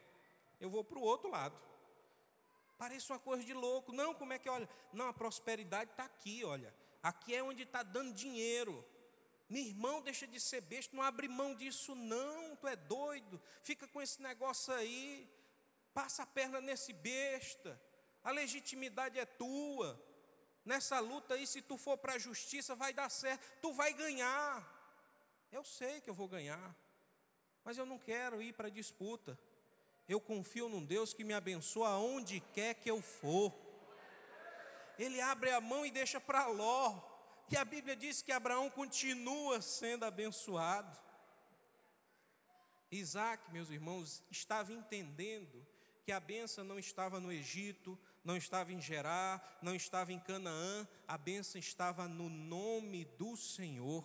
Eu 0.60 0.70
vou 0.70 0.84
para 0.84 0.98
o 0.98 1.02
outro 1.02 1.28
lado. 1.28 1.56
Parece 2.76 3.10
uma 3.10 3.18
coisa 3.18 3.44
de 3.44 3.52
louco. 3.52 3.92
Não, 3.92 4.14
como 4.14 4.32
é 4.32 4.38
que 4.38 4.48
olha? 4.48 4.68
Não, 4.92 5.08
a 5.08 5.12
prosperidade 5.12 5.90
está 5.90 6.04
aqui, 6.04 6.44
olha. 6.44 6.74
Aqui 7.02 7.34
é 7.34 7.42
onde 7.42 7.62
está 7.62 7.82
dando 7.82 8.12
dinheiro. 8.12 8.84
Meu 9.48 9.62
irmão, 9.62 10.00
deixa 10.02 10.26
de 10.26 10.40
ser 10.40 10.62
besta, 10.62 10.96
não 10.96 11.02
abre 11.02 11.28
mão 11.28 11.54
disso, 11.54 11.94
não. 11.94 12.56
Tu 12.56 12.66
é 12.66 12.76
doido. 12.76 13.40
Fica 13.62 13.86
com 13.86 14.00
esse 14.00 14.20
negócio 14.22 14.72
aí. 14.72 15.28
Passa 15.92 16.22
a 16.22 16.26
perna 16.26 16.60
nesse 16.60 16.92
besta. 16.92 17.80
A 18.22 18.30
legitimidade 18.30 19.18
é 19.18 19.26
tua. 19.26 20.02
Nessa 20.64 20.98
luta 20.98 21.34
aí, 21.34 21.46
se 21.46 21.60
tu 21.60 21.76
for 21.76 21.98
para 21.98 22.14
a 22.14 22.18
justiça, 22.18 22.74
vai 22.74 22.92
dar 22.92 23.10
certo, 23.10 23.44
tu 23.60 23.72
vai 23.72 23.92
ganhar. 23.92 24.72
Eu 25.52 25.62
sei 25.62 26.00
que 26.00 26.08
eu 26.08 26.14
vou 26.14 26.26
ganhar, 26.26 26.74
mas 27.62 27.76
eu 27.76 27.84
não 27.84 27.98
quero 27.98 28.40
ir 28.40 28.54
para 28.54 28.68
a 28.68 28.70
disputa. 28.70 29.38
Eu 30.08 30.20
confio 30.20 30.68
num 30.68 30.84
Deus 30.84 31.14
que 31.14 31.24
me 31.24 31.32
abençoa 31.32 31.88
aonde 31.88 32.40
quer 32.52 32.74
que 32.74 32.90
eu 32.90 33.00
for. 33.00 33.52
Ele 34.98 35.20
abre 35.20 35.50
a 35.50 35.60
mão 35.60 35.84
e 35.84 35.90
deixa 35.90 36.20
para 36.20 36.46
Ló. 36.46 37.00
E 37.50 37.56
a 37.56 37.64
Bíblia 37.64 37.96
diz 37.96 38.22
que 38.22 38.32
Abraão 38.32 38.70
continua 38.70 39.60
sendo 39.60 40.04
abençoado. 40.04 40.98
Isaac, 42.90 43.50
meus 43.50 43.70
irmãos, 43.70 44.22
estava 44.30 44.72
entendendo 44.72 45.66
que 46.04 46.12
a 46.12 46.20
benção 46.20 46.64
não 46.64 46.78
estava 46.78 47.18
no 47.18 47.32
Egito, 47.32 47.98
não 48.22 48.36
estava 48.36 48.72
em 48.72 48.80
Gerar, 48.80 49.58
não 49.62 49.74
estava 49.74 50.12
em 50.12 50.20
Canaã, 50.20 50.86
a 51.08 51.18
bênção 51.18 51.58
estava 51.58 52.06
no 52.06 52.28
nome 52.28 53.04
do 53.18 53.36
Senhor. 53.36 54.04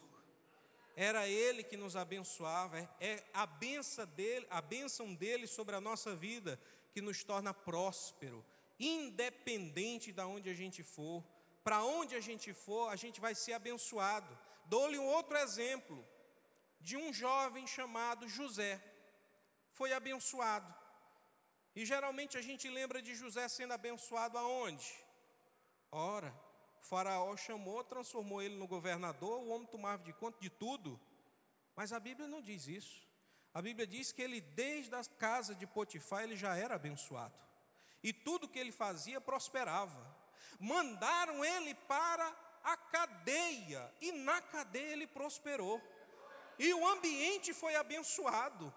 Era 1.01 1.29
Ele 1.29 1.63
que 1.63 1.77
nos 1.77 1.95
abençoava, 1.95 2.77
é, 2.77 2.89
é 2.99 3.23
a 3.33 3.45
benção 3.45 4.05
dele, 4.05 4.45
a 4.49 4.61
bênção 4.61 5.15
dele 5.15 5.47
sobre 5.47 5.73
a 5.73 5.79
nossa 5.79 6.13
vida 6.13 6.59
que 6.91 6.99
nos 6.99 7.23
torna 7.23 7.53
próspero, 7.53 8.45
independente 8.77 10.11
de 10.11 10.21
onde 10.21 10.49
a 10.49 10.53
gente 10.53 10.83
for. 10.83 11.23
Para 11.63 11.81
onde 11.85 12.15
a 12.17 12.19
gente 12.19 12.51
for, 12.53 12.89
a 12.89 12.97
gente 12.97 13.21
vai 13.21 13.33
ser 13.33 13.53
abençoado. 13.53 14.37
Dou-lhe 14.65 14.99
um 14.99 15.05
outro 15.05 15.37
exemplo 15.37 16.05
de 16.81 16.97
um 16.97 17.13
jovem 17.13 17.65
chamado 17.65 18.27
José. 18.27 18.73
Foi 19.71 19.93
abençoado. 19.93 20.75
E 21.77 21.85
geralmente 21.85 22.37
a 22.37 22.41
gente 22.41 22.67
lembra 22.67 23.01
de 23.01 23.15
José 23.15 23.47
sendo 23.47 23.71
abençoado 23.71 24.37
aonde? 24.37 24.91
Ora, 25.89 26.33
o 26.81 26.85
faraó 26.85 27.35
chamou, 27.37 27.83
transformou 27.83 28.41
ele 28.41 28.55
no 28.55 28.67
governador, 28.67 29.39
o 29.39 29.49
homem 29.49 29.67
tomava 29.67 30.03
de 30.03 30.13
conta 30.13 30.39
de 30.39 30.49
tudo. 30.49 30.99
Mas 31.75 31.93
a 31.93 31.99
Bíblia 31.99 32.27
não 32.27 32.41
diz 32.41 32.67
isso. 32.67 33.07
A 33.53 33.61
Bíblia 33.61 33.87
diz 33.87 34.11
que 34.11 34.21
ele, 34.21 34.41
desde 34.41 34.93
a 34.95 35.03
casa 35.03 35.55
de 35.55 35.65
Potifar, 35.65 36.23
ele 36.23 36.35
já 36.35 36.55
era 36.55 36.75
abençoado. 36.75 37.33
E 38.03 38.13
tudo 38.13 38.47
que 38.47 38.59
ele 38.59 38.71
fazia 38.71 39.19
prosperava. 39.19 40.17
Mandaram 40.59 41.43
ele 41.43 41.73
para 41.73 42.35
a 42.63 42.77
cadeia, 42.77 43.93
e 44.01 44.11
na 44.11 44.41
cadeia 44.41 44.93
ele 44.93 45.07
prosperou. 45.07 45.81
E 46.57 46.73
o 46.73 46.87
ambiente 46.87 47.53
foi 47.53 47.75
abençoado. 47.75 48.73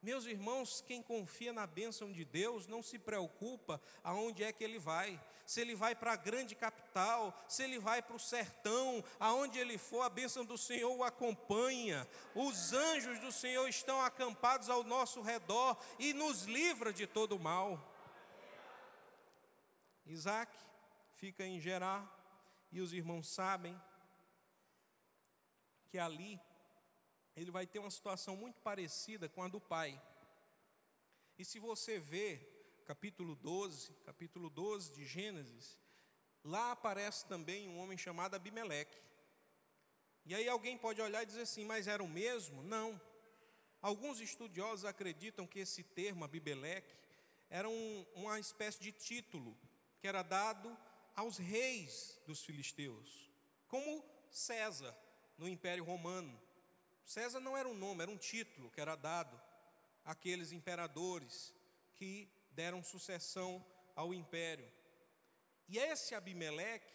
Meus 0.00 0.26
irmãos, 0.26 0.80
quem 0.86 1.02
confia 1.02 1.52
na 1.52 1.66
bênção 1.66 2.12
de 2.12 2.24
Deus 2.24 2.68
não 2.68 2.82
se 2.82 3.00
preocupa 3.00 3.80
aonde 4.04 4.44
é 4.44 4.52
que 4.52 4.62
ele 4.62 4.78
vai. 4.78 5.20
Se 5.44 5.60
ele 5.60 5.74
vai 5.74 5.94
para 5.94 6.12
a 6.12 6.16
grande 6.16 6.54
capital, 6.54 7.34
se 7.48 7.64
ele 7.64 7.80
vai 7.80 8.00
para 8.00 8.14
o 8.14 8.20
sertão, 8.20 9.02
aonde 9.18 9.58
ele 9.58 9.76
for, 9.76 10.02
a 10.02 10.08
bênção 10.08 10.44
do 10.44 10.56
Senhor 10.56 10.94
o 10.94 11.02
acompanha. 11.02 12.06
Os 12.32 12.72
anjos 12.72 13.18
do 13.18 13.32
Senhor 13.32 13.68
estão 13.68 14.00
acampados 14.00 14.70
ao 14.70 14.84
nosso 14.84 15.20
redor 15.20 15.76
e 15.98 16.12
nos 16.12 16.42
livra 16.42 16.92
de 16.92 17.06
todo 17.06 17.34
o 17.34 17.40
mal. 17.40 17.82
Isaac 20.06 20.56
fica 21.14 21.44
em 21.44 21.58
Gerar 21.58 22.06
e 22.70 22.80
os 22.80 22.92
irmãos 22.92 23.28
sabem 23.28 23.78
que 25.88 25.98
ali 25.98 26.40
ele 27.40 27.50
vai 27.50 27.66
ter 27.66 27.78
uma 27.78 27.90
situação 27.90 28.36
muito 28.36 28.60
parecida 28.60 29.28
com 29.28 29.42
a 29.42 29.48
do 29.48 29.60
pai. 29.60 30.00
E 31.38 31.44
se 31.44 31.58
você 31.58 31.98
vê 31.98 32.40
capítulo 32.84 33.36
12, 33.36 33.92
capítulo 34.04 34.50
12 34.50 34.92
de 34.92 35.06
Gênesis, 35.06 35.78
lá 36.42 36.72
aparece 36.72 37.26
também 37.26 37.68
um 37.68 37.78
homem 37.78 37.96
chamado 37.96 38.34
Abimeleque. 38.34 38.98
E 40.26 40.34
aí 40.34 40.48
alguém 40.48 40.76
pode 40.76 41.00
olhar 41.00 41.22
e 41.22 41.26
dizer 41.26 41.42
assim, 41.42 41.64
mas 41.64 41.86
era 41.86 42.02
o 42.02 42.08
mesmo? 42.08 42.62
Não. 42.62 43.00
Alguns 43.80 44.20
estudiosos 44.20 44.84
acreditam 44.84 45.46
que 45.46 45.60
esse 45.60 45.84
termo, 45.84 46.24
Abimeleque, 46.24 46.94
era 47.48 47.68
um, 47.68 48.06
uma 48.14 48.40
espécie 48.40 48.80
de 48.80 48.90
título 48.90 49.56
que 50.00 50.08
era 50.08 50.22
dado 50.22 50.76
aos 51.14 51.38
reis 51.38 52.20
dos 52.26 52.44
filisteus, 52.44 53.30
como 53.66 54.04
César 54.30 54.96
no 55.36 55.48
Império 55.48 55.84
Romano. 55.84 56.47
César 57.08 57.40
não 57.40 57.56
era 57.56 57.66
um 57.66 57.72
nome, 57.72 58.02
era 58.02 58.10
um 58.10 58.18
título 58.18 58.70
que 58.70 58.82
era 58.82 58.94
dado 58.94 59.40
àqueles 60.04 60.52
imperadores 60.52 61.54
que 61.94 62.30
deram 62.50 62.84
sucessão 62.84 63.64
ao 63.96 64.12
império. 64.12 64.70
E 65.66 65.78
esse 65.78 66.14
Abimeleque 66.14 66.92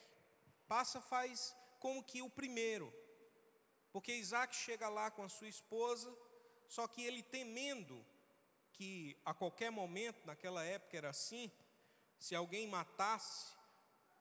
passa 0.68 1.01
faz 1.01 1.55
como 1.80 2.03
que 2.03 2.22
o 2.22 2.30
primeiro, 2.30 2.93
porque 3.91 4.14
Isaac 4.14 4.55
chega 4.55 4.88
lá 4.88 5.09
com 5.09 5.24
a 5.24 5.30
sua 5.30 5.47
esposa, 5.47 6.16
só 6.68 6.88
que 6.88 7.01
ele 7.01 7.24
temendo 7.24 8.05
que 8.72 9.18
a 9.26 9.34
qualquer 9.34 9.72
momento, 9.72 10.28
naquela 10.28 10.64
época 10.64 10.95
era 10.95 11.09
assim, 11.09 11.51
se 12.20 12.36
alguém 12.36 12.68
matasse 12.68 13.55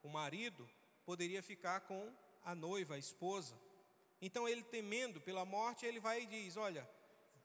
o 0.01 0.09
marido, 0.09 0.67
poderia 1.05 1.43
ficar 1.43 1.81
com 1.81 2.11
a 2.43 2.55
noiva, 2.55 2.95
a 2.95 2.97
esposa. 2.97 3.55
Então 4.25 4.47
ele 4.47 4.63
temendo 4.63 5.19
pela 5.27 5.45
morte, 5.45 5.85
ele 5.85 5.99
vai 5.99 6.23
e 6.23 6.25
diz: 6.25 6.57
Olha, 6.57 6.83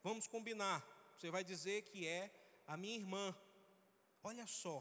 vamos 0.02 0.26
combinar. 0.26 0.78
Você 1.16 1.30
vai 1.30 1.42
dizer 1.42 1.82
que 1.82 2.06
é 2.06 2.30
a 2.66 2.76
minha 2.76 2.96
irmã. 2.96 3.26
Olha 4.22 4.46
só, 4.46 4.76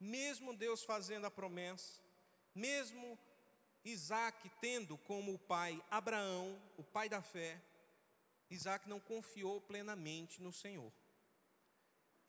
mesmo 0.00 0.56
Deus 0.64 0.82
fazendo 0.82 1.26
a 1.26 1.30
promessa, 1.30 2.00
mesmo 2.54 3.18
Isaac 3.84 4.50
tendo 4.60 4.96
como 4.98 5.38
pai 5.38 5.82
Abraão, 5.90 6.60
o 6.76 6.82
pai 6.82 7.08
da 7.08 7.20
fé, 7.20 7.60
Isaac 8.50 8.88
não 8.88 9.00
confiou 9.00 9.60
plenamente 9.60 10.42
no 10.42 10.52
Senhor 10.52 10.92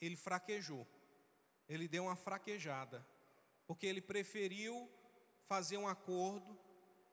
ele 0.05 0.15
fraquejou, 0.15 0.85
ele 1.67 1.87
deu 1.87 2.03
uma 2.03 2.15
fraquejada, 2.15 3.05
porque 3.65 3.85
ele 3.85 4.01
preferiu 4.01 4.89
fazer 5.45 5.77
um 5.77 5.87
acordo, 5.87 6.57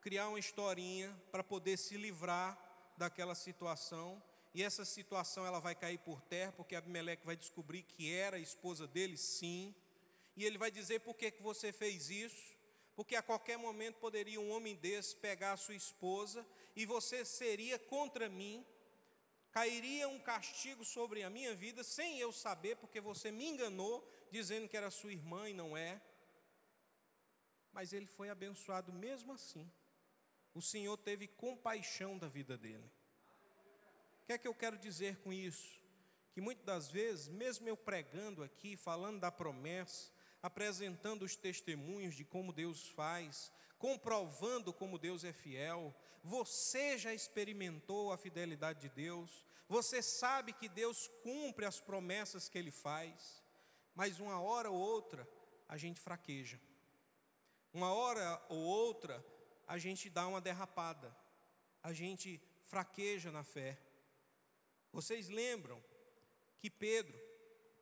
criar 0.01 0.29
uma 0.29 0.39
historinha 0.39 1.15
para 1.31 1.45
poder 1.45 1.77
se 1.77 1.97
livrar 1.97 2.59
daquela 2.97 3.35
situação. 3.35 4.23
E 4.53 4.63
essa 4.63 4.85
situação 4.85 5.47
ela 5.47 5.61
vai 5.61 5.75
cair 5.75 5.99
por 5.99 6.21
terra, 6.23 6.53
porque 6.53 6.75
Abimeleque 6.75 7.25
vai 7.25 7.37
descobrir 7.37 7.83
que 7.83 8.13
era 8.13 8.37
a 8.37 8.41
esposa 8.41 8.87
dele, 8.87 9.17
sim. 9.17 9.75
E 10.37 10.45
ele 10.45 10.59
vai 10.59 10.71
dizer 10.71 11.01
por 11.01 11.15
que, 11.15 11.31
que 11.31 11.43
você 11.43 11.73
fez 11.73 12.11
isso? 12.11 12.59
Porque 12.97 13.15
a 13.15 13.23
qualquer 13.23 13.57
momento 13.57 13.97
poderia 13.99 14.41
um 14.41 14.51
homem 14.51 14.75
desse 14.75 15.17
pegar 15.17 15.53
a 15.53 15.57
sua 15.57 15.75
esposa 15.75 16.47
e 16.75 16.85
você 16.85 17.25
seria 17.25 17.79
contra 17.79 18.29
mim, 18.29 18.67
cairia 19.53 20.09
um 20.09 20.19
castigo 20.19 20.85
sobre 20.85 21.23
a 21.23 21.31
minha 21.31 21.55
vida 21.55 21.85
sem 21.85 22.19
eu 22.19 22.33
saber, 22.33 22.77
porque 22.77 23.01
você 23.01 23.31
me 23.31 23.47
enganou 23.47 24.07
dizendo 24.31 24.69
que 24.69 24.77
era 24.77 24.91
sua 24.91 25.13
irmã 25.13 25.49
e 25.49 25.55
não 25.55 25.77
é. 25.77 26.01
Mas 27.73 27.93
ele 27.93 28.07
foi 28.07 28.29
abençoado 28.29 28.93
mesmo 28.93 29.33
assim. 29.33 29.71
O 30.55 30.61
Senhor 30.61 30.97
teve 30.97 31.29
compaixão 31.29 32.19
da 32.19 32.29
vida 32.29 32.59
dele. 32.59 32.91
O 34.23 34.27
que 34.27 34.33
é 34.33 34.39
que 34.39 34.49
eu 34.49 34.55
quero 34.55 34.79
dizer 34.79 35.17
com 35.19 35.33
isso? 35.33 35.81
Que 36.33 36.41
muitas 36.41 36.65
das 36.65 36.91
vezes, 36.91 37.29
mesmo 37.29 37.69
eu 37.69 37.77
pregando 37.77 38.43
aqui, 38.43 38.77
falando 38.77 39.21
da 39.21 39.31
promessa, 39.31 40.13
apresentando 40.43 41.23
os 41.23 41.37
testemunhos 41.37 42.15
de 42.15 42.25
como 42.25 42.53
Deus 42.53 42.89
faz, 42.89 43.53
comprovando 43.79 44.73
como 44.73 44.99
Deus 44.99 45.25
é 45.25 45.33
fiel. 45.33 45.95
Você 46.23 46.99
já 46.99 47.15
experimentou 47.15 48.13
a 48.13 48.19
fidelidade 48.19 48.81
de 48.81 48.89
Deus, 48.89 49.45
você 49.69 50.03
sabe 50.03 50.53
que 50.53 50.69
Deus 50.69 51.09
cumpre 51.23 51.65
as 51.65 51.81
promessas 51.81 52.49
que 52.49 52.59
Ele 52.59 52.73
faz, 52.73 53.43
mas 53.95 54.19
uma 54.19 54.41
hora 54.41 54.71
ou 54.71 54.79
outra 54.79 55.29
a 55.69 55.77
gente 55.77 56.01
fraqueja, 56.01 56.61
uma 57.73 57.93
hora 57.93 58.45
ou 58.49 58.59
outra 58.59 59.25
a 59.71 59.79
gente 59.79 60.11
dá 60.11 60.27
uma 60.27 60.41
derrapada, 60.41 61.17
a 61.81 61.93
gente 61.93 62.43
fraqueja 62.65 63.31
na 63.31 63.45
fé. 63.45 63.79
Vocês 64.93 65.29
lembram 65.29 65.81
que 66.59 66.69
Pedro, 66.69 67.17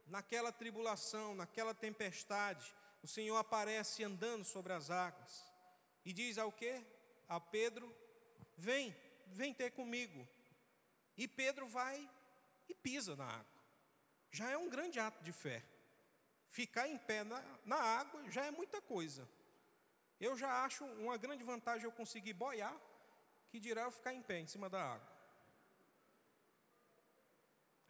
naquela 0.06 0.52
tribulação, 0.52 1.34
naquela 1.34 1.72
tempestade, 1.72 2.76
o 3.02 3.08
Senhor 3.08 3.36
aparece 3.36 4.04
andando 4.04 4.44
sobre 4.44 4.74
as 4.74 4.90
águas 4.90 5.50
e 6.04 6.12
diz 6.12 6.36
ao 6.36 6.52
que? 6.52 6.78
A 7.26 7.40
Pedro: 7.40 7.90
Vem, 8.54 8.94
vem 9.28 9.54
ter 9.54 9.70
comigo. 9.70 10.28
E 11.16 11.26
Pedro 11.26 11.66
vai 11.66 12.06
e 12.68 12.74
pisa 12.74 13.16
na 13.16 13.24
água. 13.24 13.62
Já 14.30 14.50
é 14.50 14.58
um 14.58 14.68
grande 14.68 15.00
ato 15.00 15.24
de 15.24 15.32
fé. 15.32 15.64
Ficar 16.48 16.86
em 16.86 16.98
pé 16.98 17.24
na, 17.24 17.42
na 17.64 17.76
água 17.76 18.30
já 18.30 18.44
é 18.44 18.50
muita 18.50 18.78
coisa. 18.82 19.26
Eu 20.20 20.36
já 20.36 20.64
acho 20.64 20.84
uma 20.84 21.16
grande 21.16 21.44
vantagem 21.44 21.84
eu 21.84 21.92
conseguir 21.92 22.32
boiar, 22.32 22.76
que 23.50 23.60
dirá 23.60 23.82
eu 23.82 23.90
ficar 23.90 24.12
em 24.12 24.22
pé 24.22 24.40
em 24.40 24.46
cima 24.46 24.68
da 24.68 24.94
água. 24.94 25.18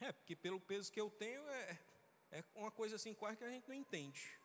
É, 0.00 0.12
porque 0.12 0.36
pelo 0.36 0.60
peso 0.60 0.92
que 0.92 1.00
eu 1.00 1.10
tenho, 1.10 1.42
é, 1.48 1.78
é 2.30 2.44
uma 2.54 2.70
coisa 2.70 2.96
assim 2.96 3.14
quase 3.14 3.38
que 3.38 3.44
a 3.44 3.50
gente 3.50 3.66
não 3.66 3.74
entende. 3.74 4.38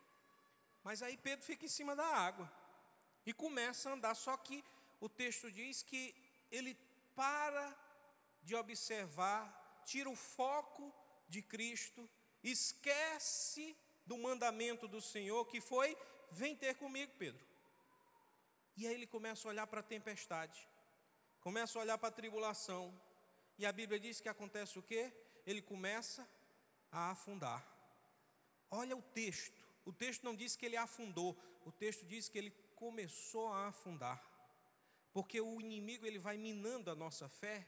Mas 0.84 1.04
aí 1.04 1.18
Pedro 1.18 1.46
fica 1.46 1.66
em 1.66 1.70
cima 1.70 1.96
da 1.96 2.06
água 2.06 2.52
e 3.26 3.34
começa 3.34 3.90
a 3.90 3.94
andar. 3.94 4.16
Só 4.16 4.36
que 4.38 4.64
o 5.00 5.08
texto 5.08 5.52
diz 5.52 5.84
que 5.84 6.16
ele 6.52 6.78
para 7.16 7.78
de 8.42 8.56
observar, 8.56 9.82
tira 9.86 10.10
o 10.10 10.16
foco 10.16 10.94
de 11.28 11.42
Cristo, 11.42 12.10
esquece 12.44 13.76
do 14.06 14.18
mandamento 14.18 14.88
do 14.88 15.02
Senhor 15.02 15.46
que 15.46 15.62
foi: 15.62 15.98
vem 16.32 16.56
ter 16.56 16.76
comigo, 16.76 17.12
Pedro. 17.18 17.53
E 18.76 18.88
aí 18.88 18.94
ele 18.94 19.08
começa 19.08 19.48
a 19.48 19.50
olhar 19.50 19.68
para 19.68 19.82
a 19.82 19.84
tempestade, 19.84 20.68
começa 21.42 21.78
a 21.78 21.82
olhar 21.82 21.98
para 21.98 22.10
a 22.10 22.12
tribulação. 22.12 22.94
E 23.58 23.66
a 23.66 23.72
Bíblia 23.72 24.00
diz 24.00 24.20
que 24.20 24.30
acontece 24.30 24.80
o 24.80 24.84
quê? 24.84 25.12
Ele 25.46 25.62
começa 25.62 26.28
a 26.92 27.12
afundar. 27.12 27.64
Olha 28.72 28.96
o 28.96 29.02
texto. 29.02 29.62
O 29.86 29.92
texto 29.92 30.24
não 30.24 30.36
diz 30.36 30.56
que 30.56 30.66
ele 30.66 30.78
afundou, 30.78 31.38
o 31.66 31.72
texto 31.72 32.06
diz 32.06 32.30
que 32.30 32.38
ele 32.38 32.52
começou 32.76 33.50
a 33.50 33.68
afundar. 33.68 34.22
Porque 35.12 35.40
o 35.40 35.60
inimigo 35.60 36.06
ele 36.06 36.18
vai 36.18 36.38
minando 36.38 36.90
a 36.90 36.96
nossa 36.96 37.28
fé, 37.28 37.68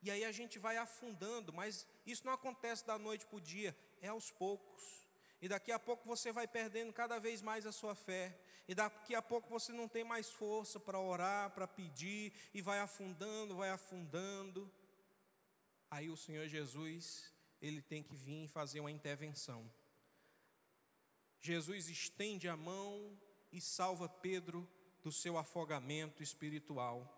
e 0.00 0.10
aí 0.10 0.24
a 0.24 0.32
gente 0.32 0.58
vai 0.58 0.76
afundando, 0.76 1.52
mas 1.52 1.86
isso 2.06 2.24
não 2.24 2.32
acontece 2.32 2.86
da 2.86 2.98
noite 2.98 3.26
para 3.26 3.36
o 3.36 3.40
dia, 3.40 3.76
é 4.00 4.08
aos 4.08 4.30
poucos. 4.30 5.06
E 5.40 5.48
daqui 5.48 5.72
a 5.72 5.78
pouco 5.78 6.06
você 6.06 6.32
vai 6.32 6.46
perdendo 6.46 6.92
cada 6.92 7.18
vez 7.18 7.42
mais 7.42 7.66
a 7.66 7.72
sua 7.72 7.94
fé. 7.94 8.36
E 8.68 8.74
daqui 8.74 9.14
a 9.14 9.22
pouco 9.22 9.48
você 9.48 9.72
não 9.72 9.88
tem 9.88 10.04
mais 10.04 10.28
força 10.28 10.78
para 10.78 11.00
orar, 11.00 11.50
para 11.50 11.66
pedir, 11.66 12.34
e 12.52 12.60
vai 12.60 12.78
afundando, 12.80 13.56
vai 13.56 13.70
afundando. 13.70 14.70
Aí 15.90 16.10
o 16.10 16.16
Senhor 16.18 16.46
Jesus, 16.46 17.32
ele 17.62 17.80
tem 17.80 18.02
que 18.02 18.14
vir 18.14 18.44
e 18.44 18.48
fazer 18.48 18.80
uma 18.80 18.90
intervenção. 18.90 19.68
Jesus 21.40 21.88
estende 21.88 22.46
a 22.46 22.58
mão 22.58 23.18
e 23.50 23.58
salva 23.58 24.06
Pedro 24.06 24.68
do 25.02 25.10
seu 25.10 25.38
afogamento 25.38 26.22
espiritual. 26.22 27.14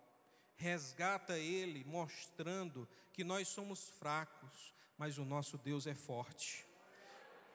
Resgata 0.54 1.36
ele, 1.36 1.82
mostrando 1.82 2.88
que 3.12 3.24
nós 3.24 3.48
somos 3.48 3.88
fracos, 3.88 4.72
mas 4.96 5.18
o 5.18 5.24
nosso 5.24 5.58
Deus 5.58 5.88
é 5.88 5.96
forte. 5.96 6.64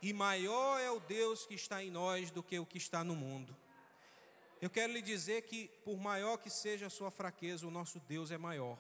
E 0.02 0.12
maior 0.12 0.82
é 0.82 0.92
o 0.92 1.00
Deus 1.00 1.46
que 1.46 1.54
está 1.54 1.82
em 1.82 1.90
nós 1.90 2.30
do 2.30 2.44
que 2.44 2.60
o 2.60 2.66
que 2.66 2.78
está 2.78 3.02
no 3.02 3.16
mundo. 3.16 3.56
Eu 4.66 4.70
quero 4.72 4.94
lhe 4.94 5.02
dizer 5.04 5.44
que, 5.44 5.68
por 5.84 6.00
maior 6.00 6.38
que 6.38 6.50
seja 6.50 6.88
a 6.88 6.90
sua 6.90 7.12
fraqueza, 7.12 7.68
o 7.68 7.70
nosso 7.70 8.00
Deus 8.00 8.32
é 8.32 8.38
maior 8.38 8.80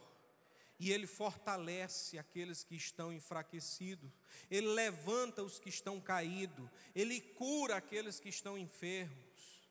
e 0.80 0.92
Ele 0.92 1.06
fortalece 1.06 2.18
aqueles 2.18 2.64
que 2.64 2.76
estão 2.76 3.14
enfraquecidos, 3.14 4.12
Ele 4.50 4.66
levanta 4.66 5.44
os 5.44 5.60
que 5.60 5.70
estão 5.70 6.02
caídos, 6.02 6.68
Ele 6.96 7.22
cura 7.22 7.76
aqueles 7.76 8.20
que 8.20 8.30
estão 8.30 8.58
enfermos. 8.58 9.70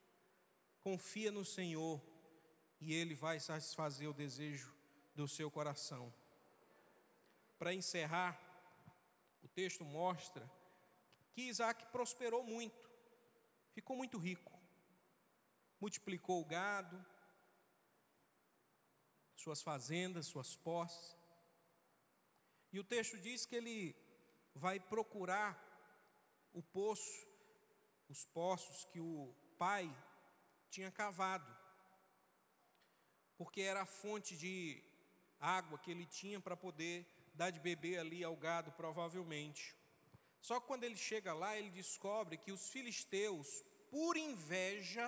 Confia 0.85 1.33
no 1.33 1.45
Senhor 1.45 2.01
e 2.81 2.95
Ele 2.95 3.17
vai 3.17 3.41
satisfazer 3.41 4.09
o 4.09 4.15
desejo 4.15 4.73
do 5.17 5.27
seu 5.27 5.51
coração. 5.51 6.15
Para 7.59 7.75
encerrar, 7.75 8.41
o 9.43 9.49
texto 9.49 9.85
mostra 9.85 10.49
que 11.33 11.43
Isaac 11.43 11.87
prosperou 11.87 12.45
muito, 12.45 12.89
ficou 13.73 13.97
muito 13.97 14.17
rico, 14.17 14.54
multiplicou 15.85 16.41
o 16.41 16.47
gado, 16.57 16.97
suas 19.43 19.61
fazendas, 19.61 20.30
suas 20.35 20.57
posses. 20.57 21.09
E 22.72 22.80
o 22.80 22.85
texto 22.93 23.16
diz 23.26 23.45
que 23.45 23.57
ele 23.61 23.78
vai 24.55 24.80
procurar 24.80 25.51
o 26.55 26.62
poço, 26.62 27.26
os 28.09 28.24
poços 28.24 28.87
que 28.87 28.99
o 28.99 29.35
pai 29.59 29.87
tinha 30.70 30.91
cavado, 30.91 31.51
porque 33.37 33.61
era 33.61 33.82
a 33.82 33.93
fonte 34.03 34.39
de 34.39 34.82
água 35.39 35.78
que 35.78 35.91
ele 35.91 36.07
tinha 36.07 36.41
para 36.41 36.57
poder 36.57 36.97
dar 37.35 37.51
de 37.51 37.61
beber 37.61 37.99
ali 37.99 38.24
ao 38.24 38.37
gado, 38.47 38.72
provavelmente. 38.72 39.76
Só 40.41 40.61
que 40.61 40.66
quando 40.66 40.85
ele 40.85 40.97
chega 40.97 41.35
lá, 41.35 41.59
ele 41.59 41.70
descobre 41.82 42.39
que 42.39 42.53
os 42.53 42.70
filisteus, 42.70 43.62
por 43.91 44.16
inveja, 44.16 45.07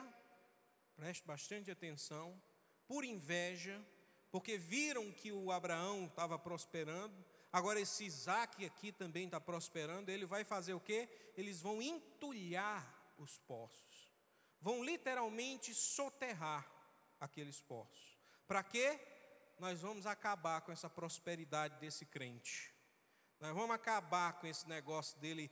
preste 0.97 1.25
bastante 1.25 1.71
atenção, 1.71 2.41
por 2.89 3.05
inveja, 3.05 3.85
porque 4.31 4.57
viram 4.57 5.13
que 5.13 5.31
o 5.31 5.53
Abraão 5.53 6.07
estava 6.07 6.39
prosperando, 6.39 7.25
agora 7.53 7.81
esse 7.81 8.05
Isaac 8.05 8.65
aqui 8.65 8.91
também 8.91 9.27
está 9.27 9.41
prosperando, 9.41 10.11
ele 10.11 10.27
vai 10.27 10.45
fazer 10.45 10.75
o 10.75 10.81
quê? 10.81 11.09
Eles 11.37 11.61
vão 11.61 11.81
entulhar 11.83 13.15
os 13.19 13.39
poços, 13.39 14.13
vão 14.61 14.83
literalmente 14.83 15.75
soterrar 15.75 16.67
aqueles 17.21 17.61
poços. 17.61 18.17
Para 18.47 18.63
quê? 18.63 18.99
Nós 19.59 19.81
vamos 19.81 20.07
acabar 20.07 20.61
com 20.61 20.73
essa 20.73 20.89
prosperidade 20.89 21.79
desse 21.81 22.05
crente. 22.05 22.75
Nós 23.41 23.55
vamos 23.55 23.75
acabar 23.75 24.35
com 24.35 24.47
esse 24.47 24.69
negócio 24.69 25.19
dele 25.19 25.51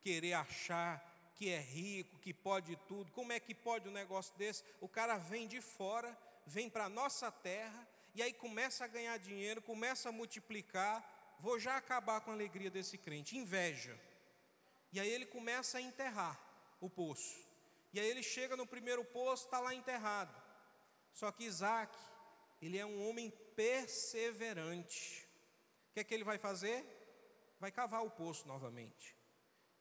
querer 0.00 0.34
achar 0.34 1.11
que 1.34 1.50
é 1.50 1.58
rico, 1.58 2.18
que 2.18 2.32
pode 2.32 2.76
tudo. 2.88 3.12
Como 3.12 3.32
é 3.32 3.40
que 3.40 3.54
pode 3.54 3.88
um 3.88 3.92
negócio 3.92 4.34
desse? 4.36 4.64
O 4.80 4.88
cara 4.88 5.16
vem 5.18 5.46
de 5.46 5.60
fora, 5.60 6.16
vem 6.46 6.68
para 6.68 6.84
a 6.84 6.88
nossa 6.88 7.30
terra, 7.30 7.88
e 8.14 8.22
aí 8.22 8.32
começa 8.32 8.84
a 8.84 8.88
ganhar 8.88 9.16
dinheiro, 9.18 9.62
começa 9.62 10.08
a 10.08 10.12
multiplicar. 10.12 11.36
Vou 11.40 11.58
já 11.58 11.76
acabar 11.76 12.20
com 12.20 12.30
a 12.30 12.34
alegria 12.34 12.70
desse 12.70 12.96
crente, 12.98 13.36
inveja. 13.36 13.98
E 14.92 15.00
aí 15.00 15.08
ele 15.08 15.26
começa 15.26 15.78
a 15.78 15.80
enterrar 15.80 16.38
o 16.80 16.88
poço. 16.88 17.46
E 17.92 18.00
aí 18.00 18.06
ele 18.06 18.22
chega 18.22 18.56
no 18.56 18.66
primeiro 18.66 19.04
poço, 19.04 19.46
está 19.46 19.58
lá 19.58 19.74
enterrado. 19.74 20.34
Só 21.12 21.32
que 21.32 21.44
Isaac, 21.44 21.96
ele 22.60 22.78
é 22.78 22.86
um 22.86 23.08
homem 23.08 23.30
perseverante. 23.56 25.26
O 25.90 25.94
que 25.94 26.00
é 26.00 26.04
que 26.04 26.14
ele 26.14 26.24
vai 26.24 26.38
fazer? 26.38 26.84
Vai 27.58 27.70
cavar 27.70 28.04
o 28.04 28.10
poço 28.10 28.46
novamente. 28.46 29.16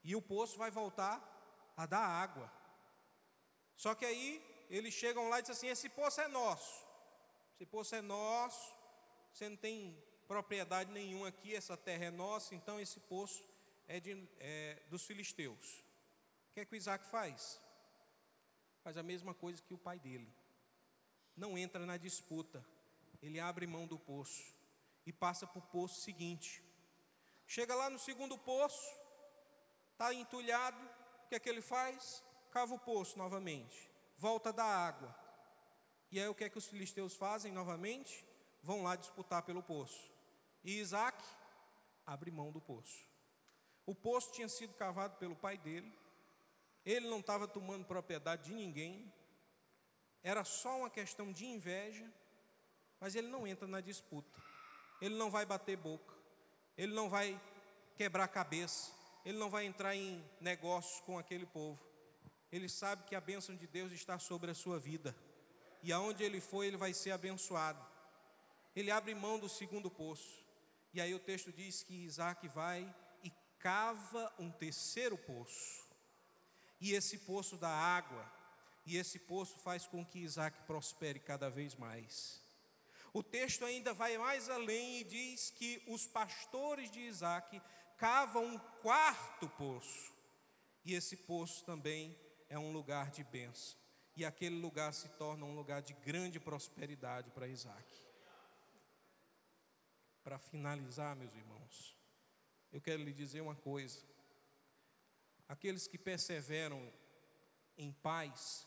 E 0.04 0.16
o 0.16 0.22
poço 0.22 0.58
vai 0.58 0.72
voltar 0.72 1.31
a 1.76 1.86
dar 1.86 2.06
água. 2.06 2.52
Só 3.76 3.96
que 3.96 4.06
aí 4.06 4.44
eles 4.70 4.94
chegam 4.94 5.30
lá 5.30 5.40
e 5.40 5.42
dizem 5.42 5.54
assim: 5.54 5.68
esse 5.68 5.90
poço 5.90 6.22
é 6.22 6.28
nosso. 6.28 6.86
Esse 7.56 7.66
poço 7.66 7.96
é 7.96 8.02
nosso. 8.02 8.74
Você 9.34 9.48
não 9.50 9.58
tem 9.58 9.98
propriedade 10.28 10.92
nenhuma 10.92 11.28
aqui, 11.28 11.54
essa 11.56 11.76
terra 11.76 12.06
é 12.06 12.12
nossa, 12.12 12.56
então 12.56 12.80
esse 12.80 13.00
poço 13.02 13.44
é, 13.88 14.00
de, 14.00 14.28
é 14.40 14.82
dos 14.90 15.06
filisteus. 15.06 15.84
O 16.50 16.54
que 16.54 16.62
é 16.62 16.66
que 16.66 16.74
o 16.74 16.78
Isaac 16.78 17.06
faz? 17.06 17.60
Faz 18.84 18.98
a 18.98 19.04
mesma 19.04 19.34
coisa 19.34 19.62
que 19.62 19.74
o 19.74 19.78
pai 19.78 20.00
dele. 20.00 20.34
Não 21.36 21.58
entra 21.58 21.86
na 21.86 21.98
disputa. 21.98 22.66
Ele 23.22 23.40
abre 23.40 23.68
mão 23.68 23.86
do 23.86 24.00
poço 24.00 24.44
e 25.06 25.12
passa 25.12 25.46
para 25.46 25.60
o 25.60 25.62
poço 25.62 26.00
seguinte. 26.02 26.64
Chega 27.46 27.76
lá 27.76 27.90
no 27.90 28.00
segundo 28.00 28.38
poço, 28.38 28.96
está 29.92 30.14
entulhado, 30.14 30.80
que 31.32 31.36
é 31.36 31.40
que 31.40 31.48
ele 31.48 31.62
faz? 31.62 32.22
Cava 32.52 32.74
o 32.74 32.80
poço 32.80 33.18
novamente, 33.18 33.90
volta 34.18 34.52
da 34.52 34.66
água. 34.66 35.16
E 36.12 36.20
aí 36.20 36.28
o 36.28 36.36
que 36.36 36.44
é 36.44 36.50
que 36.50 36.58
os 36.58 36.68
filisteus 36.68 37.16
fazem 37.16 37.54
novamente? 37.54 38.26
Vão 38.62 38.84
lá 38.84 38.98
disputar 38.98 39.42
pelo 39.44 39.64
poço. 39.64 40.12
E 40.62 40.78
Isaac 40.78 41.24
abre 42.06 42.30
mão 42.30 42.52
do 42.52 42.60
poço. 42.60 43.08
O 43.86 43.96
poço 43.96 44.34
tinha 44.34 44.50
sido 44.50 44.74
cavado 44.74 45.16
pelo 45.20 45.34
pai 45.34 45.58
dele, 45.58 45.98
ele 46.86 47.08
não 47.08 47.22
estava 47.22 47.48
tomando 47.48 47.86
propriedade 47.86 48.50
de 48.50 48.54
ninguém, 48.54 49.10
era 50.22 50.44
só 50.44 50.80
uma 50.80 50.90
questão 50.90 51.32
de 51.32 51.46
inveja, 51.46 52.12
mas 53.00 53.16
ele 53.16 53.30
não 53.30 53.48
entra 53.48 53.70
na 53.70 53.80
disputa, 53.80 54.38
ele 55.00 55.16
não 55.16 55.32
vai 55.32 55.46
bater 55.46 55.78
boca, 55.78 56.14
ele 56.78 56.94
não 56.94 57.10
vai 57.10 57.40
quebrar 57.96 58.28
cabeça, 58.28 58.92
ele 59.26 59.38
não 59.38 59.50
vai 59.50 59.66
entrar 59.66 59.96
em 59.96 60.24
negócios 60.40 61.00
com 61.02 61.18
aquele 61.18 61.46
povo. 61.46 61.80
Ele 62.52 62.68
sabe 62.68 63.04
que 63.06 63.16
a 63.16 63.22
bênção 63.22 63.56
de 63.56 63.68
Deus 63.68 63.92
está 63.92 64.20
sobre 64.20 64.52
a 64.52 64.56
sua 64.56 64.80
vida, 64.80 65.16
e 65.84 65.92
aonde 65.92 66.24
ele 66.24 66.42
for, 66.42 66.64
ele 66.64 66.78
vai 66.78 66.94
ser 66.94 67.12
abençoado. 67.12 67.84
Ele 68.76 68.92
abre 68.92 69.14
mão 69.16 69.40
do 69.40 69.50
segundo 69.50 69.90
poço, 69.90 70.44
e 70.94 71.02
aí 71.02 71.14
o 71.14 71.20
texto 71.20 71.52
diz 71.52 71.84
que 71.84 72.06
Isaac 72.06 72.48
vai 72.48 72.94
e 73.24 73.32
cava 73.60 74.34
um 74.38 74.52
terceiro 74.52 75.18
poço 75.18 75.92
e 76.82 76.94
esse 76.94 77.20
poço 77.20 77.56
dá 77.56 77.70
água, 77.70 78.26
e 78.88 78.98
esse 78.98 79.20
poço 79.20 79.60
faz 79.60 79.86
com 79.86 80.04
que 80.04 80.18
Isaac 80.18 80.64
prospere 80.66 81.20
cada 81.20 81.48
vez 81.48 81.76
mais. 81.76 82.42
O 83.14 83.22
texto 83.22 83.64
ainda 83.64 83.94
vai 83.94 84.18
mais 84.18 84.50
além 84.50 85.02
e 85.02 85.04
diz 85.04 85.52
que 85.52 85.84
os 85.86 86.08
pastores 86.08 86.90
de 86.90 87.00
Isaac 87.02 87.62
cavam 88.02 88.44
um 88.44 88.58
quarto 88.82 89.48
poço, 89.48 90.12
e 90.84 90.96
esse 90.96 91.16
poço 91.16 91.64
também 91.64 92.18
é 92.50 92.58
um 92.58 92.74
lugar 92.74 93.12
de 93.12 93.24
bênção, 93.24 93.78
e 94.16 94.26
aquele 94.26 94.60
lugar 94.60 94.92
se 94.92 95.08
torna 95.10 95.46
um 95.46 95.56
lugar 95.56 95.84
de 95.84 95.94
grande 95.94 96.40
prosperidade 96.40 97.30
para 97.30 97.48
Isaac. 97.48 97.86
Para 100.24 100.40
finalizar, 100.40 101.16
meus 101.16 101.36
irmãos, 101.36 101.96
eu 102.72 102.82
quero 102.82 103.04
lhe 103.04 103.14
dizer 103.14 103.42
uma 103.42 103.56
coisa. 103.56 104.04
Aqueles 105.48 105.88
que 105.88 106.00
perseveram 106.00 106.92
em 107.78 107.92
paz 107.92 108.66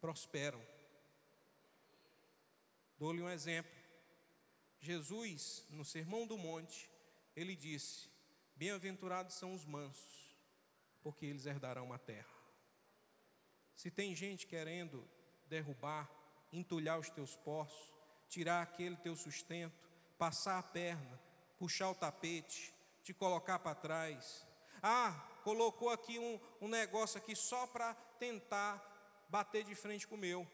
prosperam. 0.00 0.60
Dou-lhe 2.98 3.22
um 3.22 3.30
exemplo. 3.30 3.70
Jesus, 4.80 5.64
no 5.70 5.84
Sermão 5.84 6.26
do 6.26 6.36
Monte, 6.36 6.90
ele 7.36 7.54
disse: 7.54 8.11
Bem-aventurados 8.62 9.34
são 9.34 9.52
os 9.52 9.64
mansos, 9.64 10.36
porque 11.02 11.26
eles 11.26 11.46
herdarão 11.46 11.92
a 11.92 11.98
terra. 11.98 12.32
Se 13.74 13.90
tem 13.90 14.14
gente 14.14 14.46
querendo 14.46 15.04
derrubar, 15.48 16.08
entulhar 16.52 16.96
os 16.96 17.10
teus 17.10 17.34
poços, 17.34 17.92
tirar 18.28 18.62
aquele 18.62 18.96
teu 18.98 19.16
sustento, 19.16 19.74
passar 20.16 20.60
a 20.60 20.62
perna, 20.62 21.20
puxar 21.58 21.90
o 21.90 21.94
tapete, 21.96 22.72
te 23.02 23.12
colocar 23.12 23.58
para 23.58 23.74
trás. 23.74 24.46
Ah, 24.80 25.10
colocou 25.42 25.90
aqui 25.90 26.20
um, 26.20 26.38
um 26.60 26.68
negócio 26.68 27.18
aqui 27.18 27.34
só 27.34 27.66
para 27.66 27.94
tentar 28.20 29.26
bater 29.28 29.64
de 29.64 29.74
frente 29.74 30.06
com 30.06 30.14
o 30.14 30.18
meu. 30.18 30.46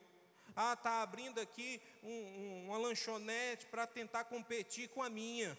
Ah, 0.57 0.73
está 0.73 1.03
abrindo 1.03 1.43
aqui 1.43 1.79
um, 2.03 2.09
um, 2.09 2.69
uma 2.69 2.79
lanchonete 2.79 3.67
para 3.67 3.87
tentar 3.87 4.25
competir 4.25 4.89
com 4.89 5.03
a 5.03 5.11
minha. 5.11 5.59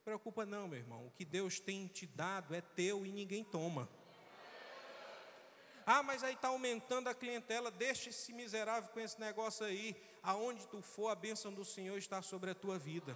Se 0.00 0.04
preocupa 0.04 0.46
não, 0.46 0.66
meu 0.66 0.78
irmão. 0.78 1.06
O 1.06 1.10
que 1.10 1.26
Deus 1.26 1.60
tem 1.60 1.86
te 1.86 2.06
dado 2.06 2.54
é 2.54 2.62
teu 2.62 3.04
e 3.04 3.12
ninguém 3.12 3.44
toma. 3.44 3.86
Ah, 5.84 6.02
mas 6.02 6.24
aí 6.24 6.32
está 6.32 6.48
aumentando 6.48 7.08
a 7.08 7.14
clientela. 7.14 7.70
Deixa 7.70 8.08
esse 8.08 8.32
miserável 8.32 8.88
com 8.88 8.98
esse 8.98 9.20
negócio 9.20 9.66
aí. 9.66 9.94
Aonde 10.22 10.66
tu 10.68 10.80
for, 10.80 11.08
a 11.08 11.14
bênção 11.14 11.52
do 11.52 11.66
Senhor 11.66 11.98
está 11.98 12.22
sobre 12.22 12.50
a 12.50 12.54
tua 12.54 12.78
vida. 12.78 13.14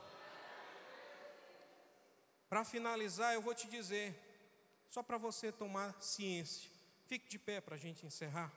Para 2.51 2.67
finalizar, 2.67 3.33
eu 3.33 3.41
vou 3.41 3.55
te 3.55 3.67
dizer: 3.67 4.15
só 4.91 5.03
para 5.03 5.17
você 5.17 5.51
tomar 5.51 5.99
ciência. 6.03 6.71
Fique 7.07 7.31
de 7.31 7.39
pé 7.39 7.63
para 7.63 7.77
a 7.77 7.79
gente 7.79 8.05
encerrar. 8.05 8.53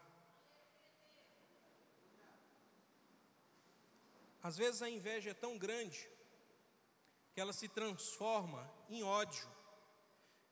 Às 4.43 4.57
vezes 4.57 4.81
a 4.81 4.89
inveja 4.89 5.29
é 5.29 5.33
tão 5.33 5.57
grande 5.57 6.16
que 7.37 7.41
ela 7.41 7.53
se 7.53 7.69
transforma 7.69 8.67
em 8.89 9.03
ódio. 9.03 9.47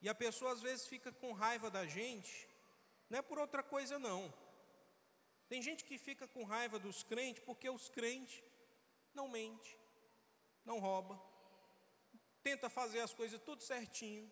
E 0.00 0.08
a 0.08 0.14
pessoa 0.14 0.52
às 0.52 0.62
vezes 0.62 0.86
fica 0.86 1.10
com 1.10 1.32
raiva 1.32 1.68
da 1.68 1.84
gente, 1.84 2.48
não 3.10 3.18
é 3.18 3.22
por 3.22 3.40
outra 3.40 3.60
coisa 3.60 3.98
não. 3.98 4.32
Tem 5.48 5.60
gente 5.60 5.82
que 5.82 5.98
fica 5.98 6.28
com 6.28 6.44
raiva 6.44 6.78
dos 6.78 7.02
crentes 7.02 7.42
porque 7.42 7.68
os 7.68 7.88
crentes 7.88 8.40
não 9.12 9.26
mente, 9.26 9.76
não 10.64 10.78
rouba, 10.78 11.20
tenta 12.40 12.70
fazer 12.70 13.00
as 13.00 13.12
coisas 13.12 13.40
tudo 13.40 13.64
certinho, 13.64 14.30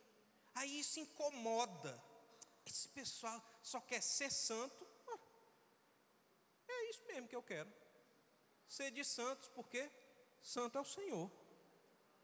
Aí 0.54 0.78
isso 0.78 1.00
incomoda. 1.00 2.00
Esse 2.64 2.88
pessoal 2.88 3.42
só 3.64 3.80
quer 3.80 4.00
ser 4.00 4.30
santo. 4.30 4.86
Ah, 5.08 5.18
é 6.68 6.90
isso 6.90 7.04
mesmo 7.06 7.26
que 7.26 7.34
eu 7.34 7.42
quero. 7.42 7.74
Ser 8.68 8.92
de 8.92 9.04
santos, 9.04 9.48
porque 9.48 9.90
santo 10.40 10.78
é 10.78 10.80
o 10.80 10.84
Senhor. 10.84 11.43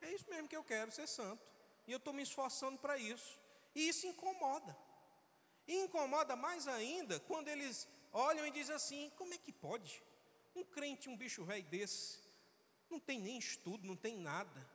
É 0.01 0.11
isso 0.13 0.29
mesmo 0.29 0.49
que 0.49 0.57
eu 0.57 0.65
quero, 0.65 0.91
ser 0.91 1.07
santo. 1.07 1.45
E 1.87 1.93
eu 1.93 1.99
estou 1.99 2.13
me 2.13 2.23
esforçando 2.23 2.79
para 2.79 2.99
isso. 2.99 3.39
E 3.75 3.89
isso 3.89 4.07
incomoda. 4.07 4.77
E 5.67 5.77
incomoda 5.85 6.35
mais 6.37 6.67
ainda 6.67 7.21
quando 7.21 7.49
eles 7.49 7.89
olham 8.13 8.47
e 8.47 8.51
dizem 8.51 8.75
assim: 8.75 9.11
como 9.17 9.35
é 9.35 9.39
que 9.39 9.53
pode? 9.53 10.03
Um 10.55 10.65
crente, 10.65 11.09
um 11.09 11.17
bicho 11.17 11.45
velho 11.45 11.65
desse, 11.65 12.19
não 12.89 12.99
tem 12.99 13.21
nem 13.21 13.39
estudo, 13.39 13.87
não 13.87 13.97
tem 13.97 14.17
nada 14.17 14.69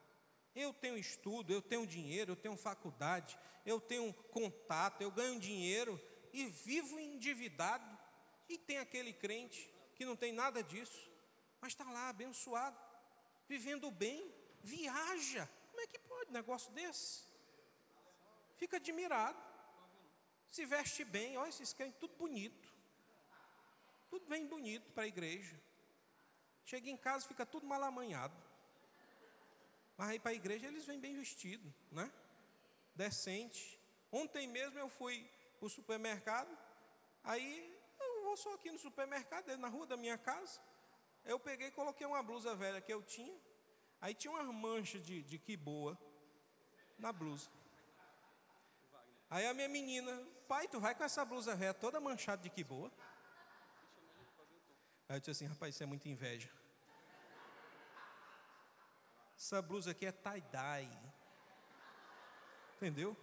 eu 0.56 0.74
tenho 0.74 0.98
estudo, 0.98 1.52
eu 1.52 1.62
tenho 1.62 1.86
dinheiro, 1.86 2.32
eu 2.32 2.36
tenho 2.36 2.56
faculdade, 2.56 3.38
eu 3.66 3.80
tenho 3.80 4.14
contato, 4.32 5.02
eu 5.02 5.12
ganho 5.12 5.40
dinheiro 5.40 6.02
e 6.32 6.46
vivo 6.46 6.98
endividado. 6.98 7.98
E 8.48 8.58
tem 8.58 8.78
aquele 8.78 9.12
crente 9.12 9.70
que 9.96 10.06
não 10.06 10.16
tem 10.16 10.32
nada 10.32 10.64
disso, 10.64 11.10
mas 11.60 11.74
está 11.74 11.84
lá 11.84 12.10
abençoado, 12.10 12.80
vivendo 13.50 13.92
bem, 13.92 14.34
viaja. 14.66 15.48
Como 15.70 15.82
é 15.82 15.88
que 15.88 16.00
pode 16.00 16.30
um 16.30 16.34
negócio 16.34 16.72
desse? 16.74 17.24
Fica 18.58 18.78
admirado. 18.78 19.38
Se 20.50 20.66
veste 20.66 21.04
bem, 21.04 21.38
olha 21.38 21.50
esses 21.50 21.74
crentes, 21.74 22.00
tudo 22.00 22.16
bonito. 22.16 22.74
Tudo 24.10 24.26
bem 24.28 24.46
bonito 24.48 24.92
para 24.92 25.04
a 25.04 25.08
igreja. 25.08 25.60
Chega 26.64 26.90
em 26.90 26.98
casa, 26.98 27.28
fica 27.28 27.46
tudo 27.46 27.66
mal 27.68 27.84
amanhado. 27.84 28.36
Mas 29.98 30.10
aí 30.10 30.20
para 30.20 30.32
a 30.32 30.36
igreja 30.36 30.68
eles 30.68 30.86
vêm 30.86 31.00
bem 31.00 31.16
vestidos, 31.16 31.72
né? 31.92 32.12
Decente. 32.96 33.80
Ontem 34.12 34.48
mesmo 34.48 34.80
eu 34.80 34.90
fui 34.90 35.30
para 35.58 35.68
o 35.68 35.70
supermercado, 35.70 36.58
aí 37.24 37.78
eu 38.00 38.24
vou 38.24 38.38
só 38.38 38.54
aqui 38.54 38.72
no 38.72 38.80
supermercado, 38.80 39.56
na 39.58 39.68
rua 39.68 39.86
da 39.86 39.98
minha 39.98 40.18
casa. 40.18 40.60
Eu 41.24 41.40
peguei 41.40 41.68
e 41.68 41.72
coloquei 41.72 42.06
uma 42.08 42.24
blusa 42.24 42.56
velha 42.56 42.82
que 42.82 42.94
eu 42.94 43.02
tinha. 43.04 43.38
Aí 44.02 44.14
tinha 44.14 44.32
umas 44.32 44.48
manchas 44.48 45.04
de, 45.04 45.24
de 45.24 45.38
que 45.38 45.56
boa 45.58 45.98
na 46.98 47.12
blusa. 47.12 47.50
Aí 49.30 49.46
a 49.46 49.54
minha 49.54 49.68
menina, 49.68 50.24
pai, 50.48 50.68
tu 50.68 50.80
vai 50.80 50.94
com 50.94 51.04
essa 51.04 51.26
blusa 51.26 51.56
velha 51.56 51.74
toda 51.74 52.00
manchada 52.00 52.42
de 52.42 52.50
que 52.50 52.64
boa? 52.64 52.92
Aí 55.10 55.18
eu 55.18 55.20
disse 55.20 55.32
assim, 55.32 55.46
rapaz, 55.46 55.76
isso 55.76 55.84
é 55.84 55.86
muita 55.86 56.08
inveja. 56.10 56.50
Essa 59.38 59.62
blusa 59.62 59.92
aqui 59.92 60.06
é 60.06 60.12
tie-dye. 60.12 60.90
Entendeu? 62.78 63.16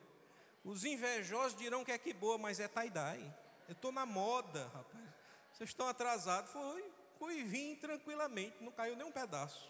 Os 0.64 0.84
invejosos 0.84 1.58
dirão 1.58 1.84
que 1.84 1.92
é 1.92 1.98
que 1.98 2.12
boa, 2.12 2.38
mas 2.38 2.60
é 2.60 2.68
tie-dye. 2.68 3.32
Eu 3.68 3.72
estou 3.72 3.90
na 3.90 4.06
moda, 4.06 4.68
rapaz. 4.68 5.04
Vocês 5.52 5.70
estão 5.70 5.88
atrasados. 5.88 6.52
Foi, 6.52 6.92
foi 7.18 7.38
e 7.38 7.42
vim 7.44 7.76
tranquilamente, 7.76 8.62
não 8.62 8.72
caiu 8.72 8.96
nem 8.96 9.06
um 9.06 9.12
pedaço. 9.12 9.68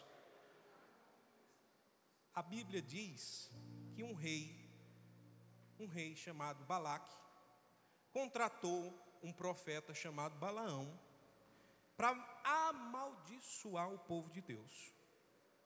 A 2.34 2.40
Bíblia 2.40 2.80
diz 2.80 3.50
que 3.94 4.02
um 4.02 4.14
rei, 4.14 4.66
um 5.78 5.86
rei 5.86 6.16
chamado 6.16 6.64
Balaque, 6.64 7.14
contratou 8.10 8.90
um 9.22 9.30
profeta 9.30 9.94
chamado 9.94 10.38
Balaão 10.38 10.98
para 11.94 12.10
amaldiçoar 12.42 13.92
o 13.92 13.98
povo 13.98 14.30
de 14.30 14.40
Deus. 14.40 14.94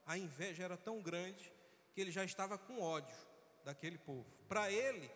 A 0.04 0.18
inveja 0.18 0.64
era 0.64 0.76
tão 0.76 1.00
grande 1.00 1.52
que 1.94 2.00
ele 2.00 2.10
já 2.10 2.24
estava 2.24 2.58
com 2.58 2.82
ódio 2.82 3.16
daquele 3.64 3.98
povo. 3.98 4.26
Para 4.48 4.70
ele, 4.70 5.08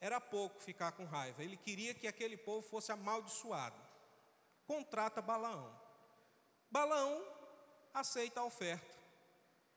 era 0.00 0.18
pouco 0.18 0.60
ficar 0.60 0.92
com 0.92 1.04
raiva, 1.04 1.44
ele 1.44 1.58
queria 1.58 1.92
que 1.92 2.06
aquele 2.06 2.38
povo 2.38 2.66
fosse 2.66 2.90
amaldiçoado. 2.90 3.80
Contrata 4.66 5.20
Balaão. 5.20 5.78
Balaão 6.70 7.22
aceita 7.92 8.40
a 8.40 8.44
oferta 8.44 8.95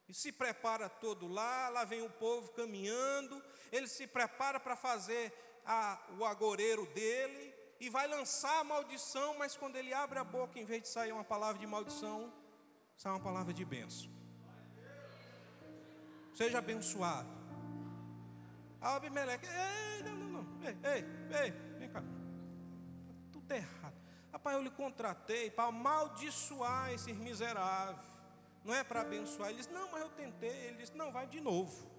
e 0.10 0.14
se 0.14 0.32
prepara 0.32 0.90
todo 0.90 1.28
lá, 1.28 1.70
lá 1.70 1.86
vem 1.86 2.02
o 2.02 2.10
povo 2.10 2.52
caminhando, 2.54 3.42
ele 3.72 3.88
se 3.88 4.08
prepara 4.08 4.60
para 4.60 4.76
fazer 4.76 5.32
a, 5.64 6.02
o 6.18 6.26
agoreiro 6.26 6.88
dele 6.88 7.54
e 7.80 7.92
vai 7.92 8.08
lançar 8.08 8.60
a 8.60 8.64
maldição, 8.64 9.38
mas 9.38 9.56
quando 9.56 9.76
ele 9.76 9.94
abre 9.94 10.18
a 10.18 10.24
boca, 10.24 10.58
em 10.58 10.66
vez 10.66 10.82
de 10.82 10.88
sair 10.88 11.12
uma 11.12 11.24
palavra 11.24 11.60
de 11.60 11.68
maldição, 11.68 12.34
sai 12.98 13.12
uma 13.12 13.20
palavra 13.20 13.54
de 13.54 13.64
bênção. 13.64 14.10
Seja 16.34 16.58
abençoado. 16.58 17.30
Abimeleque, 18.82 19.46
ei, 19.46 20.04
não, 20.04 20.16
não, 20.16 20.28
não, 20.28 20.66
ei, 20.66 20.76
ei, 20.92 21.44
ei, 21.44 21.52
vem 21.78 21.90
cá. 21.90 22.02
Tudo 23.32 23.52
errado. 23.52 23.96
Rapaz, 24.32 24.56
eu 24.56 24.64
lhe 24.64 24.72
contratei 24.72 25.52
para 25.52 25.66
amaldiçoar 25.66 26.92
esses 26.94 27.16
miseráveis. 27.16 28.19
Não 28.64 28.74
é 28.74 28.84
para 28.84 29.02
abençoar. 29.02 29.50
Ele 29.50 29.60
disse, 29.60 29.72
não, 29.72 29.90
mas 29.92 30.02
eu 30.02 30.10
tentei. 30.10 30.50
Ele 30.68 30.78
disse, 30.78 30.96
não, 30.96 31.12
vai 31.12 31.28
de 31.28 31.40
novo. 31.40 31.90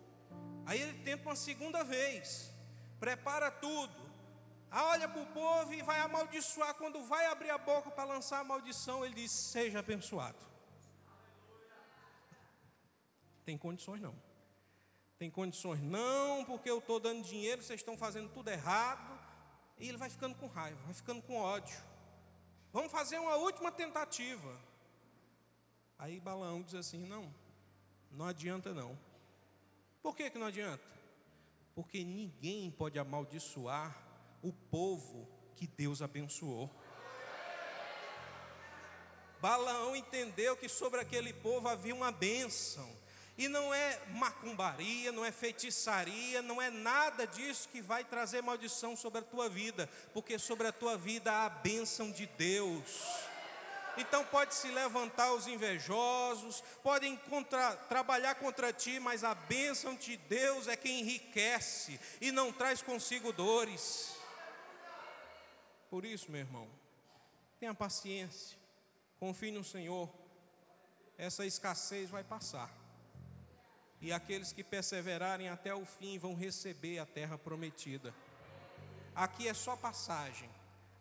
Aí 0.66 0.80
ele 0.80 1.02
tenta 1.02 1.28
uma 1.28 1.36
segunda 1.36 1.82
vez. 1.82 2.52
Prepara 2.98 3.50
tudo. 3.50 4.11
Olha 4.72 5.08
para 5.08 5.22
o 5.22 5.26
povo 5.26 5.74
e 5.74 5.82
vai 5.82 5.98
amaldiçoar. 6.00 6.74
Quando 6.74 7.02
vai 7.02 7.26
abrir 7.26 7.50
a 7.50 7.58
boca 7.58 7.90
para 7.90 8.04
lançar 8.04 8.40
a 8.40 8.44
maldição, 8.44 9.04
ele 9.04 9.14
diz: 9.14 9.32
Seja 9.32 9.80
abençoado. 9.80 10.38
Tem 13.44 13.58
condições 13.58 14.00
não. 14.00 14.14
Tem 15.18 15.30
condições 15.30 15.82
não, 15.82 16.44
porque 16.44 16.70
eu 16.70 16.78
estou 16.78 17.00
dando 17.00 17.22
dinheiro, 17.22 17.62
vocês 17.62 17.80
estão 17.80 17.96
fazendo 17.96 18.28
tudo 18.30 18.48
errado. 18.48 19.18
E 19.76 19.88
ele 19.88 19.98
vai 19.98 20.08
ficando 20.08 20.36
com 20.36 20.46
raiva, 20.46 20.80
vai 20.84 20.94
ficando 20.94 21.20
com 21.22 21.36
ódio. 21.36 21.78
Vamos 22.72 22.92
fazer 22.92 23.18
uma 23.18 23.36
última 23.36 23.72
tentativa. 23.72 24.69
Aí 26.01 26.18
Balaão 26.18 26.62
diz 26.62 26.74
assim: 26.74 27.05
Não, 27.07 27.32
não 28.11 28.26
adianta 28.26 28.72
não. 28.72 28.98
Por 30.03 30.16
que, 30.16 30.30
que 30.30 30.38
não 30.38 30.46
adianta? 30.46 30.82
Porque 31.74 32.03
ninguém 32.03 32.70
pode 32.70 32.98
amaldiçoar 32.98 33.96
o 34.42 34.51
povo 34.51 35.28
que 35.55 35.66
Deus 35.66 36.01
abençoou. 36.01 36.70
Balaão 39.42 39.94
entendeu 39.94 40.57
que 40.57 40.70
sobre 40.70 41.01
aquele 41.01 41.34
povo 41.34 41.68
havia 41.68 41.94
uma 41.94 42.11
bênção. 42.11 42.98
E 43.36 43.46
não 43.48 43.72
é 43.72 44.03
macumbaria, 44.09 45.12
não 45.12 45.24
é 45.24 45.32
feitiçaria, 45.32 46.42
não 46.42 46.61
é 46.61 46.70
nada 46.70 47.26
disso 47.26 47.68
que 47.68 47.80
vai 47.80 48.05
trazer 48.05 48.42
maldição 48.42 48.96
sobre 48.96 49.20
a 49.20 49.22
tua 49.22 49.48
vida, 49.48 49.88
porque 50.12 50.38
sobre 50.38 50.66
a 50.66 50.72
tua 50.72 50.96
vida 50.96 51.32
há 51.32 51.46
a 51.46 51.51
bênção 51.51 52.11
de 52.11 52.26
Deus. 52.26 53.30
Então 54.01 54.24
pode 54.24 54.55
se 54.55 54.68
levantar 54.68 55.32
os 55.34 55.46
invejosos, 55.46 56.62
podem 56.82 57.16
contra, 57.16 57.76
trabalhar 57.76 58.34
contra 58.36 58.72
ti, 58.72 58.98
mas 58.98 59.22
a 59.22 59.34
bênção 59.34 59.94
de 59.94 60.16
Deus 60.16 60.68
é 60.68 60.74
quem 60.74 61.01
enriquece 61.01 62.01
e 62.18 62.32
não 62.32 62.51
traz 62.51 62.80
consigo 62.80 63.30
dores. 63.30 64.16
Por 65.90 66.07
isso, 66.07 66.30
meu 66.30 66.40
irmão, 66.40 66.66
tenha 67.59 67.74
paciência, 67.74 68.57
confie 69.18 69.51
no 69.51 69.62
Senhor, 69.62 70.09
essa 71.18 71.44
escassez 71.44 72.09
vai 72.09 72.24
passar 72.24 72.70
e 74.01 74.14
aqueles 74.14 74.51
que 74.51 74.64
perseverarem 74.64 75.51
até 75.51 75.74
o 75.74 75.84
fim 75.84 76.18
vão 76.18 76.34
receber 76.34 76.98
a 77.01 77.05
terra 77.05 77.36
prometida. 77.36 78.14
Aqui 79.14 79.46
é 79.46 79.53
só 79.53 79.76
passagem, 79.76 80.48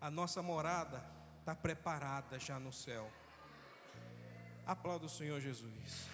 a 0.02 0.12
nossa 0.12 0.42
morada 0.42 1.19
está 1.50 1.56
preparada 1.56 2.38
já 2.38 2.60
no 2.60 2.72
céu. 2.72 3.10
Aplauda 4.68 5.08
o 5.08 5.10
Senhor 5.10 5.42
Jesus. 5.42 6.08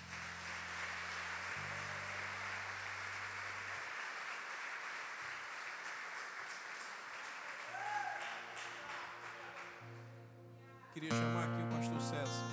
Queria 10.94 11.12
chamar 11.12 11.50
aqui 11.50 11.62
o 11.64 11.76
pastor 11.76 12.02
César. 12.02 12.46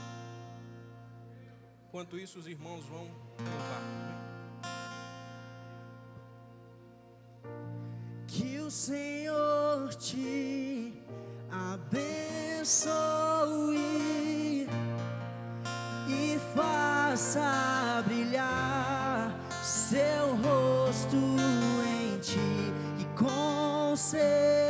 Enquanto 1.87 2.18
isso, 2.18 2.41
os 2.41 2.49
irmãos 2.49 2.85
vão 2.87 3.05
louvar. 3.39 3.83
Que 8.26 8.59
o 8.59 8.70
Senhor 8.72 9.95
te 9.95 10.51
abençoe 12.63 13.77
e 16.09 16.41
faça 16.55 18.05
brilhar 18.07 19.35
seu 19.65 20.37
rosto 20.37 21.17
em 21.85 22.19
ti 22.21 22.73
e 23.01 23.05
conceda 23.19 24.62